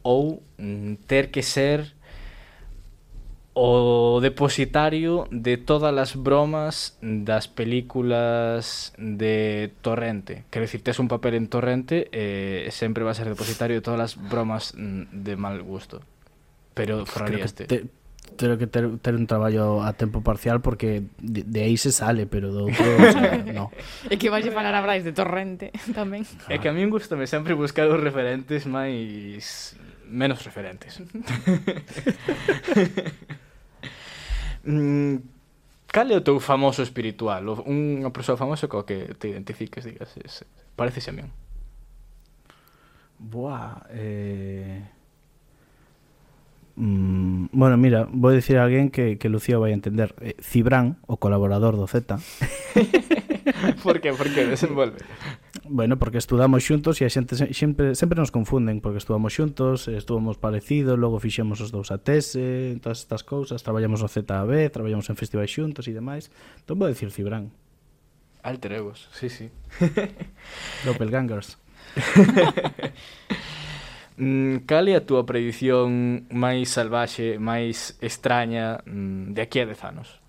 ou 0.06 0.42
mm, 0.58 1.06
ter 1.10 1.34
que 1.34 1.42
ser 1.42 1.96
o 3.58 4.20
depositario 4.20 5.26
de 5.32 5.56
todas 5.56 5.96
as 5.96 6.12
bromas 6.12 7.00
das 7.00 7.48
películas 7.48 8.92
de 9.00 9.72
Torrente. 9.80 10.44
Quer 10.52 10.68
dicir, 10.68 10.84
tes 10.84 11.00
un 11.00 11.08
papel 11.08 11.40
en 11.40 11.48
Torrente 11.48 12.12
e 12.12 12.68
eh, 12.68 12.70
sempre 12.70 13.00
vas 13.00 13.16
a 13.16 13.24
ser 13.24 13.32
depositario 13.32 13.80
de 13.80 13.80
todas 13.80 14.12
as 14.12 14.14
bromas 14.20 14.76
mm, 14.76 15.24
de 15.24 15.34
mal 15.40 15.64
gusto. 15.64 16.04
Pero 16.76 17.08
forraríaste. 17.08 17.64
Te, 17.64 17.88
ter 18.34 18.58
que 18.58 18.66
ter, 18.66 18.98
ter 18.98 19.14
un 19.14 19.26
traballo 19.26 19.82
a 19.82 19.94
tempo 19.94 20.20
parcial 20.20 20.60
porque 20.60 21.06
de, 21.22 21.46
de 21.46 21.60
aí 21.62 21.76
se 21.76 21.92
sale, 21.92 22.26
pero 22.26 22.50
do 22.50 22.66
outro, 22.66 22.82
o 22.82 23.12
sea, 23.12 23.38
no. 23.38 23.70
E 24.12 24.18
que 24.18 24.28
vais 24.28 24.44
a 24.46 24.52
falar 24.52 24.74
a 24.74 24.82
Brais 24.82 25.06
de 25.06 25.14
Torrente 25.14 25.70
tamén. 25.94 26.26
Ah. 26.46 26.54
É 26.54 26.58
que 26.58 26.66
a 26.66 26.74
mí 26.74 26.82
un 26.82 26.90
gusto 26.90 27.14
me 27.14 27.30
sempre 27.30 27.54
buscar 27.54 27.86
os 27.86 28.02
referentes 28.02 28.66
máis 28.66 29.78
menos 30.10 30.42
referentes. 30.42 30.98
Cal 35.86 36.10
é 36.10 36.16
o 36.18 36.26
teu 36.26 36.42
famoso 36.42 36.82
espiritual? 36.82 37.62
Unha 37.64 38.10
persoa 38.10 38.36
famosa 38.36 38.66
co 38.66 38.82
que 38.82 39.14
te 39.16 39.30
identifiques, 39.30 39.86
digas, 39.86 40.12
parece 40.74 41.00
a 41.08 41.14
min. 41.14 41.30
Boa, 43.16 43.86
eh... 43.88 44.95
Mm, 46.76 47.46
bueno, 47.52 47.76
mira, 47.80 48.04
vou 48.12 48.36
dicir 48.36 48.60
a 48.60 48.68
alguén 48.68 48.92
que, 48.92 49.16
que 49.16 49.32
Lucía 49.32 49.56
vai 49.56 49.72
entender. 49.72 50.12
Eh, 50.20 50.36
Cibran, 50.44 51.00
o 51.08 51.16
colaborador 51.16 51.80
do 51.80 51.88
Z. 51.88 52.20
por 53.82 54.04
que? 54.04 54.12
Por 54.12 54.28
que 54.28 54.44
desenvolve? 54.44 55.00
Bueno, 55.64 55.96
porque 55.96 56.20
estudamos 56.20 56.68
xuntos 56.68 57.00
e 57.00 57.08
a 57.08 57.10
xente 57.10 57.32
sempre, 57.56 57.96
sempre 57.96 58.20
nos 58.20 58.28
confunden 58.28 58.84
porque 58.84 59.00
estudamos 59.00 59.32
xuntos, 59.32 59.88
estuvamos 59.88 60.36
parecidos, 60.36 61.00
logo 61.00 61.16
fixemos 61.16 61.64
os 61.64 61.72
dous 61.72 61.88
a 61.88 61.96
tese, 61.96 62.76
todas 62.84 63.00
estas 63.00 63.24
cousas, 63.24 63.64
traballamos 63.64 64.04
o 64.04 64.08
ZAB, 64.12 64.68
traballamos 64.68 65.08
en 65.08 65.16
festivais 65.16 65.48
xuntos 65.48 65.88
e 65.88 65.96
demais. 65.96 66.28
Entón 66.60 66.76
vou 66.76 66.92
dicir 66.92 67.08
Cibran. 67.08 67.56
Alter 68.44 68.84
egos, 68.84 69.08
sí, 69.16 69.32
sí. 69.32 69.48
Doppelgangers. 70.86 71.56
Mm, 74.16 74.64
cal 74.64 74.88
é 74.88 74.96
a 74.96 75.04
túa 75.04 75.28
predición 75.28 76.24
máis 76.32 76.72
salvaxe, 76.72 77.36
máis 77.36 78.00
extraña 78.00 78.80
mm, 78.88 79.36
de 79.36 79.40
aquí 79.44 79.60
a 79.60 79.68
10 79.68 79.84
anos? 79.84 80.24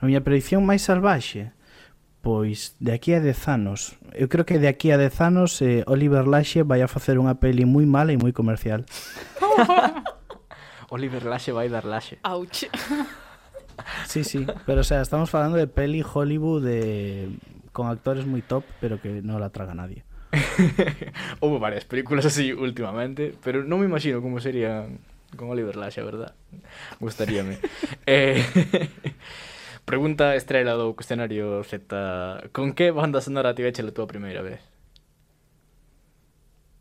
A 0.00 0.08
miña 0.08 0.24
predición 0.24 0.64
máis 0.64 0.80
salvaxe? 0.88 1.52
Pois 2.24 2.72
de 2.80 2.96
aquí 2.96 3.12
a 3.12 3.20
10 3.20 3.36
anos. 3.52 4.00
Eu 4.16 4.32
creo 4.32 4.48
que 4.48 4.56
de 4.56 4.70
aquí 4.70 4.94
a 4.94 4.96
10 4.96 5.20
anos 5.20 5.60
eh, 5.60 5.84
Oliver 5.84 6.24
Laxe 6.24 6.64
vai 6.64 6.80
a 6.80 6.88
facer 6.88 7.20
unha 7.20 7.36
peli 7.36 7.68
moi 7.68 7.84
mala 7.84 8.14
e 8.14 8.18
moi 8.18 8.32
comercial. 8.32 8.88
Oliver 10.94 11.28
Laxe 11.28 11.52
vai 11.52 11.68
dar 11.68 11.84
Laxe. 11.84 12.16
Ouch. 12.24 12.64
Sí, 14.06 14.22
sí, 14.22 14.46
pero 14.66 14.82
o 14.82 14.84
sea, 14.84 15.00
estamos 15.00 15.30
falando 15.30 15.56
de 15.56 15.66
peli 15.66 16.04
Hollywood 16.04 16.62
de... 16.62 17.32
con 17.72 17.88
actores 17.88 18.28
moi 18.28 18.44
top, 18.44 18.62
pero 18.78 19.00
que 19.00 19.24
non 19.24 19.40
la 19.40 19.50
traga 19.50 19.74
nadie. 19.74 20.04
Houve 21.40 21.58
varias 21.58 21.84
películas 21.84 22.24
así 22.24 22.52
últimamente, 22.52 23.34
pero 23.44 23.64
non 23.64 23.80
me 23.80 23.86
imagino 23.86 24.24
como 24.24 24.40
sería 24.40 24.88
con 25.36 25.52
Oliver 25.52 25.76
Lash, 25.76 26.00
a 26.00 26.04
verdad. 26.04 26.32
Gustaríame. 27.00 27.58
eh, 28.06 28.44
pregunta 29.84 30.36
estrela 30.36 30.72
do 30.72 30.96
cuestionario 30.96 31.64
Z. 31.64 32.48
Con 32.52 32.72
que 32.72 32.90
banda 32.90 33.20
sonora 33.20 33.54
te 33.54 33.62
veche 33.62 33.84
a 33.84 33.92
túa 33.92 34.08
primeira 34.08 34.40
vez? 34.40 34.60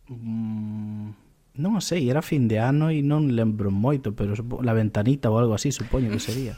Mm, 0.07 1.11
non 1.59 1.71
o 1.75 1.81
sei, 1.83 2.07
era 2.07 2.23
fin 2.23 2.47
de 2.47 2.59
ano 2.59 2.87
e 2.91 3.03
non 3.03 3.35
lembro 3.35 3.71
moito, 3.71 4.15
pero 4.15 4.35
la 4.63 4.75
ventanita 4.75 5.27
ou 5.27 5.39
algo 5.39 5.55
así 5.55 5.75
supoño 5.75 6.07
que 6.07 6.23
sería. 6.23 6.55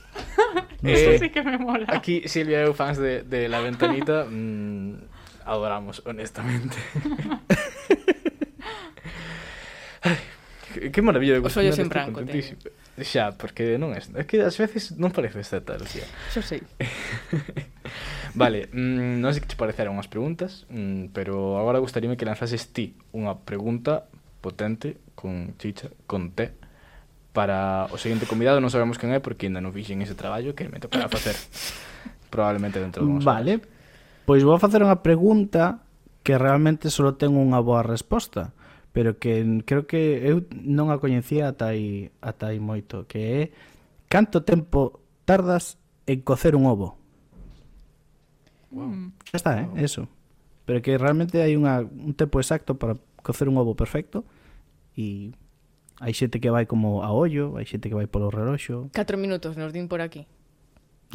Non 0.86 0.94
eh, 0.94 0.98
sei. 0.98 1.14
Eso 1.18 1.26
sí 1.26 1.30
que 1.34 1.42
me 1.42 1.58
mola. 1.58 1.90
Aquí 1.90 2.30
Silvia 2.30 2.62
eu 2.62 2.78
fans 2.78 3.02
de, 3.02 3.26
de 3.26 3.50
la 3.50 3.66
ventanita... 3.66 4.30
Mm, 4.30 5.13
adoramos, 5.46 6.02
honestamente. 6.06 6.78
Ay, 10.04 10.18
que, 10.74 10.92
que 10.92 11.02
maravilla 11.02 11.34
de 11.34 11.40
Os 11.40 11.58
ollos 11.58 11.80
en 11.80 11.90
branco. 11.90 12.22
Xa, 13.02 13.34
porque 13.34 13.82
non 13.82 13.98
é, 13.98 14.06
é 14.22 14.24
que 14.30 14.38
ás 14.46 14.54
veces 14.62 14.94
non 15.02 15.10
parece 15.10 15.42
estatal, 15.42 15.82
xa. 15.82 16.06
Xo 16.30 16.46
sei. 16.46 16.62
vale, 18.38 18.70
mm, 18.70 19.18
non 19.18 19.34
sei 19.34 19.42
que 19.42 19.50
te 19.50 19.58
pareceron 19.58 19.98
as 19.98 20.06
preguntas, 20.06 20.70
mm, 20.70 21.10
pero 21.10 21.58
agora 21.58 21.82
gustaríame 21.82 22.22
que 22.22 22.30
lanzases 22.30 22.70
ti 22.70 22.94
unha 23.10 23.42
pregunta 23.42 24.06
potente 24.46 25.02
con 25.18 25.58
chicha, 25.58 25.90
con 26.06 26.38
té 26.38 26.54
para 27.34 27.90
o 27.90 27.98
seguinte 27.98 28.30
convidado, 28.30 28.62
non 28.62 28.70
sabemos 28.70 29.02
quen 29.02 29.10
é 29.10 29.18
porque 29.18 29.50
ainda 29.50 29.58
non 29.58 29.74
fixen 29.74 30.06
ese 30.06 30.14
traballo 30.14 30.54
que 30.54 30.70
me 30.70 30.78
tocará 30.78 31.10
facer 31.10 31.34
probablemente 32.34 32.78
dentro 32.78 33.02
de 33.02 33.10
unhas 33.10 33.26
Vale. 33.26 33.73
Pois 34.26 34.44
vou 34.44 34.56
facer 34.60 34.80
unha 34.80 35.04
pregunta 35.04 35.84
que 36.24 36.40
realmente 36.40 36.88
só 36.88 37.12
ten 37.20 37.36
unha 37.36 37.60
boa 37.60 37.84
resposta, 37.84 38.56
pero 38.96 39.20
que 39.20 39.44
creo 39.68 39.84
que 39.84 40.24
eu 40.24 40.48
non 40.52 40.88
a 40.94 41.02
coñecía 41.04 41.52
ata 41.52 41.76
aí, 41.76 42.14
ata 42.24 42.56
aí 42.56 42.64
moito, 42.64 43.04
que 43.10 43.20
é 43.20 43.42
canto 44.08 44.48
tempo 44.48 45.04
tardas 45.28 45.76
en 46.08 46.24
cocer 46.24 46.56
un 46.56 46.72
ovo? 46.72 46.96
Wow. 48.72 49.12
Xa 49.28 49.36
mm. 49.36 49.40
está, 49.40 49.52
eh? 49.60 49.68
Wow. 49.68 49.84
Eso. 49.84 50.02
Pero 50.64 50.80
que 50.80 50.96
realmente 50.96 51.44
hai 51.44 51.60
unha, 51.60 51.84
un 51.84 52.16
tempo 52.16 52.40
exacto 52.40 52.80
para 52.80 52.96
cocer 53.20 53.52
un 53.52 53.60
ovo 53.60 53.76
perfecto 53.76 54.24
e 54.96 55.36
hai 56.00 56.16
xente 56.16 56.40
que 56.40 56.48
vai 56.48 56.64
como 56.64 57.04
a 57.04 57.12
ollo, 57.12 57.60
hai 57.60 57.68
xente 57.68 57.92
que 57.92 57.98
vai 58.00 58.08
polo 58.08 58.32
reloxo. 58.32 58.88
4 58.96 59.20
minutos 59.20 59.60
nos 59.60 59.76
din 59.76 59.92
por 59.92 60.00
aquí. 60.00 60.24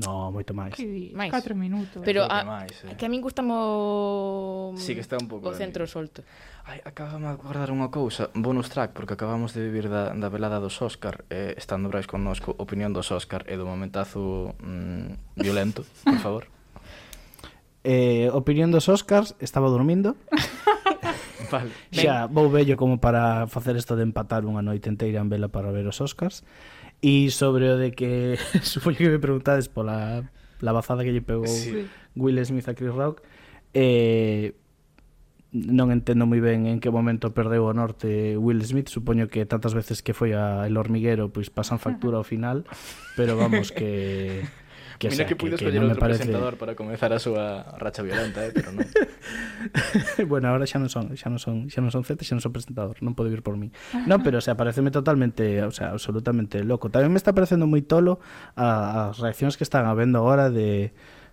No, 0.05 0.31
moito 0.31 0.55
máis. 0.55 0.75
Que 0.79 1.11
máis. 1.15 1.31
4 1.31 1.55
minutos. 1.59 2.03
Pero 2.07 2.23
a, 2.23 2.45
máis, 2.47 2.71
eh. 2.87 2.95
que 2.95 3.07
a 3.07 3.11
min 3.11 3.19
gusta 3.19 3.43
mo... 3.43 4.75
Sí, 4.79 4.95
que 4.95 5.03
está 5.03 5.19
un 5.19 5.27
pouco... 5.27 5.51
O 5.51 5.55
centro 5.55 5.87
solto. 5.91 6.23
Ai, 6.63 6.79
acabame 6.87 7.27
de 7.27 7.35
acordar 7.35 7.75
unha 7.75 7.91
cousa. 7.91 8.31
Bonus 8.37 8.71
track, 8.71 8.95
porque 8.95 9.19
acabamos 9.19 9.59
de 9.59 9.67
vivir 9.67 9.91
da, 9.91 10.15
da 10.15 10.29
velada 10.31 10.63
dos 10.63 10.79
Óscar. 10.79 11.27
Eh, 11.35 11.59
estando 11.59 11.91
Brais 11.91 12.07
connosco, 12.07 12.55
opinión 12.63 12.95
dos 12.95 13.11
Óscar 13.11 13.43
e 13.51 13.59
do 13.59 13.67
momentazo 13.67 14.55
mm, 14.63 15.41
violento, 15.43 15.83
por 16.07 16.21
favor. 16.23 16.45
eh, 17.83 18.31
opinión 18.31 18.71
dos 18.71 18.87
Óscars, 18.87 19.35
estaba 19.43 19.67
dormindo. 19.67 20.15
vale. 21.51 21.73
Xa, 21.91 22.31
vou 22.31 22.47
vello 22.53 22.77
como 22.77 23.01
para 23.01 23.51
facer 23.51 23.75
isto 23.75 23.97
de 23.99 24.07
empatar 24.07 24.47
unha 24.47 24.63
noite 24.63 24.87
inteira 24.87 25.19
en 25.19 25.33
vela 25.33 25.51
para 25.51 25.73
ver 25.75 25.89
os 25.91 25.99
Óscars. 25.99 26.47
E 26.99 27.31
sobre 27.31 27.71
o 27.71 27.79
de 27.79 27.95
que 27.95 28.39
supoño 28.63 28.99
que 28.99 29.13
me 29.15 29.23
preguntades 29.23 29.71
pola 29.71 30.27
la 30.59 30.73
bazada 30.75 31.07
que 31.07 31.15
lle 31.15 31.23
pegou 31.23 31.47
sí. 31.47 31.87
Will 32.19 32.43
Smith 32.43 32.67
a 32.67 32.75
Chris 32.75 32.91
Rock 32.91 33.23
eh, 33.75 34.59
non 35.53 35.89
entendo 35.89 36.29
moi 36.29 36.45
ben 36.45 36.69
en 36.69 36.77
que 36.77 36.93
momento 36.93 37.33
perdeu 37.33 37.65
o 37.65 37.73
norte 37.73 38.37
Will 38.37 38.61
Smith, 38.69 38.93
supoño 38.93 39.33
que 39.33 39.49
tantas 39.49 39.73
veces 39.73 40.05
que 40.05 40.13
foi 40.13 40.37
a 40.37 40.69
El 40.69 40.77
Hormiguero, 40.77 41.33
pois 41.33 41.49
pasan 41.49 41.81
factura 41.81 42.21
ao 42.21 42.27
final, 42.27 42.69
pero 43.17 43.33
vamos 43.33 43.73
que 43.73 44.45
Que, 44.99 45.07
Mira 45.07 45.17
sea, 45.17 45.27
que, 45.27 45.35
que 45.35 45.39
puido 45.39 45.55
escoller 45.55 45.79
outro 45.79 46.03
parece... 46.03 46.27
presentador 46.27 46.59
para 46.59 46.75
comezar 46.75 47.15
a 47.15 47.23
súa 47.23 47.63
racha 47.79 48.03
violenta, 48.03 48.43
eh, 48.43 48.51
pero 48.51 48.75
non. 48.75 48.83
bueno, 50.31 50.51
agora 50.51 50.67
xa 50.67 50.83
non 50.83 50.91
son, 50.91 51.15
xa 51.15 51.31
non 51.31 51.39
son, 51.39 51.71
xa 51.71 51.79
non 51.79 51.95
son 51.95 52.03
Z, 52.03 52.19
xa 52.27 52.35
non 52.35 52.43
son 52.43 52.51
presentador, 52.51 52.99
non 52.99 53.15
pode 53.15 53.31
vir 53.31 53.47
por 53.47 53.55
mí. 53.55 53.71
Non, 54.11 54.27
pero 54.27 54.43
o 54.43 54.45
sea, 54.45 54.59
pareceme 54.59 54.91
totalmente, 54.91 55.63
o 55.63 55.71
sea, 55.71 55.95
absolutamente 55.95 56.67
loco. 56.67 56.91
Tamén 56.91 57.15
me 57.15 57.21
está 57.23 57.31
parecendo 57.31 57.71
moi 57.71 57.87
tolo 57.87 58.19
a, 58.59 59.15
as 59.15 59.23
reaccións 59.23 59.55
que 59.55 59.63
están 59.63 59.87
habendo 59.87 60.19
agora 60.19 60.51
de 60.51 60.91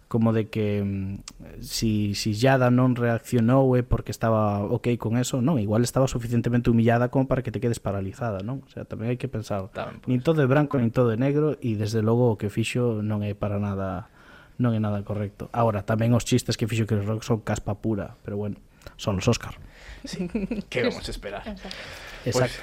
como 0.08 0.34
de 0.34 0.48
que 0.48 0.84
mm, 0.84 1.62
si, 1.62 2.14
si 2.14 2.34
Yada 2.34 2.70
non 2.70 2.94
reaccionou 2.94 3.74
é 3.74 3.82
porque 3.82 4.14
estaba 4.14 4.62
ok 4.62 4.96
con 5.02 5.18
eso, 5.18 5.42
non, 5.42 5.58
igual 5.58 5.82
estaba 5.82 6.06
suficientemente 6.06 6.70
humillada 6.70 7.10
como 7.10 7.26
para 7.26 7.42
que 7.42 7.50
te 7.50 7.60
quedes 7.60 7.82
paralizada, 7.82 8.46
non? 8.46 8.62
O 8.66 8.70
sea, 8.70 8.86
tamén 8.86 9.10
hai 9.10 9.18
que 9.18 9.28
pensar, 9.28 9.66
tamén, 9.74 10.06
pues. 10.06 10.10
nin 10.10 10.22
todo 10.22 10.46
é 10.46 10.48
branco, 10.48 10.78
nin 10.78 10.94
todo 10.94 11.10
é 11.10 11.18
negro, 11.18 11.58
e 11.60 11.74
desde 11.74 12.06
logo 12.06 12.30
o 12.30 12.38
que 12.38 12.54
fixo 12.54 13.02
non 13.02 13.26
é 13.26 13.34
para 13.34 13.58
nada 13.58 14.14
non 14.62 14.72
é 14.72 14.80
nada 14.80 15.04
correcto. 15.04 15.50
Agora, 15.52 15.84
tamén 15.84 16.14
os 16.14 16.24
chistes 16.24 16.56
que 16.56 16.70
fixo 16.70 16.88
Chris 16.88 17.04
Rock 17.04 17.26
son 17.26 17.44
caspa 17.44 17.76
pura, 17.76 18.16
pero 18.24 18.38
bueno, 18.38 18.62
son 18.96 19.18
os 19.20 19.28
Óscar. 19.28 19.58
Sí. 20.06 20.30
que 20.70 20.86
vamos 20.86 21.08
a 21.08 21.12
esperar? 21.12 21.44
Exacto. 22.26 22.62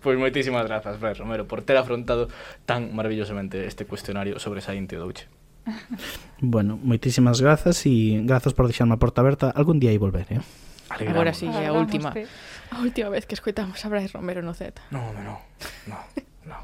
pois 0.02 0.16
moitísimas 0.16 0.64
grazas, 0.64 0.96
Brais 0.96 1.20
Romero, 1.20 1.44
por 1.44 1.62
ter 1.62 1.76
afrontado 1.76 2.28
tan 2.64 2.96
maravillosamente 2.96 3.68
este 3.68 3.84
cuestionario 3.84 4.40
sobre 4.40 4.60
Sainte 4.64 4.96
Douche. 4.96 5.28
bueno, 6.40 6.78
moitísimas 6.80 7.40
grazas 7.40 7.84
e 7.86 8.20
grazas 8.24 8.52
por 8.52 8.68
deixarme 8.68 8.94
a 8.94 9.00
porta 9.00 9.20
aberta. 9.20 9.50
Algún 9.50 9.80
día 9.80 9.90
aí 9.90 9.98
volver, 9.98 10.26
eh? 10.30 10.40
Alegramos. 10.90 11.16
Agora 11.16 11.32
sí, 11.34 11.46
é 11.48 11.66
a 11.66 11.72
última. 11.72 12.12
A 12.70 12.80
última 12.80 13.08
vez 13.08 13.24
que 13.26 13.34
escoitamos 13.34 13.80
a 13.84 13.88
Brais 13.88 14.12
Romero 14.12 14.42
no 14.42 14.52
Z. 14.54 14.74
No, 14.90 15.12
no, 15.12 15.22
no, 15.24 15.98
no. 16.44 16.58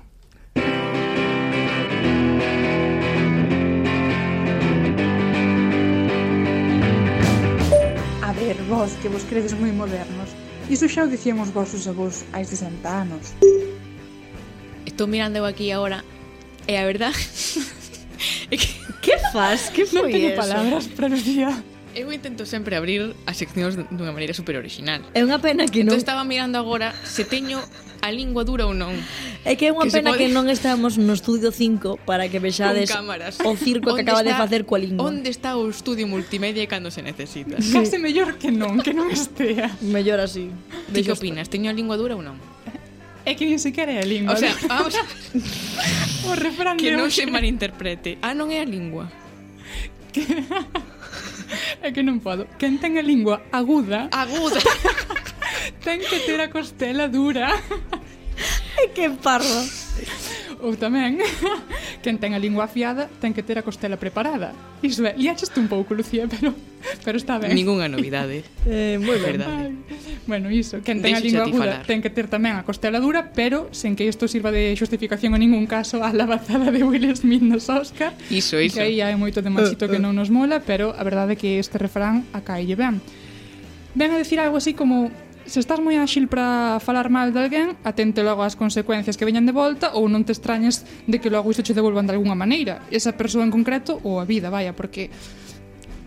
A 8.23 8.33
ver, 8.33 8.57
vos, 8.69 8.93
que 9.01 9.09
vos 9.09 9.25
credes 9.25 9.55
moi 9.57 9.73
modernos. 9.73 10.31
Iso 10.69 10.87
xa 10.87 11.03
o 11.03 11.11
dicíamos 11.11 11.51
vosos 11.51 11.89
avós 11.89 12.23
hai 12.31 12.45
60 12.45 12.87
anos. 12.87 13.35
Estou 14.87 15.09
mirando 15.09 15.43
aquí 15.49 15.73
agora 15.73 16.05
e 16.69 16.77
a 16.77 16.85
verdad 16.85 17.17
que 19.05 19.15
faz? 19.33 19.71
Que 19.71 19.87
foi 19.87 20.03
Non 20.03 20.13
teño 20.13 20.31
eso? 20.35 20.41
palabras 20.41 20.85
para 20.93 21.09
Lucía. 21.09 21.51
Eu 21.91 22.07
intento 22.15 22.47
sempre 22.47 22.79
abrir 22.79 23.19
as 23.27 23.35
seccións 23.35 23.75
dunha 23.75 24.15
maneira 24.15 24.31
super 24.31 24.55
original. 24.55 25.03
É 25.11 25.27
unha 25.27 25.43
pena 25.43 25.67
que 25.67 25.83
non... 25.83 25.99
Entón 25.99 25.99
estaba 25.99 26.23
mirando 26.23 26.55
agora 26.55 26.95
se 27.03 27.27
teño 27.27 27.59
a 27.99 28.15
lingua 28.15 28.47
dura 28.47 28.63
ou 28.67 28.75
non. 28.79 28.95
É 29.43 29.59
que 29.59 29.67
é 29.67 29.75
unha 29.75 29.91
que 29.91 29.99
pena 29.99 30.15
pode... 30.15 30.23
que 30.23 30.29
non 30.31 30.47
estamos 30.47 30.95
no 31.03 31.13
estudio 31.19 31.51
5 31.51 32.07
para 32.07 32.31
que 32.31 32.39
vexades 32.39 32.95
o 33.43 33.53
circo 33.59 33.99
que 33.99 34.07
acaba 34.07 34.23
está, 34.23 34.31
de 34.31 34.33
facer 34.39 34.63
coa 34.71 34.79
lingua. 34.79 35.03
Onde 35.03 35.35
está 35.35 35.59
o 35.59 35.67
estudio 35.67 36.07
multimedia 36.07 36.63
cando 36.71 36.95
se 36.95 37.03
necesita? 37.03 37.59
Sí. 37.59 37.75
Case 37.75 37.99
mellor 37.99 38.39
que 38.39 38.55
non, 38.55 38.79
que 38.79 38.95
non 38.95 39.11
estea. 39.11 39.75
Mellor 39.83 40.23
así. 40.23 40.47
Ti 40.95 41.03
que 41.03 41.11
opinas? 41.11 41.51
Teño 41.51 41.69
a 41.69 41.75
lingua 41.75 41.99
dura 41.99 42.15
ou 42.15 42.23
non? 42.23 42.39
É 43.25 43.37
que 43.37 43.45
nin 43.45 43.61
sequera 43.61 43.93
é 43.93 44.01
a 44.01 44.07
lingua. 44.07 44.35
O 44.35 44.37
sea, 44.37 44.57
vamos 44.67 44.95
a... 44.97 45.05
o 46.29 46.33
refrán 46.37 46.81
que 46.81 46.97
non 46.97 47.13
se 47.13 47.29
malinterprete. 47.29 48.17
Ah, 48.25 48.33
non 48.33 48.49
é 48.49 48.65
a 48.65 48.67
lingua. 48.67 49.13
Que... 50.13 50.25
é 51.85 51.89
que 51.93 52.01
non 52.01 52.21
podo. 52.25 52.49
Quen 52.57 52.81
ten 52.81 52.97
a 52.97 53.05
lingua 53.05 53.45
aguda... 53.53 54.09
Aguda. 54.11 54.61
ten 55.85 56.01
que 56.01 56.19
ter 56.25 56.41
a 56.41 56.49
costela 56.49 57.09
dura 57.13 57.53
que 58.95 59.11
parvo. 59.23 59.61
Ou 60.61 60.77
tamén, 60.77 61.17
quen 62.05 62.21
ten 62.21 62.37
a 62.37 62.41
lingua 62.41 62.69
afiada 62.69 63.09
ten 63.21 63.33
que 63.33 63.41
ter 63.41 63.57
a 63.57 63.65
costela 63.65 63.97
preparada. 63.97 64.53
Iso 64.85 65.01
é, 65.09 65.17
liaxeste 65.17 65.57
un 65.57 65.73
pouco, 65.73 65.97
Lucía, 65.97 66.29
pero, 66.29 66.53
pero 67.01 67.17
está 67.17 67.41
ben. 67.41 67.57
Ningunha 67.57 67.89
novidade. 67.89 68.45
eh, 68.69 69.01
moi 69.01 69.17
ben. 69.17 69.41
Verdade. 69.41 69.73
Bueno, 70.29 70.53
iso, 70.53 70.85
quen 70.85 71.01
ten 71.01 71.17
Deixe 71.17 71.41
a 71.41 71.49
lingua 71.49 71.49
aguda 71.49 71.77
ten 71.89 72.05
que 72.05 72.13
ter 72.13 72.29
tamén 72.29 72.61
a 72.61 72.63
costela 72.69 73.01
dura, 73.01 73.33
pero 73.33 73.73
sen 73.73 73.97
que 73.97 74.05
isto 74.05 74.29
sirva 74.29 74.53
de 74.53 74.77
xustificación 74.77 75.33
en 75.33 75.49
ningún 75.49 75.65
caso 75.65 76.05
a 76.05 76.13
lavazada 76.13 76.69
de 76.69 76.85
Will 76.85 77.09
Smith 77.17 77.41
nos 77.41 77.73
Oscar. 77.73 78.13
Iso, 78.29 78.61
iso. 78.61 78.77
Que 78.77 78.85
aí 78.85 79.01
hai 79.01 79.17
moito 79.17 79.41
de 79.41 79.49
machito 79.49 79.89
que 79.89 79.97
eh, 79.97 80.01
eh. 80.01 80.05
non 80.05 80.13
nos 80.13 80.29
mola, 80.29 80.61
pero 80.61 80.93
a 80.93 81.01
verdade 81.01 81.35
é 81.35 81.41
que 81.41 81.57
este 81.57 81.81
refrán 81.81 82.29
acaille 82.37 82.77
ben. 82.77 83.01
Ven 83.97 84.13
a 84.13 84.21
decir 84.21 84.39
algo 84.39 84.61
así 84.61 84.77
como 84.77 85.09
se 85.51 85.59
estás 85.59 85.83
moi 85.83 85.99
áxil 85.99 86.31
para 86.31 86.79
falar 86.79 87.11
mal 87.11 87.35
de 87.35 87.43
alguén, 87.43 87.75
atente 87.83 88.23
logo 88.23 88.47
ás 88.47 88.55
consecuencias 88.55 89.19
que 89.19 89.27
veñan 89.27 89.51
de 89.51 89.51
volta 89.51 89.91
ou 89.99 90.07
non 90.07 90.23
te 90.23 90.31
extrañes 90.31 90.87
de 91.11 91.19
que 91.19 91.27
logo 91.27 91.51
isto 91.51 91.67
che 91.67 91.75
devolvan 91.75 92.07
de 92.07 92.15
algunha 92.15 92.39
maneira. 92.39 92.87
Esa 92.95 93.19
persoa 93.19 93.43
en 93.43 93.51
concreto 93.51 93.99
ou 94.07 94.23
a 94.23 94.25
vida, 94.25 94.47
vaya, 94.47 94.79
porque 94.79 95.11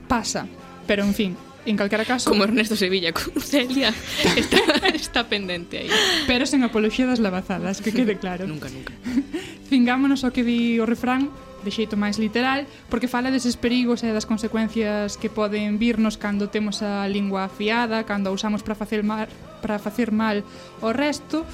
pasa. 0.08 0.48
Pero, 0.88 1.04
en 1.04 1.12
fin, 1.12 1.32
en 1.68 1.76
calquera 1.76 2.08
caso... 2.08 2.32
Como 2.32 2.48
Ernesto 2.48 2.80
Sevilla 2.80 3.12
con 3.12 3.36
Celia, 3.44 3.92
está, 4.40 4.64
está 4.96 5.22
pendente 5.28 5.84
aí. 5.84 5.92
Pero 6.24 6.48
sen 6.48 6.64
apoloxía 6.64 7.04
das 7.04 7.20
lavazadas, 7.20 7.84
que 7.84 7.92
quede 7.92 8.16
claro. 8.24 8.48
nunca, 8.48 8.72
nunca. 8.72 8.96
Fingámonos 9.68 10.24
ao 10.24 10.32
que 10.32 10.48
di 10.48 10.80
o 10.80 10.88
refrán 10.88 11.28
de 11.64 11.72
xeito 11.72 11.96
máis 11.96 12.20
literal, 12.20 12.68
porque 12.92 13.08
fala 13.08 13.32
deses 13.32 13.56
perigos 13.56 14.04
e 14.04 14.12
das 14.12 14.28
consecuencias 14.28 15.16
que 15.16 15.32
poden 15.32 15.80
virnos 15.80 16.20
cando 16.20 16.52
temos 16.52 16.84
a 16.84 17.08
lingua 17.08 17.48
afiada, 17.48 18.04
cando 18.04 18.30
a 18.30 18.36
usamos 18.36 18.62
para 18.62 18.76
facer 18.76 19.02
mal, 19.02 19.32
para 19.64 19.80
facer 19.80 20.12
mal 20.12 20.44
o 20.84 20.92
resto, 20.92 21.48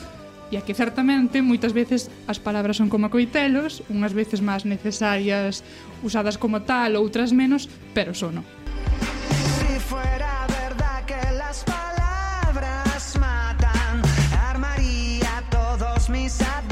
e 0.50 0.58
a 0.58 0.66
que 0.66 0.74
certamente 0.74 1.46
moitas 1.46 1.78
veces 1.78 2.10
as 2.26 2.42
palabras 2.42 2.82
son 2.82 2.90
como 2.90 3.14
coitelos, 3.14 3.86
unhas 3.94 4.18
veces 4.18 4.42
máis 4.42 4.66
necesarias 4.66 5.62
usadas 6.02 6.42
como 6.42 6.66
tal, 6.66 6.98
outras 6.98 7.30
menos, 7.30 7.70
pero 7.94 8.18
sono. 8.18 8.42
Si 9.62 9.78
fuera 9.78 10.50
verdad 10.50 11.06
que 11.06 11.22
las 11.38 11.62
palabras 11.62 13.14
matan, 13.22 14.02
armaría 14.50 15.46
todos 15.54 16.10
mis 16.10 16.42
ataques 16.42 16.69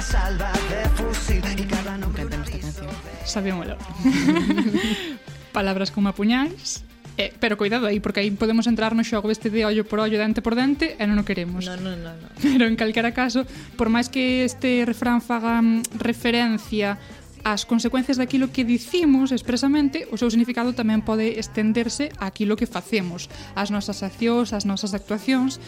una 0.00 0.08
salva 0.08 0.50
de 0.70 0.88
fusil 0.90 1.42
y 1.58 1.62
cada 1.64 1.98
nombre 1.98 2.24
Me 2.24 2.34
esta 2.36 2.58
canción. 2.58 2.86
Sabía. 3.26 3.54
Palabras 5.52 5.90
como 5.90 6.08
apuñais. 6.08 6.84
Eh, 7.18 7.34
pero 7.38 7.58
cuidado 7.58 7.86
aí, 7.86 8.00
porque 8.00 8.20
aí 8.20 8.30
podemos 8.30 8.66
entrar 8.66 8.96
no 8.96 9.04
xogo 9.04 9.28
este 9.28 9.50
de 9.50 9.66
ollo 9.66 9.84
por 9.84 10.00
ollo, 10.00 10.16
dente 10.16 10.40
por 10.40 10.56
dente, 10.56 10.96
e 10.96 11.04
non 11.04 11.20
o 11.20 11.24
queremos. 11.28 11.68
No, 11.68 11.76
no, 11.76 11.92
no, 12.00 12.16
no. 12.16 12.28
Pero 12.40 12.64
en 12.64 12.80
calquera 12.80 13.12
caso, 13.12 13.44
por 13.76 13.92
máis 13.92 14.08
que 14.08 14.48
este 14.48 14.88
refrán 14.88 15.20
faga 15.20 15.60
mm, 15.60 16.00
referencia 16.00 16.96
ás 17.44 17.68
consecuencias 17.68 18.16
daquilo 18.16 18.48
que 18.48 18.64
dicimos 18.64 19.36
expresamente, 19.36 20.08
o 20.08 20.16
seu 20.16 20.32
significado 20.32 20.72
tamén 20.72 21.04
pode 21.04 21.36
estenderse 21.36 22.08
a 22.16 22.32
aquilo 22.32 22.56
que 22.56 22.64
facemos, 22.64 23.28
ás 23.52 23.68
nosas 23.68 24.00
accións, 24.00 24.56
ás 24.56 24.64
nosas 24.64 24.96
actuacións, 24.96 25.60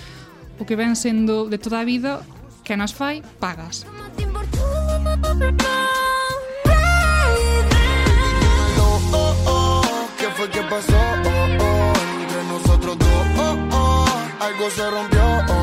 o 0.56 0.64
que 0.64 0.72
ven 0.72 0.96
sendo 0.96 1.52
de 1.52 1.60
toda 1.60 1.84
a 1.84 1.84
vida 1.84 2.24
que 2.64 2.76
nas 2.76 2.92
fai 2.92 3.22
pagas. 3.40 3.84
Oh, 9.14 9.36
oh, 9.46 10.08
¿Qué 10.18 10.28
fue 10.36 10.48
que 10.50 10.62
pasó? 10.62 10.96
Oh, 10.96 11.48
oh, 11.60 11.92
entre 12.22 12.44
nosotros 12.44 12.98
dos, 12.98 13.26
oh, 13.38 13.56
oh, 13.72 14.44
algo 14.44 14.70
se 14.70 14.90
rompió, 14.90 15.22
oh. 15.48 15.61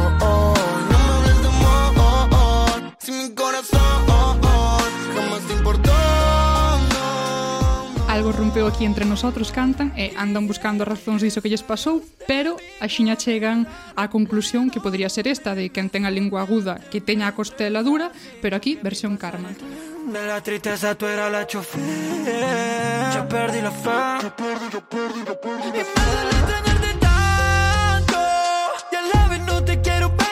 rompeu 8.49 8.65
aquí 8.65 8.85
entre 8.85 9.05
nosotros 9.05 9.51
cantan 9.53 9.93
e 9.93 10.09
andan 10.17 10.49
buscando 10.49 10.81
razóns 10.81 11.21
diso 11.21 11.37
que 11.37 11.53
lles 11.53 11.61
pasou, 11.61 12.01
pero 12.25 12.57
axiña 12.81 13.13
chegan 13.13 13.69
á 13.93 14.09
conclusión 14.09 14.73
que 14.73 14.81
podría 14.81 15.05
ser 15.05 15.29
esta 15.29 15.53
de 15.53 15.69
quen 15.69 15.93
ten 15.93 16.09
a 16.09 16.09
lingua 16.09 16.41
aguda 16.41 16.81
que 16.89 16.97
teña 16.97 17.29
a 17.29 17.37
costela 17.37 17.85
dura, 17.85 18.09
pero 18.41 18.57
aquí 18.57 18.73
versión 18.81 19.21
karma. 19.21 19.53
De 19.53 20.25
la 20.25 20.41
tristeza 20.41 20.97
tú 20.97 21.05
eras 21.05 21.29
la 21.29 21.45
chofer. 21.45 21.77
Ya 23.13 23.21
perdí 23.29 23.61
la 23.61 23.69
fe. 23.69 23.93
Ya 24.17 24.33
perdí, 24.33 24.65
ya 24.73 24.81
perdí, 24.81 25.21
ya 25.29 25.35
perdí 25.37 25.69
la 25.69 25.85
fe. 25.85 26.01
Me 26.09 26.33
extrañarte 26.41 26.91
tanto 27.05 28.17
Ya 28.89 29.01
la 29.13 29.27
vez 29.29 29.41
no 29.45 29.61
te 29.61 29.77
quiero 29.77 30.09
ver. 30.09 30.28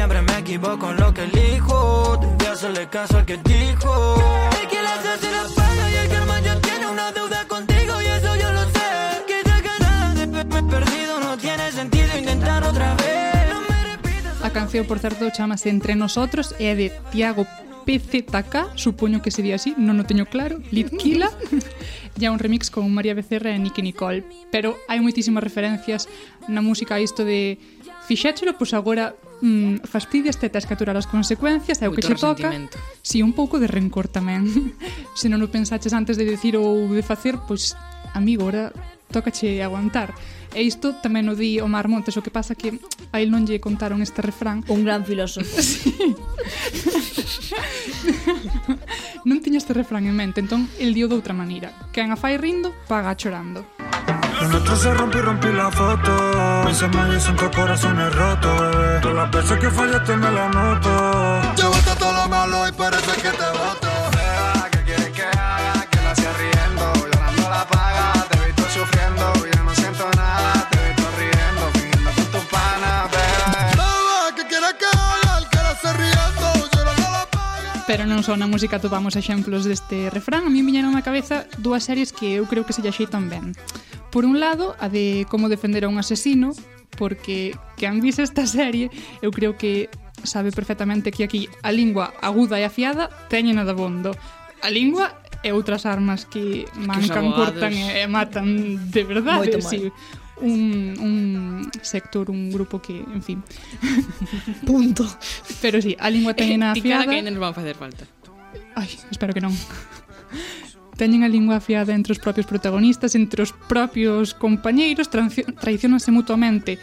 Siempre 0.00 0.22
me 0.22 0.38
equivoco 0.38 0.90
en 0.90 0.96
lo 0.96 1.12
que 1.12 1.24
elijo. 1.24 2.16
Debí 2.16 2.46
hacerle 2.46 2.88
caso 2.88 3.18
al 3.18 3.26
que 3.26 3.36
dijo. 3.36 4.14
El 4.62 4.66
que 4.66 4.76
se 4.76 5.30
la 5.30 5.44
paga 5.54 5.90
y 5.90 5.94
el 5.94 6.08
karma 6.08 6.40
ya 6.40 6.58
tiene 6.58 6.86
una 6.86 7.12
deuda 7.12 7.46
contigo. 7.46 8.00
Y 8.00 8.06
eso 8.06 8.34
yo 8.36 8.50
lo 8.50 8.62
sé. 8.62 8.90
Que 9.28 9.42
te 9.44 9.60
ganas 9.60 10.14
de 10.18 10.24
verme 10.24 10.62
perdido. 10.62 11.20
No 11.20 11.36
tiene 11.36 11.70
sentido 11.70 12.18
intentar 12.18 12.64
otra 12.64 12.94
vez. 12.94 13.52
No 13.52 13.60
me 13.60 13.96
repitas. 13.96 14.42
A 14.42 14.50
canción, 14.50 14.86
por 14.86 14.98
certo, 15.00 15.28
chamase 15.36 15.68
Entre 15.68 15.94
Nosotros 15.94 16.54
e 16.58 16.72
é 16.72 16.74
de 16.74 16.88
Tiago 17.12 17.44
PZK, 17.84 18.80
supoño 18.80 19.20
que 19.20 19.28
sería 19.28 19.60
así, 19.60 19.76
non 19.76 20.00
o 20.00 20.04
teño 20.08 20.24
claro, 20.24 20.64
Litkila, 20.72 21.28
e 22.16 22.26
un 22.28 22.40
remix 22.40 22.72
con 22.72 22.88
María 22.88 23.12
Becerra 23.12 23.52
e 23.52 23.60
Nicky 23.60 23.84
Nicole. 23.84 24.24
Pero 24.48 24.80
hai 24.88 24.96
moitísimas 25.04 25.44
referencias 25.44 26.08
na 26.48 26.64
música 26.64 26.96
a 26.96 27.04
isto 27.04 27.20
de 27.20 27.60
fixéchelo, 28.08 28.56
pois 28.56 28.72
agora 28.72 29.12
mm, 29.40 29.88
fastidias, 29.88 30.38
te 30.38 30.48
tes 30.48 30.64
que 30.64 30.74
aturar 30.74 30.96
as 30.96 31.08
consecuencias, 31.08 31.80
é 31.82 31.88
o 31.88 31.92
que 31.92 32.04
che 32.04 32.14
toca. 32.14 32.52
Si, 33.02 33.24
un 33.24 33.32
pouco 33.32 33.58
de 33.58 33.66
rencor 33.66 34.08
tamén. 34.08 34.46
Se 35.18 35.28
non 35.28 35.40
o 35.42 35.48
pensaches 35.48 35.92
antes 35.92 36.16
de 36.20 36.24
decir 36.28 36.56
ou 36.56 36.88
de 36.92 37.02
facer, 37.02 37.40
pois, 37.44 37.76
amigo, 38.12 38.46
ora 38.46 38.72
tocache 39.10 39.62
aguantar. 39.62 40.14
E 40.50 40.66
isto 40.66 40.98
tamén 40.98 41.30
o 41.30 41.34
di 41.38 41.62
Omar 41.62 41.86
Montes, 41.86 42.18
o 42.18 42.24
que 42.24 42.34
pasa 42.34 42.58
que 42.58 42.74
a 43.14 43.22
él 43.22 43.30
non 43.30 43.46
lle 43.46 43.62
contaron 43.62 44.02
este 44.02 44.22
refrán. 44.22 44.66
Un 44.66 44.82
gran 44.82 45.06
filósofo. 45.06 45.46
Sí. 47.30 47.54
non 49.28 49.38
tiña 49.42 49.58
este 49.60 49.74
refrán 49.74 50.06
en 50.06 50.16
mente, 50.16 50.40
entón 50.40 50.66
el 50.78 50.94
dio 50.94 51.06
de 51.06 51.14
outra 51.14 51.34
maneira. 51.36 51.70
Quen 51.94 52.10
a 52.10 52.18
fai 52.18 52.38
rindo, 52.38 52.74
paga 52.88 53.14
chorando. 53.14 53.62
Lo 54.40 54.48
nuestro 54.48 54.74
se 54.74 54.94
rompió 54.94 55.20
y 55.20 55.22
rompí 55.22 55.48
la 55.52 55.70
foto. 55.70 56.64
Mis 56.64 56.80
me 56.82 57.14
dicen 57.14 57.36
que 57.36 57.44
el 57.44 57.50
corazón 57.50 58.00
es 58.00 58.14
roto, 58.14 58.48
bebé. 58.56 59.00
Todas 59.00 59.16
las 59.16 59.30
veces 59.30 59.58
que 59.58 59.70
fallaste 59.70 60.16
me 60.16 60.30
la 60.30 60.48
noto. 60.48 61.54
Llevaste 61.56 61.94
todo 61.98 62.12
lo 62.12 62.28
malo 62.28 62.66
y 62.66 62.72
parece 62.72 63.12
que 63.20 63.30
te 63.30 63.50
voto. 63.52 63.88
¿Qué 64.72 64.78
quieres 64.84 65.10
que 65.10 65.22
haga? 65.24 65.86
Que 65.90 65.96
la 66.02 66.10
hacía 66.12 66.32
riendo, 66.32 66.92
llorando 66.94 67.50
la 67.50 67.66
paga. 67.66 68.26
Te 68.30 68.38
he 68.38 68.46
visto 68.46 68.62
sufriendo, 68.70 69.32
ya 69.52 69.62
no 69.62 69.74
siento 69.74 70.08
nada. 70.16 70.68
Te 70.70 70.78
he 70.78 70.88
visto 70.88 71.08
riendo, 71.18 71.62
fingiendo 71.74 72.10
con 72.10 72.24
tu 72.24 72.48
pana, 72.48 73.08
bebé. 73.12 73.60
Bebé, 73.76 74.36
¿qué 74.36 74.44
quieres 74.48 74.74
que 74.80 74.86
haga? 74.86 75.38
El 75.38 75.48
que 75.50 75.56
la 75.56 75.70
hace 75.70 75.92
riendo, 75.92 76.68
llorando 76.72 77.10
la 77.12 77.26
Pero 77.86 78.06
non 78.06 78.24
só 78.24 78.40
na 78.40 78.48
música 78.48 78.80
topamos 78.80 79.20
exemplos 79.20 79.68
deste 79.68 80.08
refrán, 80.08 80.46
a 80.46 80.50
mí 80.50 80.64
viñeron 80.64 80.96
na 80.96 81.04
cabeza 81.04 81.44
dúas 81.60 81.84
series 81.84 82.14
que 82.16 82.40
eu 82.40 82.48
creo 82.48 82.64
que 82.64 82.72
se 82.72 82.80
lle 82.80 82.88
axeitan 82.88 83.28
ben. 83.28 83.52
Por 84.10 84.24
un 84.24 84.40
lado, 84.40 84.76
a 84.78 84.88
de 84.88 85.26
como 85.30 85.48
defender 85.48 85.84
a 85.84 85.88
un 85.88 85.98
asesino, 85.98 86.52
porque 86.98 87.56
que 87.76 87.86
han 87.86 88.00
visto 88.00 88.22
esta 88.22 88.46
serie, 88.46 88.90
eu 89.22 89.30
creo 89.30 89.56
que 89.56 89.88
sabe 90.24 90.52
perfectamente 90.52 91.10
que 91.12 91.24
aquí 91.24 91.48
a 91.62 91.72
lingua 91.72 92.12
aguda 92.20 92.58
e 92.60 92.64
afiada 92.66 93.08
teñen 93.30 93.56
nadabondo. 93.56 94.12
A 94.60 94.68
lingua 94.68 95.16
e 95.40 95.54
outras 95.56 95.88
armas 95.88 96.28
que 96.28 96.68
mancan, 96.76 97.32
que 97.32 97.32
cortan 97.32 97.72
e, 97.72 98.04
e 98.04 98.06
matan 98.10 98.76
de 98.90 99.02
verdade. 99.06 99.56
Moito 99.56 99.60
sí. 99.64 99.88
Un, 100.40 100.96
un 100.96 101.68
sector, 101.82 102.32
un 102.32 102.48
grupo 102.48 102.80
que, 102.80 102.96
en 102.96 103.20
fin 103.20 103.44
Punto 104.64 105.04
Pero 105.60 105.82
sí, 105.82 105.94
a 106.00 106.08
lingua 106.08 106.32
teñena 106.32 106.72
afiada 106.72 107.04
Ti 107.04 107.10
cara 107.12 107.20
que 107.20 107.30
nos 107.30 107.36
van 107.36 107.52
facer 107.52 107.76
falta 107.76 108.08
Ai, 108.72 108.88
espero 109.12 109.36
que 109.36 109.44
non 109.44 109.52
teñen 111.00 111.24
a 111.24 111.32
lingua 111.32 111.64
afiada 111.64 111.96
entre 111.96 112.12
os 112.12 112.20
propios 112.20 112.44
protagonistas, 112.44 113.16
entre 113.16 113.40
os 113.40 113.56
propios 113.56 114.36
compañeiros, 114.36 115.08
traicionanse 115.08 116.12
mutuamente 116.12 116.76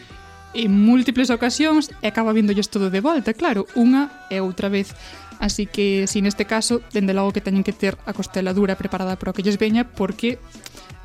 en 0.57 0.73
múltiples 0.73 1.29
ocasións 1.29 1.93
e 2.01 2.09
acaba 2.09 2.33
víndolles 2.33 2.73
todo 2.73 2.89
de 2.89 2.97
volta, 2.97 3.37
claro, 3.37 3.69
unha 3.77 4.09
e 4.33 4.41
outra 4.41 4.73
vez. 4.73 4.97
Así 5.37 5.69
que, 5.69 6.09
si 6.09 6.25
neste 6.25 6.49
caso, 6.49 6.81
dende 6.89 7.13
logo 7.13 7.29
que 7.29 7.45
teñen 7.45 7.61
que 7.61 7.77
ter 7.77 7.93
a 8.09 8.17
costela 8.17 8.57
dura 8.57 8.73
preparada 8.73 9.21
para 9.21 9.29
o 9.29 9.35
que 9.37 9.45
lles 9.45 9.61
veña, 9.61 9.85
porque 9.85 10.41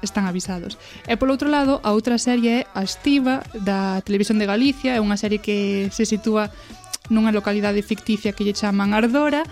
están 0.00 0.24
avisados. 0.24 0.80
E 1.04 1.20
polo 1.20 1.36
outro 1.36 1.52
lado, 1.52 1.84
a 1.84 1.92
outra 1.92 2.16
serie 2.16 2.64
é 2.64 2.66
Astiva 2.72 3.44
da 3.52 4.00
Televisión 4.00 4.40
de 4.40 4.48
Galicia, 4.48 4.96
é 4.96 5.04
unha 5.04 5.20
serie 5.20 5.44
que 5.44 5.92
se 5.92 6.08
sitúa 6.08 6.48
nunha 7.12 7.28
localidade 7.28 7.84
ficticia 7.84 8.32
que 8.32 8.48
lle 8.48 8.56
chaman 8.56 8.96
Ardora 8.96 9.44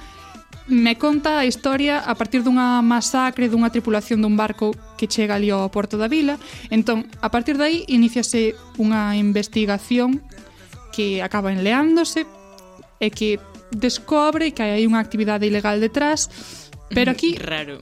me 0.71 0.97
conta 0.97 1.43
a 1.43 1.47
historia 1.47 1.99
a 1.99 2.15
partir 2.15 2.47
dunha 2.47 2.79
masacre 2.81 3.51
dunha 3.51 3.75
tripulación 3.75 4.23
dun 4.23 4.39
barco 4.39 4.71
que 4.95 5.11
chega 5.11 5.35
ali 5.35 5.51
ao 5.51 5.67
Porto 5.69 5.99
da 5.99 6.07
Vila. 6.07 6.39
Entón, 6.71 7.11
a 7.19 7.29
partir 7.29 7.59
dai, 7.59 7.83
iniciase 7.91 8.55
unha 8.79 9.19
investigación 9.19 10.23
que 10.95 11.21
acaba 11.21 11.51
enleándose 11.51 12.25
e 13.03 13.11
que 13.11 13.43
descobre 13.75 14.55
que 14.55 14.63
hai 14.63 14.87
unha 14.87 15.03
actividade 15.03 15.51
ilegal 15.51 15.83
detrás 15.83 16.31
Pero 16.91 17.11
aquí 17.11 17.39
raro. 17.51 17.79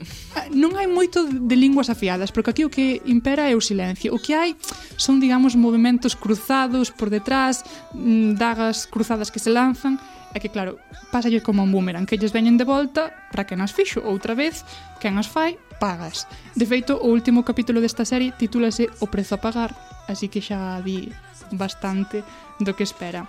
Non 0.52 0.76
hai 0.76 0.84
moito 0.84 1.24
de 1.24 1.56
linguas 1.56 1.88
afiadas, 1.88 2.28
porque 2.28 2.52
aquí 2.52 2.62
o 2.64 2.70
que 2.70 3.00
impera 3.08 3.48
é 3.48 3.56
o 3.56 3.64
silencio. 3.64 4.12
O 4.12 4.20
que 4.20 4.36
hai 4.36 4.52
son, 5.00 5.16
digamos, 5.18 5.56
movimentos 5.56 6.12
cruzados 6.12 6.92
por 6.92 7.08
detrás, 7.08 7.64
mm, 7.96 8.36
dagas 8.36 8.84
cruzadas 8.84 9.32
que 9.32 9.40
se 9.40 9.48
lanzan 9.48 9.96
É 10.36 10.38
que 10.40 10.52
claro, 10.52 10.76
pásalles 11.08 11.40
como 11.40 11.64
un 11.64 11.72
boomerang 11.72 12.04
que 12.04 12.20
lles 12.20 12.36
veñen 12.36 12.60
de 12.60 12.68
volta 12.68 13.12
para 13.32 13.48
que 13.48 13.56
nas 13.56 13.72
fixo 13.72 14.04
outra 14.04 14.36
vez, 14.36 14.62
quen 15.00 15.16
as 15.16 15.26
fai, 15.26 15.56
pagas. 15.80 16.28
De 16.52 16.68
feito, 16.68 17.00
o 17.00 17.08
último 17.08 17.46
capítulo 17.48 17.80
desta 17.80 18.04
serie 18.04 18.36
titúlase 18.36 18.92
O 19.00 19.08
prezo 19.08 19.40
a 19.40 19.42
pagar, 19.42 19.72
así 20.04 20.28
que 20.28 20.44
xa 20.44 20.84
di 20.84 21.08
bastante 21.56 22.20
do 22.60 22.76
que 22.76 22.84
espera. 22.84 23.24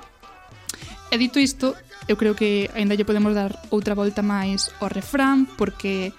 E 1.09 1.15
dito 1.17 1.39
isto, 1.39 1.73
eu 2.05 2.19
creo 2.19 2.35
que 2.35 2.69
aínda 2.75 2.93
lle 2.99 3.07
podemos 3.07 3.31
dar 3.31 3.55
outra 3.71 3.95
volta 3.95 4.19
máis 4.21 4.69
ao 4.83 4.91
refrán, 4.91 5.47
porque 5.57 6.11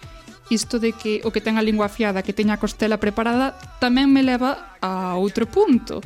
isto 0.50 0.82
de 0.82 0.96
que 0.96 1.22
o 1.22 1.30
que 1.30 1.44
ten 1.44 1.60
a 1.60 1.62
lingua 1.62 1.86
afiada 1.86 2.26
que 2.26 2.34
teña 2.34 2.58
a 2.58 2.62
costela 2.62 2.98
preparada 2.98 3.54
tamén 3.78 4.10
me 4.10 4.26
leva 4.26 4.80
a 4.82 5.14
outro 5.14 5.46
punto, 5.46 6.02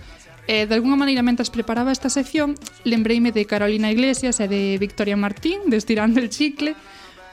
Eh, 0.46 0.62
e, 0.62 0.66
de 0.66 0.74
alguna 0.74 0.96
maneira, 0.96 1.24
mentas 1.24 1.48
preparaba 1.48 1.92
esta 1.92 2.12
sección, 2.12 2.54
lembreime 2.84 3.32
de 3.32 3.48
Carolina 3.48 3.90
Iglesias 3.90 4.40
e 4.40 4.48
de 4.48 4.76
Victoria 4.76 5.16
Martín, 5.16 5.72
de 5.72 5.76
Estirando 5.80 6.20
el 6.20 6.28
Chicle, 6.28 6.76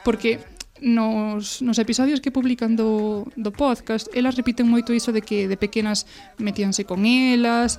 porque 0.03 0.39
nos, 0.82 1.62
nos 1.62 1.78
episodios 1.78 2.22
que 2.22 2.32
publican 2.32 2.76
do, 2.76 3.28
do 3.36 3.51
podcast, 3.51 4.09
elas 4.16 4.36
repiten 4.36 4.66
moito 4.66 4.95
iso 4.95 5.14
de 5.14 5.22
que 5.22 5.45
de 5.45 5.57
pequenas 5.59 6.09
metíanse 6.41 6.88
con 6.88 7.05
elas, 7.05 7.78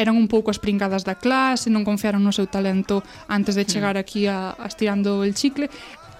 eran 0.00 0.16
un 0.16 0.26
pouco 0.32 0.50
as 0.50 0.58
pringadas 0.58 1.04
da 1.04 1.20
clase, 1.20 1.68
non 1.68 1.84
confiaron 1.84 2.24
no 2.24 2.32
seu 2.32 2.48
talento 2.48 3.04
antes 3.28 3.54
de 3.54 3.68
mm. 3.68 3.70
chegar 3.70 3.96
aquí 4.00 4.26
a, 4.26 4.56
a 4.56 4.66
estirando 4.66 5.22
el 5.22 5.36
chicle, 5.36 5.68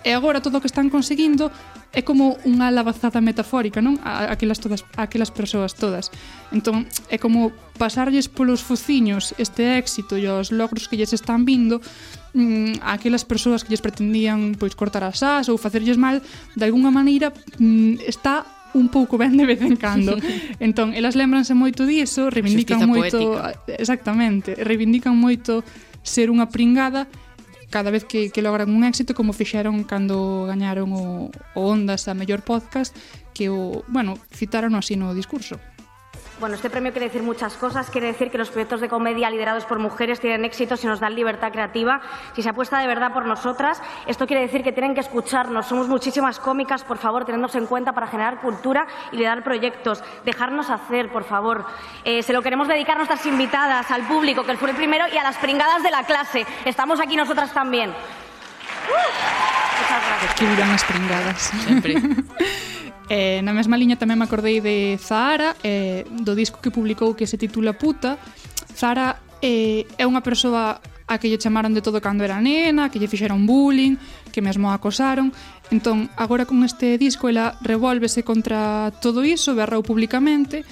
e 0.04 0.12
agora 0.12 0.44
todo 0.44 0.60
o 0.60 0.62
que 0.62 0.70
están 0.70 0.92
conseguindo 0.92 1.48
é 1.90 2.06
como 2.06 2.38
unha 2.46 2.70
lavazada 2.70 3.18
metafórica, 3.18 3.82
non? 3.82 3.98
A, 4.06 4.30
aquelas 4.30 4.62
todas, 4.62 4.86
aquelas 4.94 5.34
persoas 5.34 5.74
todas. 5.74 6.14
Entón, 6.54 6.86
é 7.10 7.18
como 7.18 7.50
pasarlles 7.74 8.30
polos 8.30 8.62
fuciños 8.62 9.34
este 9.42 9.74
éxito 9.74 10.14
e 10.14 10.30
os 10.30 10.54
logros 10.54 10.86
que 10.86 10.94
lles 10.94 11.10
están 11.10 11.42
vindo 11.42 11.82
mm, 12.34 12.86
aquelas 12.86 13.26
persoas 13.26 13.66
que 13.66 13.74
lles 13.74 13.82
pretendían 13.82 14.54
pois 14.54 14.78
cortar 14.78 15.02
as 15.02 15.22
as 15.26 15.50
ou 15.50 15.58
facerlles 15.58 15.98
mal, 15.98 16.22
de 16.54 16.62
algunha 16.62 16.94
maneira 16.94 17.34
mm, 17.58 18.06
está 18.06 18.46
un 18.74 18.86
pouco 18.86 19.18
ben 19.18 19.34
de 19.34 19.46
vez 19.46 19.58
en 19.62 19.74
cando. 19.74 20.14
entón, 20.62 20.94
elas 20.94 21.18
lembranse 21.18 21.58
moito 21.58 21.86
diso, 21.86 22.30
reivindican 22.30 22.86
Justiza 22.86 22.94
moito... 22.94 23.18
Poética. 23.34 23.74
Exactamente, 23.82 24.54
reivindican 24.54 25.18
moito 25.18 25.66
ser 26.06 26.30
unha 26.30 26.46
pringada 26.48 27.10
cada 27.70 27.90
vez 27.90 28.04
que, 28.04 28.30
que 28.30 28.42
logran 28.42 28.70
un 28.70 28.84
éxito 28.84 29.14
como 29.14 29.32
fixeron 29.32 29.84
cando 29.84 30.44
gañaron 30.46 30.92
o, 30.92 31.30
o 31.54 31.60
Ondas 31.62 32.08
a 32.08 32.14
mellor 32.14 32.42
podcast 32.42 32.94
que 33.32 33.48
o, 33.48 33.84
bueno, 33.88 34.18
citaron 34.34 34.74
así 34.74 34.96
no 34.96 35.14
discurso. 35.14 35.58
Bueno, 36.40 36.54
este 36.54 36.70
premio 36.70 36.90
quiere 36.90 37.08
decir 37.08 37.22
muchas 37.22 37.54
cosas. 37.58 37.90
Quiere 37.90 38.06
decir 38.06 38.30
que 38.30 38.38
los 38.38 38.48
proyectos 38.48 38.80
de 38.80 38.88
comedia 38.88 39.28
liderados 39.28 39.66
por 39.66 39.78
mujeres 39.78 40.20
tienen 40.20 40.46
éxito 40.46 40.78
si 40.78 40.86
nos 40.86 40.98
dan 40.98 41.14
libertad 41.14 41.52
creativa, 41.52 42.00
si 42.34 42.42
se 42.42 42.48
apuesta 42.48 42.78
de 42.78 42.86
verdad 42.86 43.12
por 43.12 43.26
nosotras. 43.26 43.82
Esto 44.06 44.26
quiere 44.26 44.40
decir 44.40 44.62
que 44.62 44.72
tienen 44.72 44.94
que 44.94 45.00
escucharnos. 45.00 45.66
Somos 45.66 45.86
muchísimas 45.86 46.40
cómicas, 46.40 46.82
por 46.82 46.96
favor, 46.96 47.26
tenednos 47.26 47.54
en 47.56 47.66
cuenta 47.66 47.92
para 47.92 48.06
generar 48.06 48.40
cultura 48.40 48.86
y 49.12 49.16
liderar 49.16 49.44
proyectos. 49.44 50.02
Dejarnos 50.24 50.70
hacer, 50.70 51.12
por 51.12 51.24
favor. 51.24 51.66
Eh, 52.04 52.22
se 52.22 52.32
lo 52.32 52.40
queremos 52.40 52.68
dedicar 52.68 52.94
a 52.94 53.00
nuestras 53.00 53.26
invitadas, 53.26 53.90
al 53.90 54.04
público, 54.04 54.42
que 54.42 54.56
fue 54.56 54.70
el 54.70 54.76
primero, 54.76 55.04
y 55.12 55.18
a 55.18 55.22
las 55.22 55.36
pringadas 55.36 55.82
de 55.82 55.90
la 55.90 56.04
clase. 56.04 56.46
Estamos 56.64 57.00
aquí 57.00 57.16
nosotras 57.16 57.52
también. 57.52 57.92
Que 60.20 60.26
Escribirán 60.26 60.70
as 60.70 60.84
pringadas. 60.84 61.40
Sempre. 61.64 61.94
Eh, 63.10 63.42
na 63.42 63.50
mesma 63.50 63.74
liña 63.74 63.98
tamén 63.98 64.14
me 64.14 64.22
acordei 64.22 64.62
de 64.62 64.94
Zahara, 64.94 65.58
eh, 65.66 66.06
do 66.22 66.38
disco 66.38 66.62
que 66.62 66.70
publicou 66.70 67.18
que 67.18 67.26
se 67.26 67.34
titula 67.34 67.74
Puta. 67.74 68.22
Zahara 68.70 69.18
eh, 69.42 69.82
é 69.98 70.06
unha 70.06 70.22
persoa 70.22 70.78
a 71.10 71.18
que 71.18 71.26
lle 71.26 71.42
chamaron 71.42 71.74
de 71.74 71.82
todo 71.82 71.98
cando 71.98 72.22
era 72.22 72.38
nena, 72.38 72.86
que 72.86 73.02
lle 73.02 73.10
fixeron 73.10 73.50
bullying, 73.50 73.98
que 74.30 74.38
mesmo 74.38 74.70
a 74.70 74.78
acosaron. 74.78 75.34
Entón, 75.74 76.06
agora 76.14 76.46
con 76.46 76.62
este 76.62 77.02
disco 77.02 77.26
ela 77.26 77.58
revólvese 77.66 78.22
contra 78.22 78.94
todo 79.02 79.26
iso, 79.26 79.58
berrou 79.58 79.82
publicamente, 79.82 80.62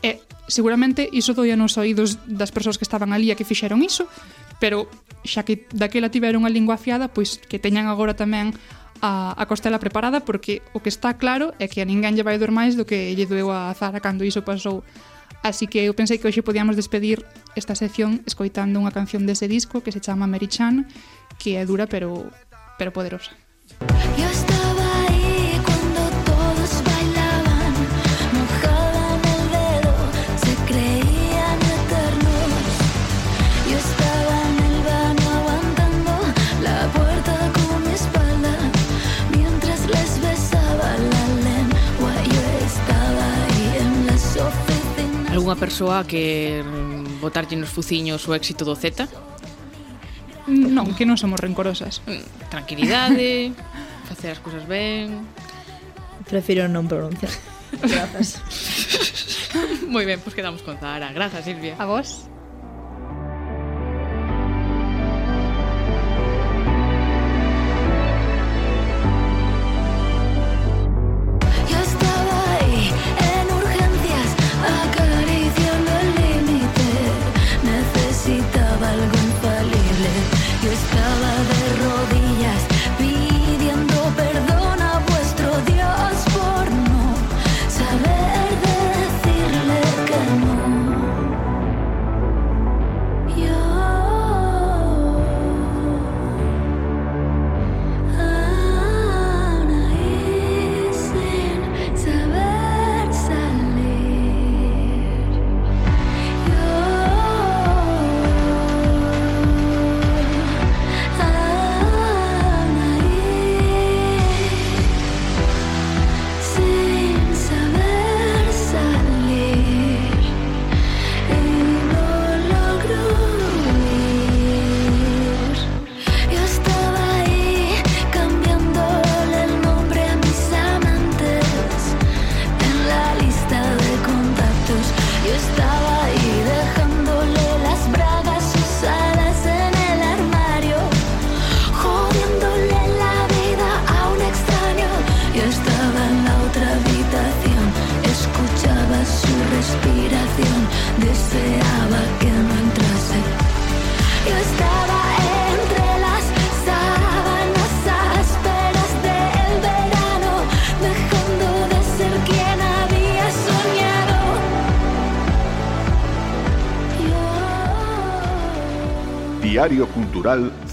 e 0.00 0.24
seguramente 0.48 1.04
iso 1.12 1.36
doía 1.36 1.60
nos 1.60 1.76
oídos 1.76 2.16
das 2.24 2.56
persoas 2.56 2.80
que 2.80 2.88
estaban 2.88 3.12
ali 3.12 3.28
a 3.28 3.36
que 3.36 3.44
fixeron 3.44 3.84
iso, 3.84 4.08
pero 4.60 4.88
xa 5.26 5.42
que 5.42 5.66
daquela 5.74 6.10
tiveron 6.10 6.46
a 6.46 6.50
lingua 6.50 6.78
afiada, 6.78 7.08
pois 7.10 7.42
que 7.42 7.58
teñan 7.58 7.90
agora 7.90 8.14
tamén 8.14 8.54
a, 9.02 9.34
a 9.36 9.44
costela 9.46 9.78
preparada, 9.78 10.24
porque 10.24 10.62
o 10.72 10.80
que 10.80 10.88
está 10.88 11.18
claro 11.18 11.52
é 11.58 11.68
que 11.68 11.82
a 11.82 11.88
ninguén 11.88 12.16
lle 12.16 12.24
vai 12.24 12.38
doer 12.38 12.54
máis 12.54 12.78
do 12.78 12.86
que 12.88 13.12
lle 13.12 13.26
doeu 13.28 13.52
a 13.52 13.74
Zara 13.74 14.00
cando 14.00 14.24
iso 14.24 14.46
pasou. 14.46 14.86
Así 15.42 15.66
que 15.66 15.84
eu 15.84 15.94
pensei 15.94 16.18
que 16.18 16.26
hoxe 16.26 16.42
podíamos 16.42 16.74
despedir 16.74 17.22
esta 17.54 17.76
sección 17.76 18.22
escoitando 18.26 18.80
unha 18.80 18.94
canción 18.94 19.28
dese 19.28 19.46
disco 19.46 19.84
que 19.84 19.92
se 19.92 20.00
chama 20.00 20.30
Mary 20.30 20.48
Chan, 20.48 20.88
que 21.38 21.60
é 21.60 21.62
dura 21.66 21.86
pero 21.86 22.30
pero 22.78 22.92
poderosa. 22.92 23.32
Yo 24.16 24.26
estoy 24.30 24.65
Algúnha 45.36 45.60
persoa 45.60 46.00
que 46.08 46.64
mm, 46.64 47.20
botarlle 47.20 47.60
nos 47.60 47.68
fuciños 47.68 48.24
o 48.24 48.32
éxito 48.32 48.64
do 48.64 48.72
Z? 48.72 49.04
Non, 50.48 50.96
que 50.96 51.04
non 51.04 51.20
somos 51.20 51.36
rencorosas. 51.36 52.00
Mm, 52.08 52.48
tranquilidade, 52.48 53.52
facer 54.08 54.32
as 54.32 54.40
cousas 54.40 54.64
ben. 54.64 55.28
Prefiro 56.24 56.64
non 56.72 56.88
pronunciar. 56.88 57.28
Grazas. 57.84 58.40
Moi 59.84 60.08
ben, 60.08 60.24
pois 60.24 60.32
pues 60.32 60.34
quedamos 60.40 60.64
con 60.64 60.80
Zara. 60.80 61.12
Grazas, 61.12 61.44
Silvia. 61.44 61.76
A 61.76 61.84
vos. 61.84 62.32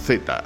aceitar. 0.03 0.43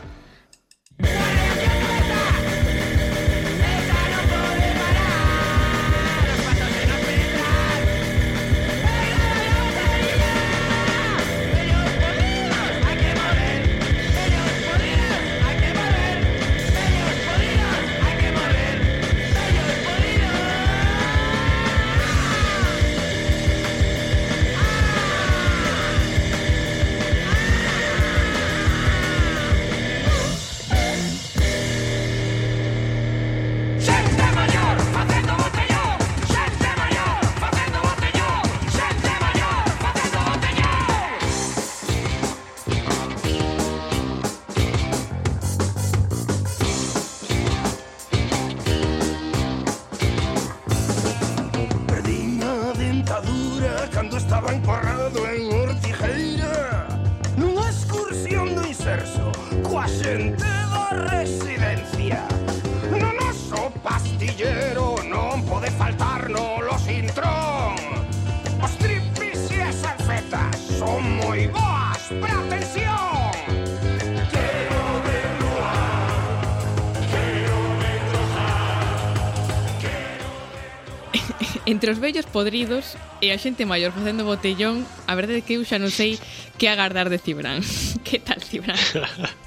Entre 81.67 81.91
os 81.91 81.99
vellos 81.99 82.23
podridos 82.25 82.95
e 83.19 83.27
a 83.27 83.35
xente 83.35 83.67
maior 83.67 83.91
facendo 83.91 84.23
botellón, 84.23 84.87
a 85.03 85.13
verdade 85.19 85.43
é 85.43 85.45
que 85.45 85.59
eu 85.59 85.67
xa 85.67 85.75
non 85.75 85.91
sei 85.91 86.15
que 86.55 86.71
agardar 86.71 87.11
de 87.11 87.19
Cibran. 87.19 87.59
que 88.07 88.23
tal, 88.23 88.39
Cibran? 88.39 88.79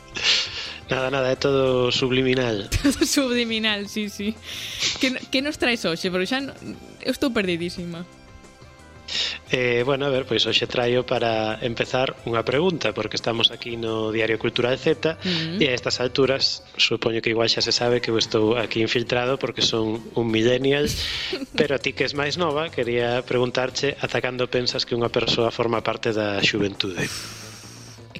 nada, 0.92 1.08
nada, 1.08 1.32
é 1.32 1.36
todo 1.40 1.88
subliminal. 1.88 2.68
Todo 2.76 3.08
subliminal, 3.08 3.88
sí, 3.88 4.12
sí. 4.12 4.36
Que, 5.00 5.16
que 5.32 5.40
nos 5.40 5.56
traes 5.56 5.80
hoxe? 5.88 6.12
Porque 6.12 6.28
xa 6.28 6.44
non, 6.44 6.52
eu 7.00 7.16
estou 7.16 7.32
perdidísima. 7.32 8.04
Eh, 9.50 9.82
bueno, 9.84 10.06
a 10.06 10.10
ver, 10.10 10.26
pois 10.26 10.46
hoxe 10.46 10.66
traio 10.70 11.02
para 11.02 11.58
empezar 11.60 12.14
unha 12.22 12.46
pregunta, 12.46 12.94
porque 12.94 13.18
estamos 13.18 13.50
aquí 13.50 13.74
no 13.74 14.14
Diario 14.14 14.38
Cultural 14.38 14.78
Z 14.78 14.86
uh 14.86 15.18
-huh. 15.18 15.58
e 15.58 15.66
a 15.66 15.74
estas 15.74 15.98
alturas 15.98 16.62
supoño 16.78 17.18
que 17.18 17.34
igual 17.34 17.50
xa 17.50 17.58
se 17.58 17.74
sabe 17.74 17.98
que 17.98 18.14
eu 18.14 18.18
estou 18.18 18.54
aquí 18.54 18.78
infiltrado 18.78 19.42
porque 19.42 19.62
son 19.62 19.98
un 20.14 20.26
millennial, 20.30 20.86
pero 21.58 21.74
a 21.74 21.82
ti 21.82 21.92
que 21.92 22.06
es 22.06 22.14
máis 22.14 22.38
nova, 22.38 22.70
quería 22.70 23.26
preguntarche 23.26 23.98
ata 23.98 24.22
cando 24.22 24.46
pensas 24.46 24.86
que 24.86 24.94
unha 24.94 25.10
persoa 25.10 25.50
forma 25.50 25.82
parte 25.82 26.14
da 26.14 26.38
xuventude? 26.38 27.10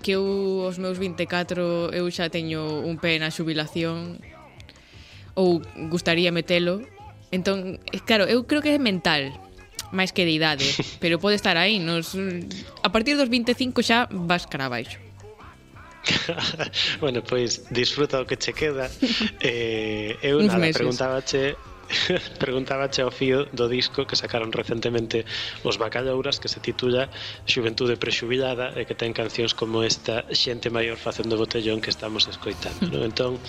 Que 0.01 0.17
eu 0.19 0.67
aos 0.67 0.81
meus 0.83 0.99
24 0.99 1.93
eu 1.95 2.05
xa 2.11 2.27
teño 2.33 2.83
un 2.83 2.99
pé 2.99 3.21
na 3.23 3.31
xubilación 3.31 4.19
ou 5.39 5.63
gustaría 5.93 6.33
metelo. 6.33 6.83
Entón, 7.31 7.79
eh, 7.95 8.03
claro, 8.03 8.27
eu 8.27 8.43
creo 8.49 8.63
que 8.65 8.75
é 8.75 8.81
mental, 8.81 9.31
máis 9.93 10.11
que 10.15 10.25
de 10.25 10.33
idade, 10.35 10.67
pero 11.03 11.19
pode 11.19 11.37
estar 11.37 11.57
aí, 11.57 11.79
nos 11.79 12.15
a 12.83 12.89
partir 12.91 13.17
dos 13.17 13.29
25 13.29 13.83
xa 13.83 14.07
vas 14.11 14.47
cara 14.47 14.67
abaixo. 14.67 14.99
bueno, 17.01 17.23
pois 17.23 17.69
disfruta 17.71 18.21
o 18.21 18.27
que 18.27 18.37
che 18.37 18.53
queda. 18.53 18.91
Eh, 19.41 20.17
eu 20.23 20.39
Uns 20.39 20.49
nada, 20.49 20.61
meses. 20.61 20.77
preguntábache 20.77 21.57
Preguntabache 22.45 23.03
ao 23.03 23.11
fío 23.11 23.47
do 23.51 23.67
disco 23.67 24.07
que 24.07 24.17
sacaron 24.17 24.55
recentemente 24.55 25.27
os 25.67 25.77
Bacalouras 25.77 26.39
que 26.39 26.49
se 26.49 26.63
titula 26.63 27.11
Xuventude 27.47 27.99
Prexubilada 27.99 28.73
e 28.79 28.87
que 28.87 28.95
ten 28.95 29.11
cancións 29.11 29.53
como 29.53 29.83
esta 29.83 30.25
Xente 30.31 30.71
Maior 30.71 30.97
Facendo 30.97 31.35
Botellón 31.37 31.83
que 31.83 31.91
estamos 31.91 32.31
escoitando. 32.31 32.87
No? 32.91 33.03
Entón, 33.03 33.43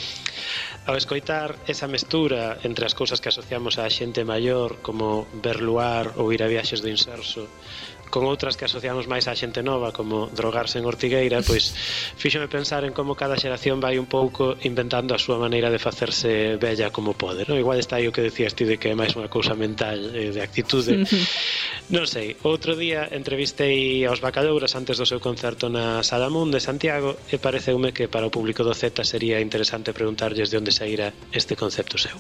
ao 0.89 0.97
escoitar 0.97 1.53
esa 1.69 1.85
mestura 1.85 2.57
entre 2.65 2.89
as 2.89 2.97
cousas 2.97 3.21
que 3.21 3.29
asociamos 3.29 3.77
á 3.77 3.85
xente 3.89 4.25
maior 4.25 4.81
como 4.81 5.29
berluar 5.45 6.17
ou 6.17 6.33
ir 6.33 6.41
a 6.41 6.49
viaxes 6.49 6.81
do 6.81 6.89
inserso 6.89 7.45
con 8.11 8.27
outras 8.27 8.59
que 8.59 8.67
asociamos 8.67 9.07
máis 9.07 9.25
á 9.25 9.33
xente 9.33 9.63
nova 9.63 9.95
como 9.95 10.27
drogarse 10.35 10.77
en 10.77 10.85
Ortigueira 10.85 11.39
pois 11.41 11.71
fíxome 12.19 12.51
pensar 12.51 12.83
en 12.83 12.91
como 12.91 13.15
cada 13.15 13.39
xeración 13.39 13.79
vai 13.79 13.95
un 13.95 14.05
pouco 14.05 14.59
inventando 14.67 15.15
a 15.15 15.19
súa 15.23 15.39
maneira 15.39 15.71
de 15.71 15.79
facerse 15.79 16.59
bella 16.59 16.91
como 16.91 17.15
pode 17.15 17.47
non? 17.47 17.55
igual 17.57 17.79
está 17.79 17.97
aí 17.97 18.05
o 18.05 18.13
que 18.13 18.21
decías 18.21 18.53
ti 18.53 18.67
de 18.67 18.75
que 18.75 18.91
é 18.91 18.95
máis 18.99 19.15
unha 19.15 19.31
cousa 19.31 19.55
mental 19.55 20.11
eh, 20.11 20.35
de 20.35 20.41
actitude 20.43 21.07
non 21.95 22.05
sei, 22.05 22.35
outro 22.43 22.75
día 22.75 23.07
entrevistei 23.07 24.03
aos 24.03 24.19
Bacalouras 24.19 24.75
antes 24.75 24.99
do 24.99 25.07
seu 25.07 25.23
concerto 25.23 25.71
na 25.71 26.03
Salamún 26.03 26.51
de 26.51 26.59
Santiago 26.59 27.15
e 27.31 27.39
pareceume 27.39 27.95
que 27.95 28.11
para 28.11 28.27
o 28.27 28.33
público 28.35 28.67
do 28.67 28.75
Z 28.75 29.07
sería 29.07 29.39
interesante 29.39 29.95
preguntarlles 29.95 30.51
de 30.51 30.59
onde 30.59 30.75
saíra 30.75 31.15
este 31.31 31.55
concepto 31.55 31.95
seu 31.95 32.19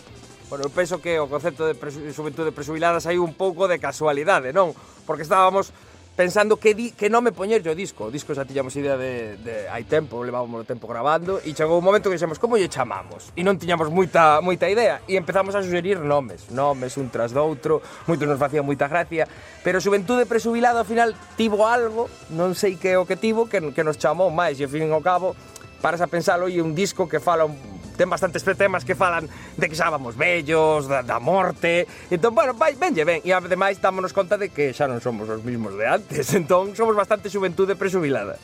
Bueno, 0.51 0.67
eu 0.67 0.69
penso 0.69 0.99
que 0.99 1.15
o 1.15 1.31
concepto 1.31 1.63
de 1.63 1.79
xuventude 2.11 2.51
presubilada 2.51 2.99
saiu 2.99 3.23
un 3.23 3.31
pouco 3.39 3.71
de 3.71 3.79
casualidade, 3.79 4.51
non? 4.51 4.75
Porque 5.07 5.23
estábamos 5.23 5.71
pensando 6.11 6.59
que, 6.59 6.75
di, 6.75 6.91
que 6.91 7.07
nome 7.07 7.31
poñerlle 7.31 7.71
o 7.71 7.75
disco. 7.75 8.03
O 8.03 8.11
disco 8.11 8.35
xa 8.35 8.43
tiñamos 8.43 8.75
idea 8.75 8.99
de, 8.99 9.39
de 9.39 9.71
hai 9.71 9.87
tempo, 9.87 10.19
levábamos 10.19 10.59
o 10.59 10.67
tempo 10.67 10.91
grabando 10.91 11.39
e 11.39 11.55
chegou 11.55 11.79
un 11.79 11.87
momento 11.87 12.11
que 12.11 12.19
dixemos 12.19 12.35
como 12.35 12.59
lle 12.59 12.67
chamamos 12.67 13.31
e 13.39 13.47
non 13.47 13.55
tiñamos 13.55 13.87
moita 13.95 14.43
moita 14.43 14.67
idea 14.67 14.99
e 15.07 15.15
empezamos 15.15 15.55
a 15.55 15.63
sugerir 15.63 16.03
nomes, 16.03 16.51
nomes 16.51 16.99
un 16.99 17.07
tras 17.07 17.31
doutro, 17.31 17.79
moitos 18.11 18.27
nos 18.27 18.35
facían 18.35 18.67
moita 18.67 18.91
gracia, 18.91 19.31
pero 19.63 19.79
Xuventude 19.79 20.27
Presubilada, 20.27 20.83
ao 20.83 20.89
final 20.91 21.15
tivo 21.39 21.63
algo, 21.63 22.11
non 22.27 22.59
sei 22.59 22.75
que 22.75 22.99
o 22.99 23.07
que 23.07 23.15
tivo, 23.15 23.47
que, 23.47 23.71
que 23.71 23.87
nos 23.87 23.95
chamou 23.95 24.27
máis 24.27 24.59
e 24.59 24.67
ao 24.67 24.71
fin 24.71 24.91
ao 24.91 24.99
cabo 24.99 25.31
paras 25.79 26.03
a 26.03 26.11
pensalo 26.11 26.51
e 26.51 26.59
un 26.59 26.75
disco 26.75 27.07
que 27.07 27.23
fala 27.23 27.47
un 27.47 27.80
ten 28.01 28.09
bastantes 28.09 28.41
temas 28.57 28.81
que 28.81 28.97
falan 28.97 29.29
de 29.29 29.69
que 29.69 29.77
xa 29.77 29.93
vamos 29.93 30.17
vellos, 30.17 30.89
da, 30.89 31.05
da 31.05 31.21
morte, 31.21 31.85
entón, 32.09 32.33
bueno, 32.33 32.57
vai, 32.57 32.73
venlle 32.73 33.05
ben, 33.05 33.21
e 33.21 33.29
ademais 33.29 33.77
dámonos 33.77 34.09
conta 34.09 34.41
de 34.41 34.49
que 34.49 34.73
xa 34.73 34.89
non 34.89 34.97
somos 34.97 35.29
os 35.29 35.45
mismos 35.45 35.77
de 35.77 35.85
antes, 35.85 36.33
entón 36.39 36.73
somos 36.73 36.97
bastante 36.97 37.29
xuventude 37.29 37.77
presubilada. 37.77 38.41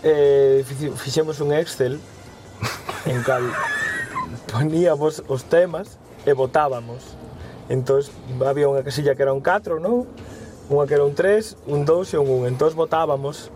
Eh, 0.00 0.64
fixemos 0.64 1.44
un 1.44 1.52
Excel 1.52 2.00
en 3.12 3.20
cal 3.28 3.44
poníamos 4.48 5.20
os 5.28 5.44
temas 5.44 6.00
e 6.24 6.32
votábamos. 6.32 7.12
Entón, 7.68 8.00
había 8.40 8.72
unha 8.72 8.80
casilla 8.80 9.12
que 9.12 9.20
era 9.20 9.36
un 9.36 9.44
4, 9.44 9.84
non? 9.84 10.08
Unha 10.72 10.88
que 10.88 10.96
era 10.96 11.04
un 11.04 11.12
3, 11.12 11.68
un 11.68 11.84
2 11.84 12.16
e 12.16 12.16
un 12.16 12.48
1. 12.48 12.56
Entón, 12.56 12.72
votábamos 12.72 13.52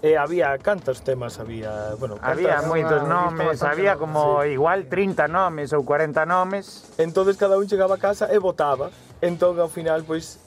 E 0.00 0.16
había 0.16 0.56
cantos 0.56 1.04
temas 1.04 1.36
había, 1.38 1.92
bueno, 2.00 2.16
había 2.24 2.64
moitos 2.64 3.04
ah, 3.04 3.08
nomes, 3.08 3.60
había 3.60 4.00
como 4.00 4.40
sí. 4.40 4.56
igual 4.56 4.88
30 4.88 5.28
nomes 5.28 5.76
ou 5.76 5.84
40 5.84 6.24
nomes. 6.24 6.88
Entonces 6.96 7.36
cada 7.36 7.60
un 7.60 7.68
chegaba 7.68 7.96
a 7.96 8.00
casa 8.00 8.32
e 8.32 8.40
votaba. 8.40 8.88
Entón 9.20 9.60
ao 9.60 9.68
final 9.68 10.08
pois 10.08 10.40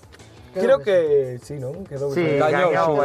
Creo 0.54 0.80
que, 0.80 1.40
sí, 1.42 1.58
non? 1.58 1.82
Quedou 1.82 2.14
sí, 2.14 2.38
gañou, 2.38 3.02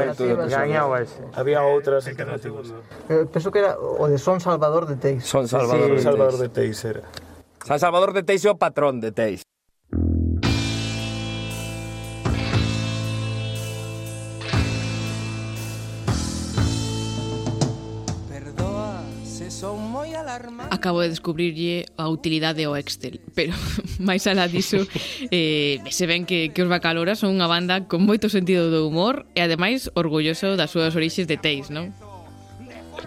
gañou 0.53 0.93
ese. 1.01 1.25
Había 1.33 1.65
outras 1.65 2.05
alternativas. 2.05 2.77
Eh, 3.09 3.25
penso 3.25 3.49
que 3.49 3.65
era 3.65 3.81
o 3.81 4.05
de 4.05 4.21
Son 4.21 4.37
Salvador 4.37 4.85
de 4.85 5.01
Teix. 5.01 5.25
Son 5.25 5.49
Salvador, 5.49 5.97
sí, 5.97 6.05
Salvador 6.05 6.37
de 6.37 6.49
Teix 6.53 6.77
era. 6.85 7.09
San 7.65 7.81
Salvador 7.81 8.13
de 8.13 8.21
Teix 8.21 8.45
é 8.45 8.53
o 8.53 8.61
patrón 8.61 9.01
de 9.01 9.17
Teix. 9.17 9.41
Acabo 20.71 21.01
de 21.01 21.09
descubrirlle 21.09 21.87
a 21.97 22.09
utilidade 22.09 22.65
ao 22.65 22.77
Excel, 22.77 23.21
pero 23.33 23.53
máis 23.99 24.29
alá 24.29 24.47
diso, 24.47 24.85
eh, 25.33 25.81
se 25.89 26.05
ven 26.05 26.29
que, 26.29 26.53
que 26.53 26.63
os 26.63 26.69
Bacalora 26.69 27.17
son 27.17 27.37
unha 27.37 27.49
banda 27.49 27.89
con 27.89 28.05
moito 28.05 28.29
sentido 28.29 28.69
do 28.69 28.85
humor 28.85 29.25
e 29.33 29.41
ademais 29.41 29.89
orgulloso 29.97 30.55
das 30.57 30.71
súas 30.71 30.93
orixes 30.93 31.25
de 31.25 31.41
Teis, 31.41 31.73
non? 31.73 31.93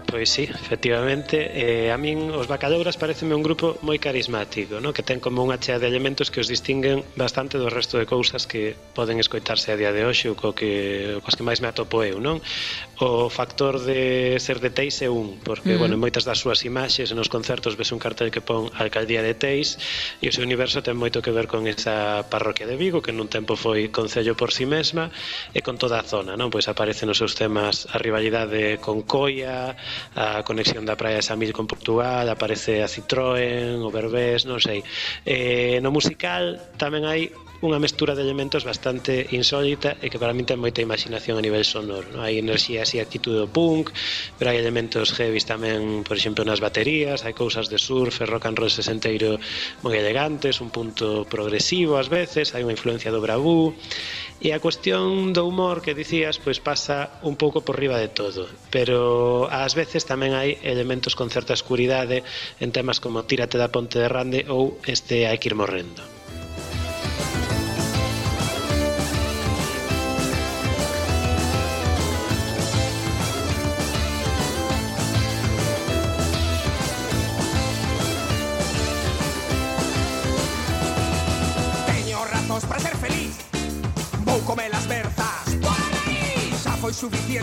Pois 0.06 0.30
sí, 0.30 0.44
efectivamente 0.44 1.52
eh, 1.52 1.92
A 1.92 1.98
min 2.00 2.32
os 2.32 2.48
Bacadouras 2.48 2.96
pareceme 2.96 3.36
un 3.36 3.44
grupo 3.44 3.76
moi 3.84 4.00
carismático 4.00 4.80
no? 4.80 4.96
Que 4.96 5.04
ten 5.04 5.20
como 5.20 5.44
unha 5.44 5.60
chea 5.60 5.76
de 5.76 5.88
elementos 5.88 6.32
que 6.32 6.40
os 6.40 6.48
distinguen 6.48 7.04
bastante 7.16 7.60
do 7.60 7.68
resto 7.68 8.00
de 8.00 8.08
cousas 8.08 8.48
que 8.48 8.72
poden 8.96 9.20
escoitarse 9.20 9.68
a 9.72 9.76
día 9.76 9.92
de 9.92 10.08
hoxe 10.08 10.32
ou 10.32 10.36
co 10.36 10.56
que, 10.56 11.16
cos 11.20 11.36
que 11.36 11.44
máis 11.44 11.60
me 11.60 11.68
atopo 11.68 12.00
eu 12.04 12.20
non? 12.20 12.40
O 13.04 13.28
factor 13.28 13.82
de 13.82 14.36
ser 14.40 14.64
de 14.64 14.70
Teis 14.72 15.02
é 15.04 15.10
un 15.12 15.36
Porque, 15.44 15.76
mm. 15.76 15.78
bueno, 15.80 15.94
en 15.96 16.02
moitas 16.04 16.24
das 16.24 16.40
súas 16.40 16.64
imaxes 16.64 17.12
nos 17.12 17.28
concertos 17.28 17.76
ves 17.76 17.92
un 17.92 18.00
cartel 18.00 18.32
que 18.32 18.40
pon 18.40 18.72
Alcaldía 18.78 19.20
de 19.20 19.36
Teis 19.36 19.76
E 20.24 20.28
o 20.28 20.32
seu 20.32 20.44
universo 20.44 20.80
ten 20.80 20.96
moito 20.96 21.20
que 21.20 21.34
ver 21.34 21.50
con 21.50 21.68
esa 21.68 22.24
parroquia 22.32 22.64
de 22.64 22.80
Vigo 22.80 23.04
Que 23.04 23.12
nun 23.12 23.28
tempo 23.28 23.60
foi 23.60 23.92
concello 23.92 24.32
por 24.38 24.56
si 24.56 24.64
sí 24.64 24.70
mesma 24.70 25.12
E 25.52 25.60
con 25.60 25.76
toda 25.76 26.00
a 26.00 26.06
zona, 26.06 26.38
non? 26.38 26.48
Pois 26.48 26.70
aparecen 26.70 27.12
os 27.12 27.20
seus 27.20 27.36
temas 27.36 27.84
a 27.92 28.00
rivalidade 28.00 28.80
con 28.80 29.04
Coia 29.04 29.74
a 30.16 30.42
conexión 30.42 30.84
da 30.84 30.98
Praia 30.98 31.20
de 31.20 31.26
Samil 31.26 31.52
con 31.52 31.66
Portugal, 31.66 32.28
aparece 32.28 32.82
a 32.82 32.88
Citroën, 32.88 33.78
o 33.80 33.88
Berbés, 33.90 34.44
non 34.48 34.58
sei. 34.58 34.82
Eh, 35.24 35.78
no 35.84 35.90
musical 35.94 36.60
tamén 36.78 37.04
hai 37.04 37.30
unha 37.62 37.78
mestura 37.78 38.18
de 38.18 38.26
elementos 38.26 38.66
bastante 38.66 39.30
insólita 39.30 39.94
e 40.02 40.10
que 40.10 40.18
para 40.18 40.34
min 40.34 40.42
ten 40.42 40.58
moita 40.58 40.82
imaginación 40.82 41.38
a 41.38 41.44
nivel 41.46 41.62
sonoro. 41.62 42.10
Non? 42.10 42.26
Hai 42.26 42.42
enerxía 42.42 42.82
así 42.82 42.98
actitud 42.98 43.38
do 43.38 43.46
punk, 43.46 43.94
pero 44.34 44.50
hai 44.50 44.58
elementos 44.58 45.14
heavy 45.14 45.38
tamén, 45.46 46.02
por 46.02 46.18
exemplo, 46.18 46.42
nas 46.42 46.58
baterías, 46.58 47.22
hai 47.22 47.38
cousas 47.38 47.70
de 47.70 47.78
surf 47.78 48.18
e 48.18 48.26
rock 48.26 48.50
and 48.50 48.58
roll 48.58 48.74
sesenteiro 48.74 49.38
moi 49.86 49.94
elegantes, 49.94 50.58
un 50.58 50.74
punto 50.74 51.22
progresivo 51.30 52.02
ás 52.02 52.10
veces, 52.10 52.50
hai 52.58 52.66
unha 52.66 52.74
influencia 52.74 53.14
do 53.14 53.22
bravú, 53.22 53.70
e 54.42 54.50
a 54.50 54.58
cuestión 54.58 55.30
do 55.30 55.46
humor 55.46 55.86
que 55.86 55.94
dicías 55.94 56.42
pois 56.42 56.58
pasa 56.58 57.22
un 57.22 57.38
pouco 57.38 57.62
por 57.62 57.78
riba 57.78 57.94
de 57.94 58.10
todo, 58.10 58.50
pero 58.74 59.46
ás 59.46 59.78
veces 59.78 60.02
tamén 60.02 60.34
hai 60.34 60.58
elementos 60.66 61.14
con 61.14 61.30
certa 61.30 61.54
escuridade 61.54 62.26
en 62.58 62.74
temas 62.74 62.98
como 62.98 63.22
Tírate 63.22 63.54
da 63.54 63.70
ponte 63.70 64.02
de 64.02 64.10
Rande 64.10 64.50
ou 64.50 64.82
este 64.82 65.30
Hai 65.30 65.38
que 65.38 65.46
ir 65.46 65.54
morrendo. 65.54 66.21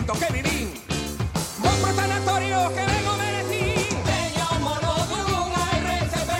momento 0.10 0.26
que 0.26 0.34
vivín 0.34 0.70
Vos 1.62 1.76
pro 1.82 1.93
sanatorio 1.93 2.57
que 2.74 2.86
vengo 2.86 3.14
merecín 3.18 3.97
Veñámonos 4.05 5.10
dun 5.10 5.51
RCP 5.53 6.32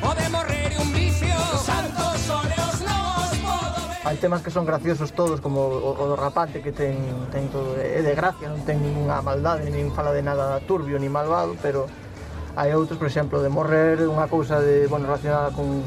Pode 0.00 0.28
morrer 0.28 0.72
un 0.80 0.92
vicio. 0.92 1.36
Santos 1.64 2.20
óleos 2.28 2.76
non 2.84 3.00
os 3.16 3.36
podo 3.40 3.80
ver 3.88 4.04
Hai 4.04 4.16
temas 4.20 4.42
que 4.42 4.52
son 4.52 4.68
graciosos 4.68 5.12
todos 5.16 5.40
Como 5.40 5.60
o, 5.60 5.96
o 5.96 6.04
do 6.04 6.16
rapante 6.16 6.60
que 6.60 6.72
ten, 6.72 7.00
ten 7.32 7.48
todo 7.48 7.76
É 7.80 8.02
de 8.04 8.12
gracia, 8.12 8.52
non 8.52 8.60
ten 8.66 8.82
ninguna 8.82 9.24
maldade 9.24 9.68
Nin 9.72 9.88
fala 9.92 10.12
de 10.12 10.22
nada 10.22 10.60
turbio 10.68 11.00
ni 11.00 11.08
malvado 11.08 11.56
Pero 11.64 11.88
hai 12.52 12.76
outros, 12.76 13.00
por 13.00 13.08
exemplo, 13.08 13.40
de 13.40 13.48
morrer 13.48 14.04
Unha 14.04 14.28
cousa 14.28 14.60
de, 14.60 14.84
bueno, 14.90 15.08
relacionada 15.08 15.54
con 15.56 15.80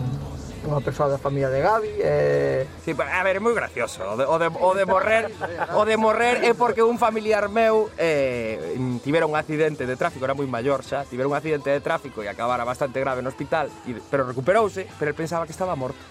unha 0.65 0.81
persoa 0.81 1.07
da 1.07 1.21
familia 1.21 1.49
de 1.53 1.59
Gabi 1.61 1.91
e... 1.97 2.01
Eh, 2.01 2.61
sí, 2.81 2.91
a 2.97 3.21
ver, 3.23 3.37
é 3.37 3.41
moi 3.41 3.53
gracioso 3.53 4.01
o 4.01 4.17
de, 4.17 4.25
o 4.25 4.37
de, 4.41 4.47
o 4.49 4.71
de 4.73 4.85
morrer 4.85 5.29
o 5.77 5.83
de 5.85 5.95
morrer 5.95 6.41
é 6.41 6.57
porque 6.57 6.81
un 6.81 6.97
familiar 6.97 7.47
meu 7.47 7.93
eh, 7.97 8.75
tivera 9.05 9.29
un 9.29 9.37
accidente 9.37 9.85
de 9.85 9.95
tráfico 9.95 10.25
era 10.25 10.33
moi 10.33 10.49
maior 10.49 10.81
xa, 10.81 11.05
tivera 11.05 11.29
un 11.29 11.37
accidente 11.37 11.69
de 11.69 11.81
tráfico 11.81 12.25
e 12.25 12.27
acabara 12.27 12.65
bastante 12.65 12.97
grave 12.99 13.21
no 13.21 13.29
hospital 13.29 13.69
e, 13.85 13.97
pero 14.09 14.25
recuperouse, 14.25 14.89
pero 14.97 15.13
el 15.13 15.17
pensaba 15.17 15.45
que 15.45 15.53
estaba 15.53 15.77
morto 15.77 16.01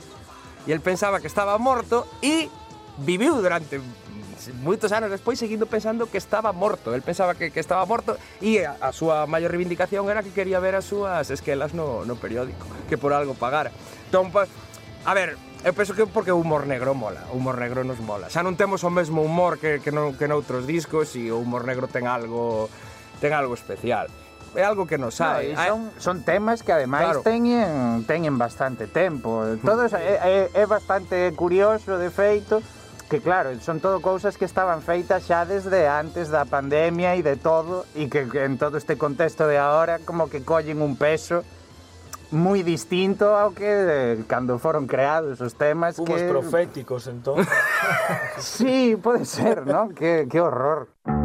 e 0.64 0.70
el 0.70 0.80
pensaba 0.80 1.18
que 1.18 1.28
estaba 1.28 1.58
morto 1.58 2.06
e 2.22 2.48
viviu 3.02 3.34
durante 3.42 3.82
moitos 4.60 4.92
anos 4.92 5.08
despois 5.10 5.38
seguindo 5.38 5.66
pensando 5.66 6.10
que 6.10 6.18
estaba 6.18 6.52
morto. 6.52 6.94
El 6.94 7.02
pensaba 7.02 7.34
que, 7.34 7.50
que 7.50 7.60
estaba 7.60 7.84
morto 7.86 8.16
e 8.42 8.64
a, 8.64 8.76
a 8.80 8.92
súa 8.92 9.24
maior 9.24 9.50
reivindicación 9.50 10.04
era 10.10 10.20
que 10.20 10.34
quería 10.34 10.60
ver 10.60 10.76
as 10.76 10.84
súas 10.84 11.30
esquelas 11.32 11.72
no, 11.72 12.04
no 12.04 12.20
periódico, 12.20 12.66
que 12.88 13.00
por 13.00 13.16
algo 13.16 13.32
pagara. 13.32 13.72
Entón, 14.14 14.30
pues, 14.30 14.48
a 15.06 15.12
ver, 15.12 15.36
eu 15.66 15.74
penso 15.74 15.90
que 15.90 16.06
porque 16.06 16.30
o 16.30 16.38
humor 16.38 16.70
negro 16.70 16.94
mola, 16.94 17.26
o 17.34 17.36
humor 17.36 17.58
negro 17.58 17.82
nos 17.82 17.98
mola. 17.98 18.30
Xa 18.30 18.46
non 18.46 18.54
temos 18.54 18.86
o 18.86 18.90
mesmo 18.94 19.26
humor 19.26 19.58
que, 19.58 19.82
que, 19.82 19.90
non, 19.90 20.14
que 20.14 20.30
noutros 20.30 20.70
discos 20.70 21.18
e 21.18 21.34
o 21.34 21.42
humor 21.42 21.66
negro 21.66 21.90
ten 21.90 22.06
algo 22.06 22.70
ten 23.18 23.34
algo 23.34 23.58
especial 23.58 24.06
é 24.54 24.62
algo 24.62 24.86
que 24.86 25.02
nos 25.02 25.18
hai. 25.18 25.50
No, 25.50 25.66
son, 25.66 25.82
son 25.98 26.16
temas 26.22 26.62
que 26.62 26.70
ademais 26.70 27.10
claro. 27.10 27.26
teñen 27.26 28.06
teñen 28.06 28.38
bastante 28.38 28.86
tempo. 28.86 29.42
Todos 29.66 29.90
é, 29.98 30.14
é, 30.22 30.62
é 30.62 30.64
bastante 30.70 31.34
curioso 31.34 31.98
de 31.98 32.06
feito 32.14 32.62
que 33.10 33.18
claro, 33.18 33.50
son 33.58 33.82
todo 33.82 33.98
cousas 33.98 34.38
que 34.38 34.46
estaban 34.46 34.78
feitas 34.78 35.26
xa 35.26 35.42
desde 35.42 35.90
antes 35.90 36.30
da 36.30 36.46
pandemia 36.46 37.18
e 37.18 37.26
de 37.26 37.34
todo 37.34 37.82
e 37.98 38.06
que 38.06 38.30
en 38.30 38.62
todo 38.62 38.78
este 38.78 38.94
contexto 38.94 39.50
de 39.50 39.58
agora 39.58 39.98
como 40.06 40.30
que 40.30 40.46
collen 40.46 40.78
un 40.86 40.94
peso 40.94 41.42
moi 42.30 42.62
distinto 42.62 43.24
ao 43.24 43.52
que 43.52 43.66
eh, 43.66 44.24
cando 44.28 44.56
foron 44.58 44.86
creados 44.86 45.40
os 45.40 45.52
temas 45.52 45.96
Fumos 45.96 46.22
que... 46.22 46.28
proféticos, 46.28 47.08
entón. 47.08 47.42
sí, 48.38 48.96
pode 48.96 49.26
ser, 49.26 49.66
non? 49.66 49.92
Que, 49.92 50.28
que 50.30 50.40
horror. 50.40 50.88
Que 51.04 51.10
horror. 51.10 51.23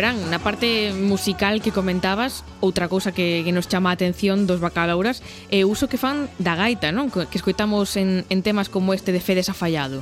Fran, 0.00 0.32
na 0.32 0.40
parte 0.40 0.96
musical 0.96 1.60
que 1.60 1.76
comentabas, 1.76 2.40
outra 2.64 2.88
cousa 2.88 3.12
que, 3.12 3.44
que 3.44 3.52
nos 3.52 3.68
chama 3.68 3.92
a 3.92 3.96
atención 4.00 4.48
dos 4.48 4.56
bacalauras 4.56 5.20
é 5.52 5.60
o 5.60 5.68
uso 5.68 5.92
que 5.92 6.00
fan 6.00 6.24
da 6.40 6.56
gaita, 6.56 6.88
non? 6.88 7.12
Que 7.12 7.36
escoitamos 7.36 8.00
en, 8.00 8.24
en 8.32 8.40
temas 8.40 8.72
como 8.72 8.96
este 8.96 9.12
de 9.12 9.20
Fedes 9.20 9.52
afallado. 9.52 10.00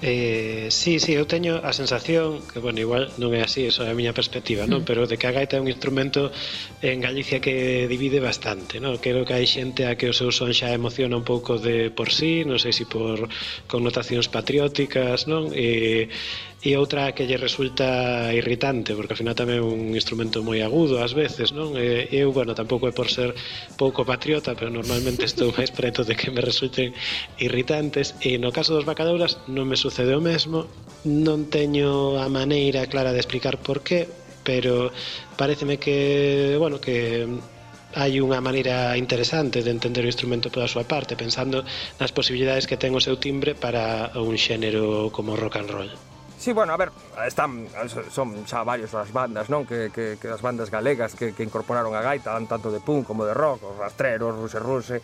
Eh, 0.00 0.68
sí, 0.70 1.00
sí, 1.02 1.18
eu 1.18 1.26
teño 1.26 1.58
a 1.58 1.74
sensación 1.74 2.38
que, 2.46 2.62
bueno, 2.62 2.78
igual 2.78 3.10
non 3.18 3.34
é 3.34 3.42
así, 3.42 3.66
eso 3.66 3.82
é 3.82 3.90
a 3.90 3.98
miña 3.98 4.14
perspectiva, 4.14 4.62
non? 4.62 4.80
Mm. 4.80 4.86
Pero 4.86 5.00
de 5.10 5.18
que 5.18 5.26
a 5.26 5.34
gaita 5.34 5.58
é 5.58 5.60
un 5.60 5.66
instrumento 5.66 6.30
en 6.86 7.02
Galicia 7.02 7.42
que 7.42 7.90
divide 7.90 8.22
bastante, 8.22 8.78
non? 8.78 9.02
Creo 9.02 9.26
que 9.26 9.34
hai 9.34 9.42
xente 9.42 9.90
a 9.90 9.98
que 9.98 10.06
o 10.06 10.14
seu 10.14 10.30
son 10.30 10.54
xa 10.54 10.70
emociona 10.70 11.18
un 11.18 11.26
pouco 11.26 11.58
de 11.58 11.90
por 11.90 12.14
sí, 12.14 12.46
non 12.46 12.62
sei 12.62 12.70
se 12.70 12.86
si 12.86 12.88
por 12.88 13.26
connotacións 13.66 14.30
patrióticas, 14.30 15.26
non? 15.26 15.50
E, 15.50 16.06
eh, 16.06 16.47
e 16.58 16.74
outra 16.74 17.14
que 17.14 17.22
lle 17.22 17.38
resulta 17.38 18.34
irritante, 18.34 18.98
porque 18.98 19.14
ao 19.14 19.20
final 19.20 19.38
tamén 19.38 19.58
é 19.58 19.62
un 19.62 19.94
instrumento 19.94 20.42
moi 20.42 20.58
agudo 20.58 20.98
ás 20.98 21.14
veces, 21.14 21.54
non? 21.54 21.78
E, 21.78 22.10
eu, 22.10 22.34
bueno, 22.34 22.50
tampouco 22.58 22.90
é 22.90 22.94
por 22.94 23.06
ser 23.06 23.30
pouco 23.78 24.02
patriota, 24.02 24.58
pero 24.58 24.66
normalmente 24.66 25.22
estou 25.22 25.54
máis 25.54 25.70
preto 25.70 26.02
de 26.02 26.18
que 26.18 26.34
me 26.34 26.42
resulten 26.42 26.90
irritantes, 27.38 28.18
e 28.18 28.42
no 28.42 28.50
caso 28.50 28.74
dos 28.74 28.82
bacadouras 28.82 29.38
non 29.46 29.70
me 29.70 29.78
sucede 29.78 30.18
o 30.18 30.22
mesmo, 30.24 30.66
non 31.06 31.46
teño 31.46 32.18
a 32.18 32.26
maneira 32.26 32.90
clara 32.90 33.14
de 33.14 33.22
explicar 33.22 33.62
por 33.62 33.86
qué, 33.86 34.10
pero 34.42 34.90
pareceme 35.38 35.78
que, 35.78 36.58
bueno, 36.58 36.82
que 36.82 37.22
hai 37.94 38.18
unha 38.18 38.42
maneira 38.42 38.98
interesante 38.98 39.62
de 39.62 39.70
entender 39.70 40.02
o 40.02 40.10
instrumento 40.10 40.50
pola 40.50 40.66
súa 40.66 40.90
parte, 40.90 41.14
pensando 41.14 41.62
nas 42.02 42.10
posibilidades 42.10 42.66
que 42.66 42.74
ten 42.74 42.98
o 42.98 43.00
seu 43.00 43.14
timbre 43.16 43.54
para 43.54 44.10
un 44.18 44.34
xénero 44.34 45.14
como 45.14 45.38
rock 45.38 45.62
and 45.62 45.70
roll. 45.70 46.07
Sí, 46.38 46.52
bueno, 46.52 46.72
a 46.72 46.76
ver, 46.76 46.90
están, 47.26 47.66
son 48.14 48.46
xa 48.46 48.62
varios 48.62 48.94
as 48.94 49.10
bandas, 49.10 49.50
non? 49.50 49.66
Que, 49.66 49.90
que, 49.90 50.22
que 50.22 50.30
as 50.30 50.38
bandas 50.38 50.70
galegas 50.70 51.18
que, 51.18 51.34
que 51.34 51.42
incorporaron 51.42 51.98
a 51.98 52.00
gaita, 52.00 52.30
dan 52.30 52.46
tanto 52.46 52.70
de 52.70 52.78
punk 52.78 53.10
como 53.10 53.26
de 53.26 53.34
rock, 53.34 53.66
os 53.66 53.74
rastreros, 53.74 54.38
ruse 54.38 54.62
ruse, 54.62 54.96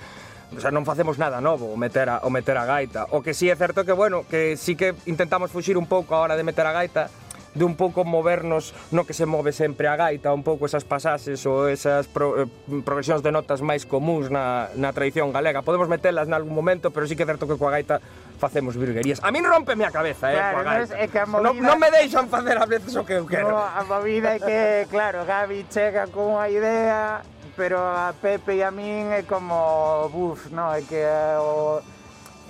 o 0.54 0.62
sea, 0.62 0.70
non 0.70 0.86
facemos 0.86 1.18
nada 1.18 1.42
novo 1.42 1.66
o 1.66 1.74
meter 1.74 2.06
a, 2.06 2.22
o 2.22 2.30
meter 2.30 2.54
a 2.54 2.62
gaita. 2.62 3.10
O 3.10 3.18
que 3.18 3.34
sí 3.34 3.50
é 3.50 3.58
certo 3.58 3.82
que, 3.82 3.90
bueno, 3.90 4.22
que 4.30 4.54
sí 4.54 4.78
que 4.78 4.94
intentamos 5.10 5.50
fuxir 5.50 5.74
un 5.74 5.90
pouco 5.90 6.14
a 6.14 6.22
hora 6.22 6.38
de 6.38 6.46
meter 6.46 6.70
a 6.70 6.72
gaita, 6.72 7.10
de 7.54 7.64
un 7.64 7.74
pouco 7.74 8.04
movernos 8.04 8.74
no 8.90 9.06
que 9.06 9.14
se 9.14 9.26
move 9.26 9.50
sempre 9.54 9.86
a 9.86 9.98
gaita, 9.98 10.34
un 10.34 10.42
pouco 10.42 10.66
esas 10.66 10.82
pasaxes 10.82 11.42
ou 11.46 11.70
esas 11.70 12.10
pro, 12.10 12.46
eh, 12.46 12.50
progresións 12.82 13.22
de 13.22 13.30
notas 13.30 13.62
máis 13.62 13.86
comuns 13.86 14.30
na, 14.30 14.70
na 14.74 14.90
tradición 14.90 15.30
galega. 15.30 15.62
Podemos 15.62 15.86
metelas 15.86 16.26
nalgún 16.26 16.54
momento, 16.54 16.90
pero 16.90 17.06
sí 17.06 17.14
que 17.14 17.22
é 17.22 17.30
certo 17.30 17.46
que 17.46 17.58
coa 17.58 17.74
gaita 17.74 18.02
facemos 18.38 18.76
virguerías. 18.76 19.20
A 19.22 19.30
min 19.30 19.44
rompeme 19.44 19.84
a 19.84 19.92
cabeza, 19.94 20.30
eh, 20.30 20.36
claro, 20.36 20.62
non, 20.62 20.84
é 20.94 21.06
que 21.08 21.18
a 21.18 21.26
movida... 21.26 21.48
non, 21.48 21.54
non 21.62 21.76
me 21.78 21.88
deixan 21.90 22.26
facer 22.28 22.56
a 22.58 22.66
veces 22.66 22.92
o 22.96 23.06
que 23.06 23.16
eu 23.16 23.24
quero. 23.26 23.50
No, 23.50 23.58
a 23.58 23.82
movida 23.86 24.36
é 24.36 24.38
que, 24.38 24.86
claro, 24.90 25.24
Gabi 25.24 25.66
chega 25.70 26.10
con 26.10 26.36
unha 26.36 26.50
idea, 26.50 27.22
pero 27.56 27.78
a 27.80 28.12
Pepe 28.12 28.58
e 28.58 28.66
a 28.66 28.70
min 28.74 29.14
é 29.14 29.22
como 29.24 30.10
buf, 30.10 30.50
non? 30.50 30.74
É 30.74 30.82
que 30.82 31.02
o 31.40 31.80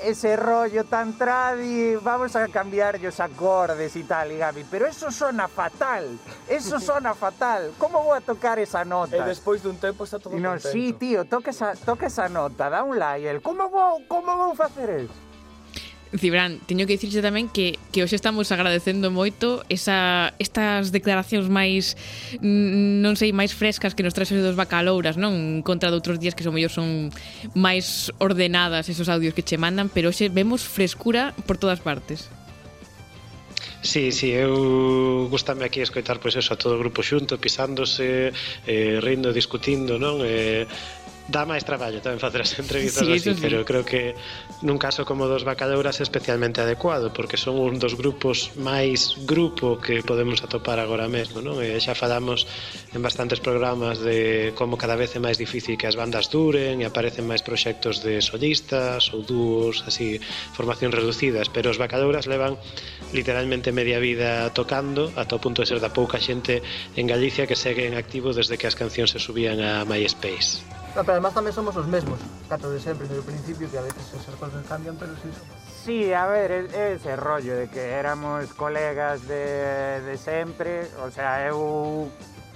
ese 0.03 0.37
rollo 0.37 0.85
tan 0.85 1.17
tradi, 1.17 1.97
vamos 1.97 2.35
a 2.37 2.49
cambiar 2.49 2.99
os 2.99 3.21
acordes 3.21 3.95
e 3.97 4.03
tal, 4.05 4.31
e 4.31 4.37
Gaby, 4.37 4.67
pero 4.69 4.87
eso 4.87 5.11
sona 5.11 5.49
fatal, 5.49 6.19
eso 6.49 6.81
sona 6.83 7.15
fatal, 7.15 7.73
como 7.79 8.03
vou 8.03 8.13
a 8.13 8.21
tocar 8.21 8.59
esa 8.59 8.85
nota? 8.85 9.17
Eh, 9.17 9.23
e 9.23 9.25
despois 9.25 9.63
dun 9.63 9.79
tempo 9.79 10.05
está 10.05 10.19
todo 10.19 10.35
y 10.37 10.41
no, 10.43 10.59
contento. 10.59 10.75
Sí, 10.75 10.93
tío, 10.99 11.25
toca 11.25 11.55
esa, 11.55 11.79
toca 11.79 12.11
esa 12.11 12.29
nota, 12.29 12.69
dá 12.69 12.83
un 12.83 12.99
like, 12.99 13.41
como 13.41 13.71
vou, 13.71 14.03
como 14.11 14.35
vou 14.37 14.53
facer 14.59 15.09
eso? 15.09 15.24
Cibran, 16.19 16.61
teño 16.67 16.87
que 16.87 16.95
dicirche 16.95 17.19
tamén 17.19 17.51
que, 17.51 17.75
que 17.91 18.07
hoxe 18.07 18.15
estamos 18.15 18.47
agradecendo 18.55 19.11
moito 19.11 19.67
esa, 19.67 20.31
estas 20.39 20.95
declaracións 20.95 21.51
máis 21.51 21.99
non 22.39 23.19
sei, 23.19 23.35
máis 23.35 23.51
frescas 23.51 23.99
que 23.99 24.07
nos 24.07 24.15
traxe 24.15 24.39
dos 24.39 24.55
bacalouras, 24.55 25.19
non? 25.19 25.67
Contra 25.67 25.91
de 25.91 25.99
outros 25.99 26.23
días 26.23 26.39
que 26.39 26.47
son 26.47 26.55
mellor 26.55 26.71
son 26.71 27.11
máis 27.59 28.15
ordenadas 28.23 28.87
esos 28.87 29.11
audios 29.11 29.35
que 29.35 29.43
che 29.43 29.59
mandan, 29.59 29.91
pero 29.91 30.15
hoxe 30.15 30.31
vemos 30.31 30.63
frescura 30.63 31.35
por 31.51 31.59
todas 31.59 31.83
partes. 31.83 32.31
Sí, 33.85 34.13
sí, 34.17 34.33
eu 34.33 35.29
gustame 35.29 35.69
aquí 35.69 35.85
escoitar 35.85 36.17
pois 36.17 36.33
eso 36.41 36.55
a 36.55 36.57
todo 36.57 36.79
o 36.79 36.81
grupo 36.81 37.05
xunto, 37.05 37.37
pisándose, 37.37 38.33
eh, 38.65 38.97
rindo, 39.03 39.29
discutindo, 39.29 40.01
non? 40.01 40.25
Eh, 40.25 40.65
dá 41.29 41.49
máis 41.49 41.65
traballo 41.65 42.05
tamén 42.05 42.21
facer 42.21 42.45
as 42.45 42.53
entrevistas 42.63 43.09
sí, 43.09 43.17
así, 43.17 43.33
sí. 43.33 43.41
pero 43.41 43.65
creo 43.65 43.85
que 43.85 44.13
nun 44.61 44.77
caso 44.77 45.09
como 45.09 45.25
dos 45.25 45.49
bacalauras 45.49 45.97
é 46.01 46.05
especialmente 46.05 46.61
adecuado 46.61 47.17
porque 47.17 47.41
son 47.41 47.57
un 47.57 47.81
dos 47.81 47.97
grupos 47.97 48.53
máis 48.61 49.17
grupo 49.25 49.81
que 49.81 50.05
podemos 50.05 50.45
atopar 50.45 50.77
agora 50.77 51.09
mesmo, 51.09 51.41
non? 51.41 51.65
E 51.65 51.73
xa 51.81 51.97
falamos 51.97 52.45
en 52.93 53.01
bastantes 53.01 53.41
programas 53.41 54.05
de 54.05 54.53
como 54.53 54.77
cada 54.77 55.01
vez 55.01 55.17
é 55.17 55.21
máis 55.21 55.41
difícil 55.41 55.81
que 55.81 55.89
as 55.89 55.97
bandas 55.97 56.29
duren 56.29 56.81
e 56.81 56.85
aparecen 56.85 57.25
máis 57.25 57.41
proxectos 57.41 58.05
de 58.05 58.21
solistas 58.21 59.09
ou 59.17 59.25
dúos, 59.25 59.81
así, 59.89 60.21
formación 60.53 60.93
reducidas, 60.93 61.49
pero 61.49 61.73
os 61.73 61.81
bacalauras 61.81 62.29
levan 62.29 62.61
literalmente 63.17 63.73
media 63.73 63.97
vida 63.97 64.53
tocando 64.53 65.09
ata 65.17 65.41
o 65.41 65.41
punto 65.41 65.65
de 65.65 65.73
ser 65.73 65.81
da 65.81 65.89
pouca 65.89 66.21
xente 66.21 66.61
en 67.01 67.09
Galicia 67.09 67.49
que 67.49 67.57
segue 67.57 67.89
en 67.89 67.97
activo 67.97 68.37
desde 68.37 68.61
que 68.61 68.69
as 68.69 68.77
cancións 68.77 69.17
se 69.17 69.21
subían 69.21 69.65
a 69.65 69.89
MySpace. 69.89 70.84
No, 70.95 71.03
pero 71.03 71.19
además 71.19 71.35
tamén 71.35 71.51
somos 71.51 71.75
os 71.75 71.91
mesmos, 71.91 72.23
cato 72.47 72.71
de 72.71 72.79
sempre, 72.79 73.11
desde 73.11 73.19
o 73.19 73.27
principio, 73.27 73.67
que 73.67 73.83
a 73.83 73.83
veces 73.83 74.15
esas 74.15 74.39
cosas 74.39 74.63
cambian, 74.71 74.95
pero 74.95 75.11
sí 75.19 75.27
somos. 75.27 75.59
Sí, 75.83 76.15
a 76.15 76.25
ver, 76.31 76.71
ese 76.71 77.19
rollo 77.19 77.59
de 77.59 77.69
que 77.69 77.99
éramos 77.99 78.55
colegas 78.55 79.27
de, 79.27 80.01
de 80.07 80.17
sempre, 80.17 80.87
o 81.03 81.11
sea, 81.11 81.45
eu 81.51 82.07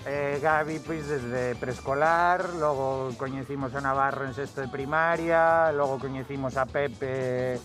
eh, 0.06 0.38
Gabi 0.40 0.78
pois 0.78 1.04
desde 1.10 1.58
preescolar, 1.58 2.54
logo 2.56 3.10
coñecimos 3.18 3.74
a 3.74 3.82
Navarro 3.82 4.24
en 4.24 4.32
sexto 4.32 4.62
de 4.62 4.70
primaria, 4.70 5.74
logo 5.74 5.98
coñecimos 5.98 6.56
a 6.56 6.64
Pepe 6.64 7.58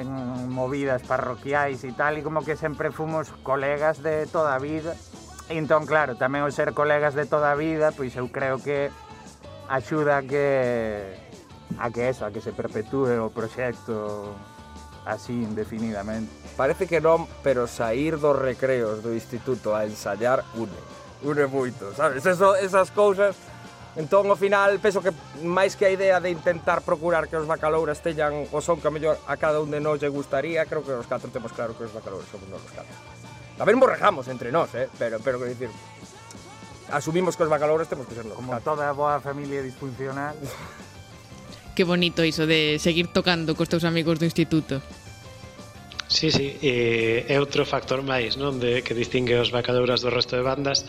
en 0.00 0.08
movidas 0.48 1.04
parroquiais 1.04 1.84
e 1.84 1.92
tal, 1.92 2.16
e 2.16 2.24
como 2.24 2.40
que 2.40 2.56
sempre 2.56 2.88
fomos 2.88 3.30
colegas 3.44 4.00
de 4.00 4.24
toda 4.26 4.56
a 4.56 4.60
vida. 4.64 4.96
E 5.46 5.60
entón, 5.60 5.86
claro, 5.86 6.16
tamén 6.16 6.42
o 6.42 6.50
ser 6.50 6.72
colegas 6.72 7.12
de 7.12 7.28
toda 7.28 7.52
a 7.52 7.56
vida, 7.56 7.92
pois 7.92 8.16
eu 8.16 8.26
creo 8.32 8.58
que 8.58 8.90
axuda 9.68 10.18
a 10.18 10.22
que 10.22 11.16
a 11.78 11.90
que 11.90 12.08
eso, 12.08 12.24
a 12.24 12.30
que 12.30 12.40
se 12.40 12.52
perpetúe 12.52 13.18
o 13.20 13.28
proxecto 13.30 14.34
así 15.04 15.32
indefinidamente. 15.32 16.30
Parece 16.56 16.86
que 16.86 17.00
non, 17.00 17.26
pero 17.42 17.70
sair 17.70 18.18
dos 18.18 18.34
recreos 18.34 19.02
do 19.02 19.14
instituto 19.14 19.76
a 19.76 19.86
ensayar 19.86 20.42
une, 20.58 20.78
une 21.22 21.46
moito, 21.46 21.94
sabes? 21.94 22.26
Eso, 22.26 22.56
esas 22.56 22.90
cousas 22.90 23.36
Entón, 23.96 24.28
ao 24.28 24.36
final, 24.36 24.76
penso 24.76 25.00
que 25.00 25.08
máis 25.40 25.72
que 25.72 25.88
a 25.88 25.90
idea 25.90 26.20
de 26.20 26.28
intentar 26.28 26.84
procurar 26.84 27.32
que 27.32 27.36
os 27.40 27.48
bacalouras 27.48 28.04
teñan 28.04 28.44
o 28.52 28.60
son 28.60 28.76
que 28.76 28.88
a 28.88 28.92
mellor 28.92 29.16
a 29.24 29.40
cada 29.40 29.56
un 29.56 29.72
de 29.72 29.80
nós 29.80 29.96
lle 29.96 30.12
gustaría, 30.12 30.68
creo 30.68 30.84
que 30.84 30.92
os 30.92 31.08
catro 31.08 31.32
temos 31.32 31.48
claro 31.56 31.72
que 31.72 31.88
os 31.88 31.92
bacalouras 31.96 32.28
somos 32.28 32.44
nós 32.52 32.60
os 32.60 32.76
catro. 32.76 32.92
Tamén 33.56 33.80
borrejamos 33.80 34.28
entre 34.28 34.52
nós, 34.52 34.68
eh? 34.76 34.92
pero, 35.00 35.16
pero 35.24 35.40
que 35.40 35.48
dicir, 35.48 35.72
asumimos 36.90 37.36
que 37.36 37.42
os 37.42 37.50
bacalouras 37.50 37.88
temos 37.88 38.06
que 38.06 38.14
ser 38.14 38.24
nos 38.24 38.36
Como 38.36 38.54
toda 38.60 38.92
boa 38.92 39.20
familia 39.20 39.62
disfuncional. 39.62 40.36
que 41.76 41.84
bonito 41.84 42.24
iso 42.24 42.48
de 42.48 42.80
seguir 42.80 43.12
tocando 43.12 43.52
cos 43.52 43.68
teus 43.68 43.84
amigos 43.84 44.18
do 44.18 44.24
instituto. 44.24 44.80
Sí, 46.08 46.30
sí, 46.30 46.56
e 46.62 47.26
é 47.28 47.36
outro 47.36 47.66
factor 47.66 48.00
máis, 48.00 48.38
non, 48.40 48.56
de 48.56 48.80
que 48.80 48.96
distingue 48.96 49.36
os 49.36 49.52
bacalouras 49.52 50.00
do 50.00 50.08
resto 50.08 50.38
de 50.38 50.42
bandas, 50.46 50.86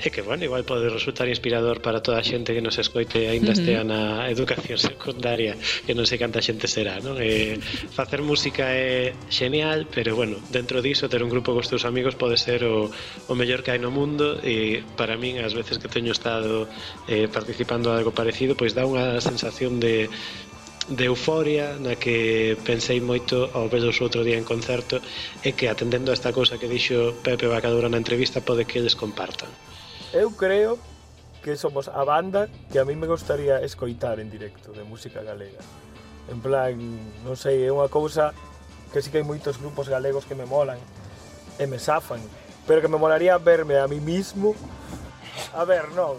E 0.00 0.08
que, 0.08 0.24
bueno, 0.24 0.48
igual 0.48 0.64
pode 0.64 0.88
resultar 0.88 1.28
inspirador 1.28 1.84
para 1.84 2.00
toda 2.00 2.16
a 2.16 2.24
xente 2.24 2.56
que 2.56 2.64
nos 2.64 2.80
escoite 2.80 3.28
aínda 3.28 3.52
uh 3.52 3.54
-huh. 3.54 3.60
estea 3.60 3.82
na 3.84 4.32
educación 4.32 4.80
secundaria, 4.90 5.60
que 5.84 5.92
non 5.92 6.08
sei 6.08 6.16
canta 6.16 6.40
xente 6.40 6.64
será, 6.64 6.96
non? 7.04 7.20
E, 7.20 7.60
facer 7.92 8.24
música 8.24 8.72
é 8.72 9.12
xenial, 9.28 9.84
pero, 9.92 10.16
bueno, 10.16 10.40
dentro 10.48 10.80
diso 10.80 11.12
ter 11.12 11.20
un 11.20 11.28
grupo 11.28 11.52
cos 11.52 11.68
teus 11.68 11.84
amigos 11.84 12.16
pode 12.16 12.40
ser 12.40 12.64
o, 12.64 12.88
o 13.28 13.32
mellor 13.36 13.60
que 13.60 13.76
hai 13.76 13.80
no 13.80 13.92
mundo 13.92 14.40
e 14.40 14.80
para 14.96 15.20
min, 15.20 15.44
as 15.44 15.52
veces 15.52 15.76
que 15.76 15.92
teño 15.92 16.16
estado 16.16 16.64
eh, 17.04 17.28
participando 17.28 17.92
algo 17.92 18.16
parecido, 18.16 18.56
pois 18.56 18.72
dá 18.72 18.88
unha 18.88 19.20
sensación 19.20 19.76
de 19.84 20.08
de 20.90 21.06
euforia 21.06 21.78
na 21.78 21.94
que 21.94 22.58
pensei 22.66 22.98
moito 22.98 23.46
ao 23.54 23.70
velos 23.70 24.02
outro 24.02 24.26
día 24.26 24.34
en 24.34 24.48
concerto 24.48 24.98
e 25.46 25.54
que 25.54 25.70
atendendo 25.70 26.10
a 26.10 26.16
esta 26.18 26.34
cosa 26.34 26.58
que 26.58 26.66
dixo 26.66 27.14
Pepe 27.22 27.46
Bacadura 27.46 27.86
na 27.86 28.00
entrevista 28.02 28.42
pode 28.42 28.66
que 28.66 28.82
eles 28.82 28.98
compartan. 28.98 29.46
Eu 30.12 30.34
creo 30.34 30.78
que 31.42 31.56
somos 31.56 31.88
a 31.88 32.04
banda 32.04 32.48
que 32.72 32.78
a 32.78 32.84
mí 32.84 32.96
me 32.96 33.06
gustaría 33.06 33.60
escoitar 33.60 34.20
en 34.20 34.30
directo 34.30 34.72
de 34.72 34.84
música 34.84 35.22
galega. 35.22 35.62
En 36.28 36.42
plan, 36.42 36.74
non 37.22 37.34
sei, 37.34 37.64
é 37.64 37.70
unha 37.70 37.86
cousa 37.86 38.34
que 38.90 39.00
sí 39.00 39.08
que 39.08 39.22
hai 39.22 39.26
moitos 39.26 39.62
grupos 39.62 39.86
galegos 39.86 40.26
que 40.26 40.34
me 40.34 40.46
molan 40.46 40.78
e 41.58 41.64
me 41.70 41.78
safan, 41.78 42.20
pero 42.66 42.82
que 42.82 42.90
me 42.90 42.98
molaría 42.98 43.38
verme 43.38 43.78
a 43.78 43.86
mí 43.86 44.02
mismo 44.02 44.58
A 45.54 45.64
ver, 45.64 45.90
non. 45.92 46.14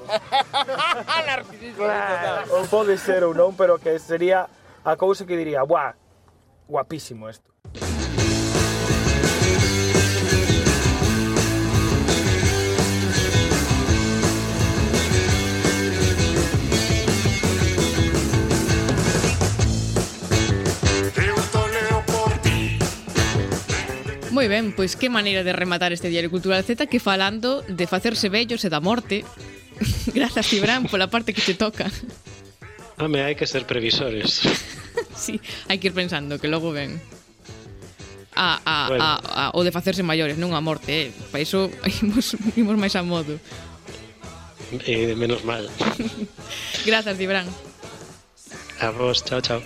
ou 2.51 2.63
pode 2.67 2.97
ser 2.97 3.23
ou 3.23 3.31
non, 3.31 3.55
pero 3.55 3.79
que 3.79 3.95
sería 3.99 4.49
a 4.83 4.93
cousa 4.99 5.23
que 5.23 5.37
diría, 5.37 5.63
buah, 5.63 5.95
guapísimo 6.67 7.29
isto. 7.29 7.47
Moi 24.41 24.49
ben, 24.49 24.73
pois 24.73 24.97
que 24.97 25.05
maneira 25.05 25.45
de 25.45 25.53
rematar 25.53 25.93
este 25.93 26.09
Diario 26.09 26.33
Cultural 26.33 26.65
Z 26.65 26.89
que 26.89 26.97
falando 26.97 27.61
de 27.61 27.85
facerse 27.85 28.25
vellos 28.25 28.65
e 28.65 28.73
da 28.73 28.81
morte. 28.81 29.21
Grazas, 30.17 30.49
Cibran, 30.49 30.89
pola 30.89 31.13
parte 31.13 31.29
que 31.29 31.45
te 31.45 31.53
toca. 31.53 31.93
Home, 32.97 33.21
hai 33.21 33.37
que 33.37 33.45
ser 33.45 33.69
previsores. 33.69 34.41
sí, 35.13 35.37
hai 35.69 35.77
que 35.77 35.93
ir 35.93 35.93
pensando 35.93 36.41
que 36.41 36.49
logo 36.49 36.73
ven 36.73 36.97
a, 38.33 38.57
a, 38.65 38.77
bueno. 38.89 39.05
a, 39.05 39.13
a, 39.21 39.43
o 39.53 39.61
de 39.61 39.69
facerse 39.69 40.01
maiores, 40.01 40.41
non 40.41 40.57
a 40.57 40.61
morte, 40.65 40.89
eh. 40.89 41.07
Para 41.29 41.45
iso 41.45 41.69
imos, 42.01 42.33
imos 42.57 42.81
máis 42.81 42.97
a 42.97 43.05
modo. 43.05 43.37
Eh, 44.89 45.13
menos 45.13 45.45
mal. 45.45 45.69
Grazas, 46.81 47.13
Cibran. 47.13 47.45
A 48.81 48.89
vos, 48.89 49.21
chao, 49.21 49.37
chao. 49.37 49.61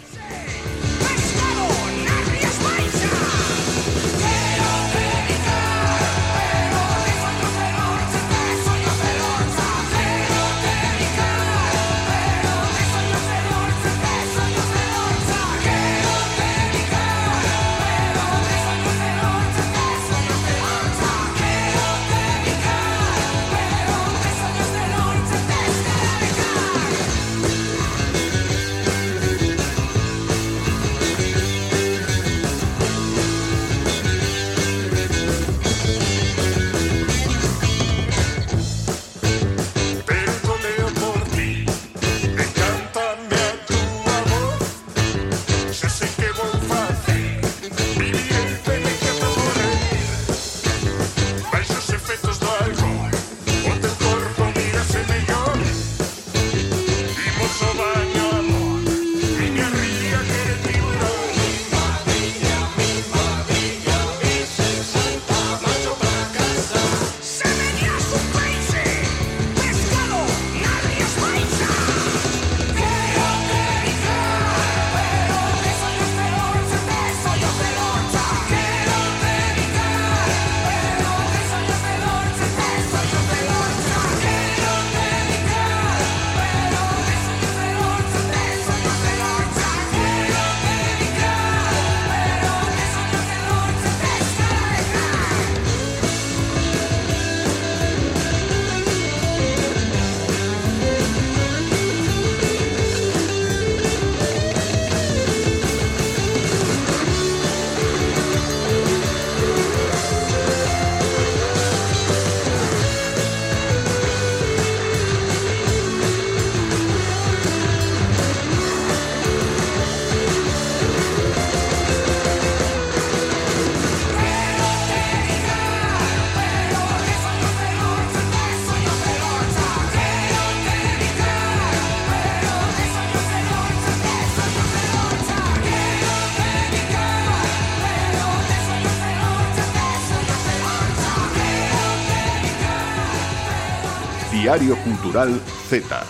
Cultural 145.02 145.40
Z. 145.70 146.05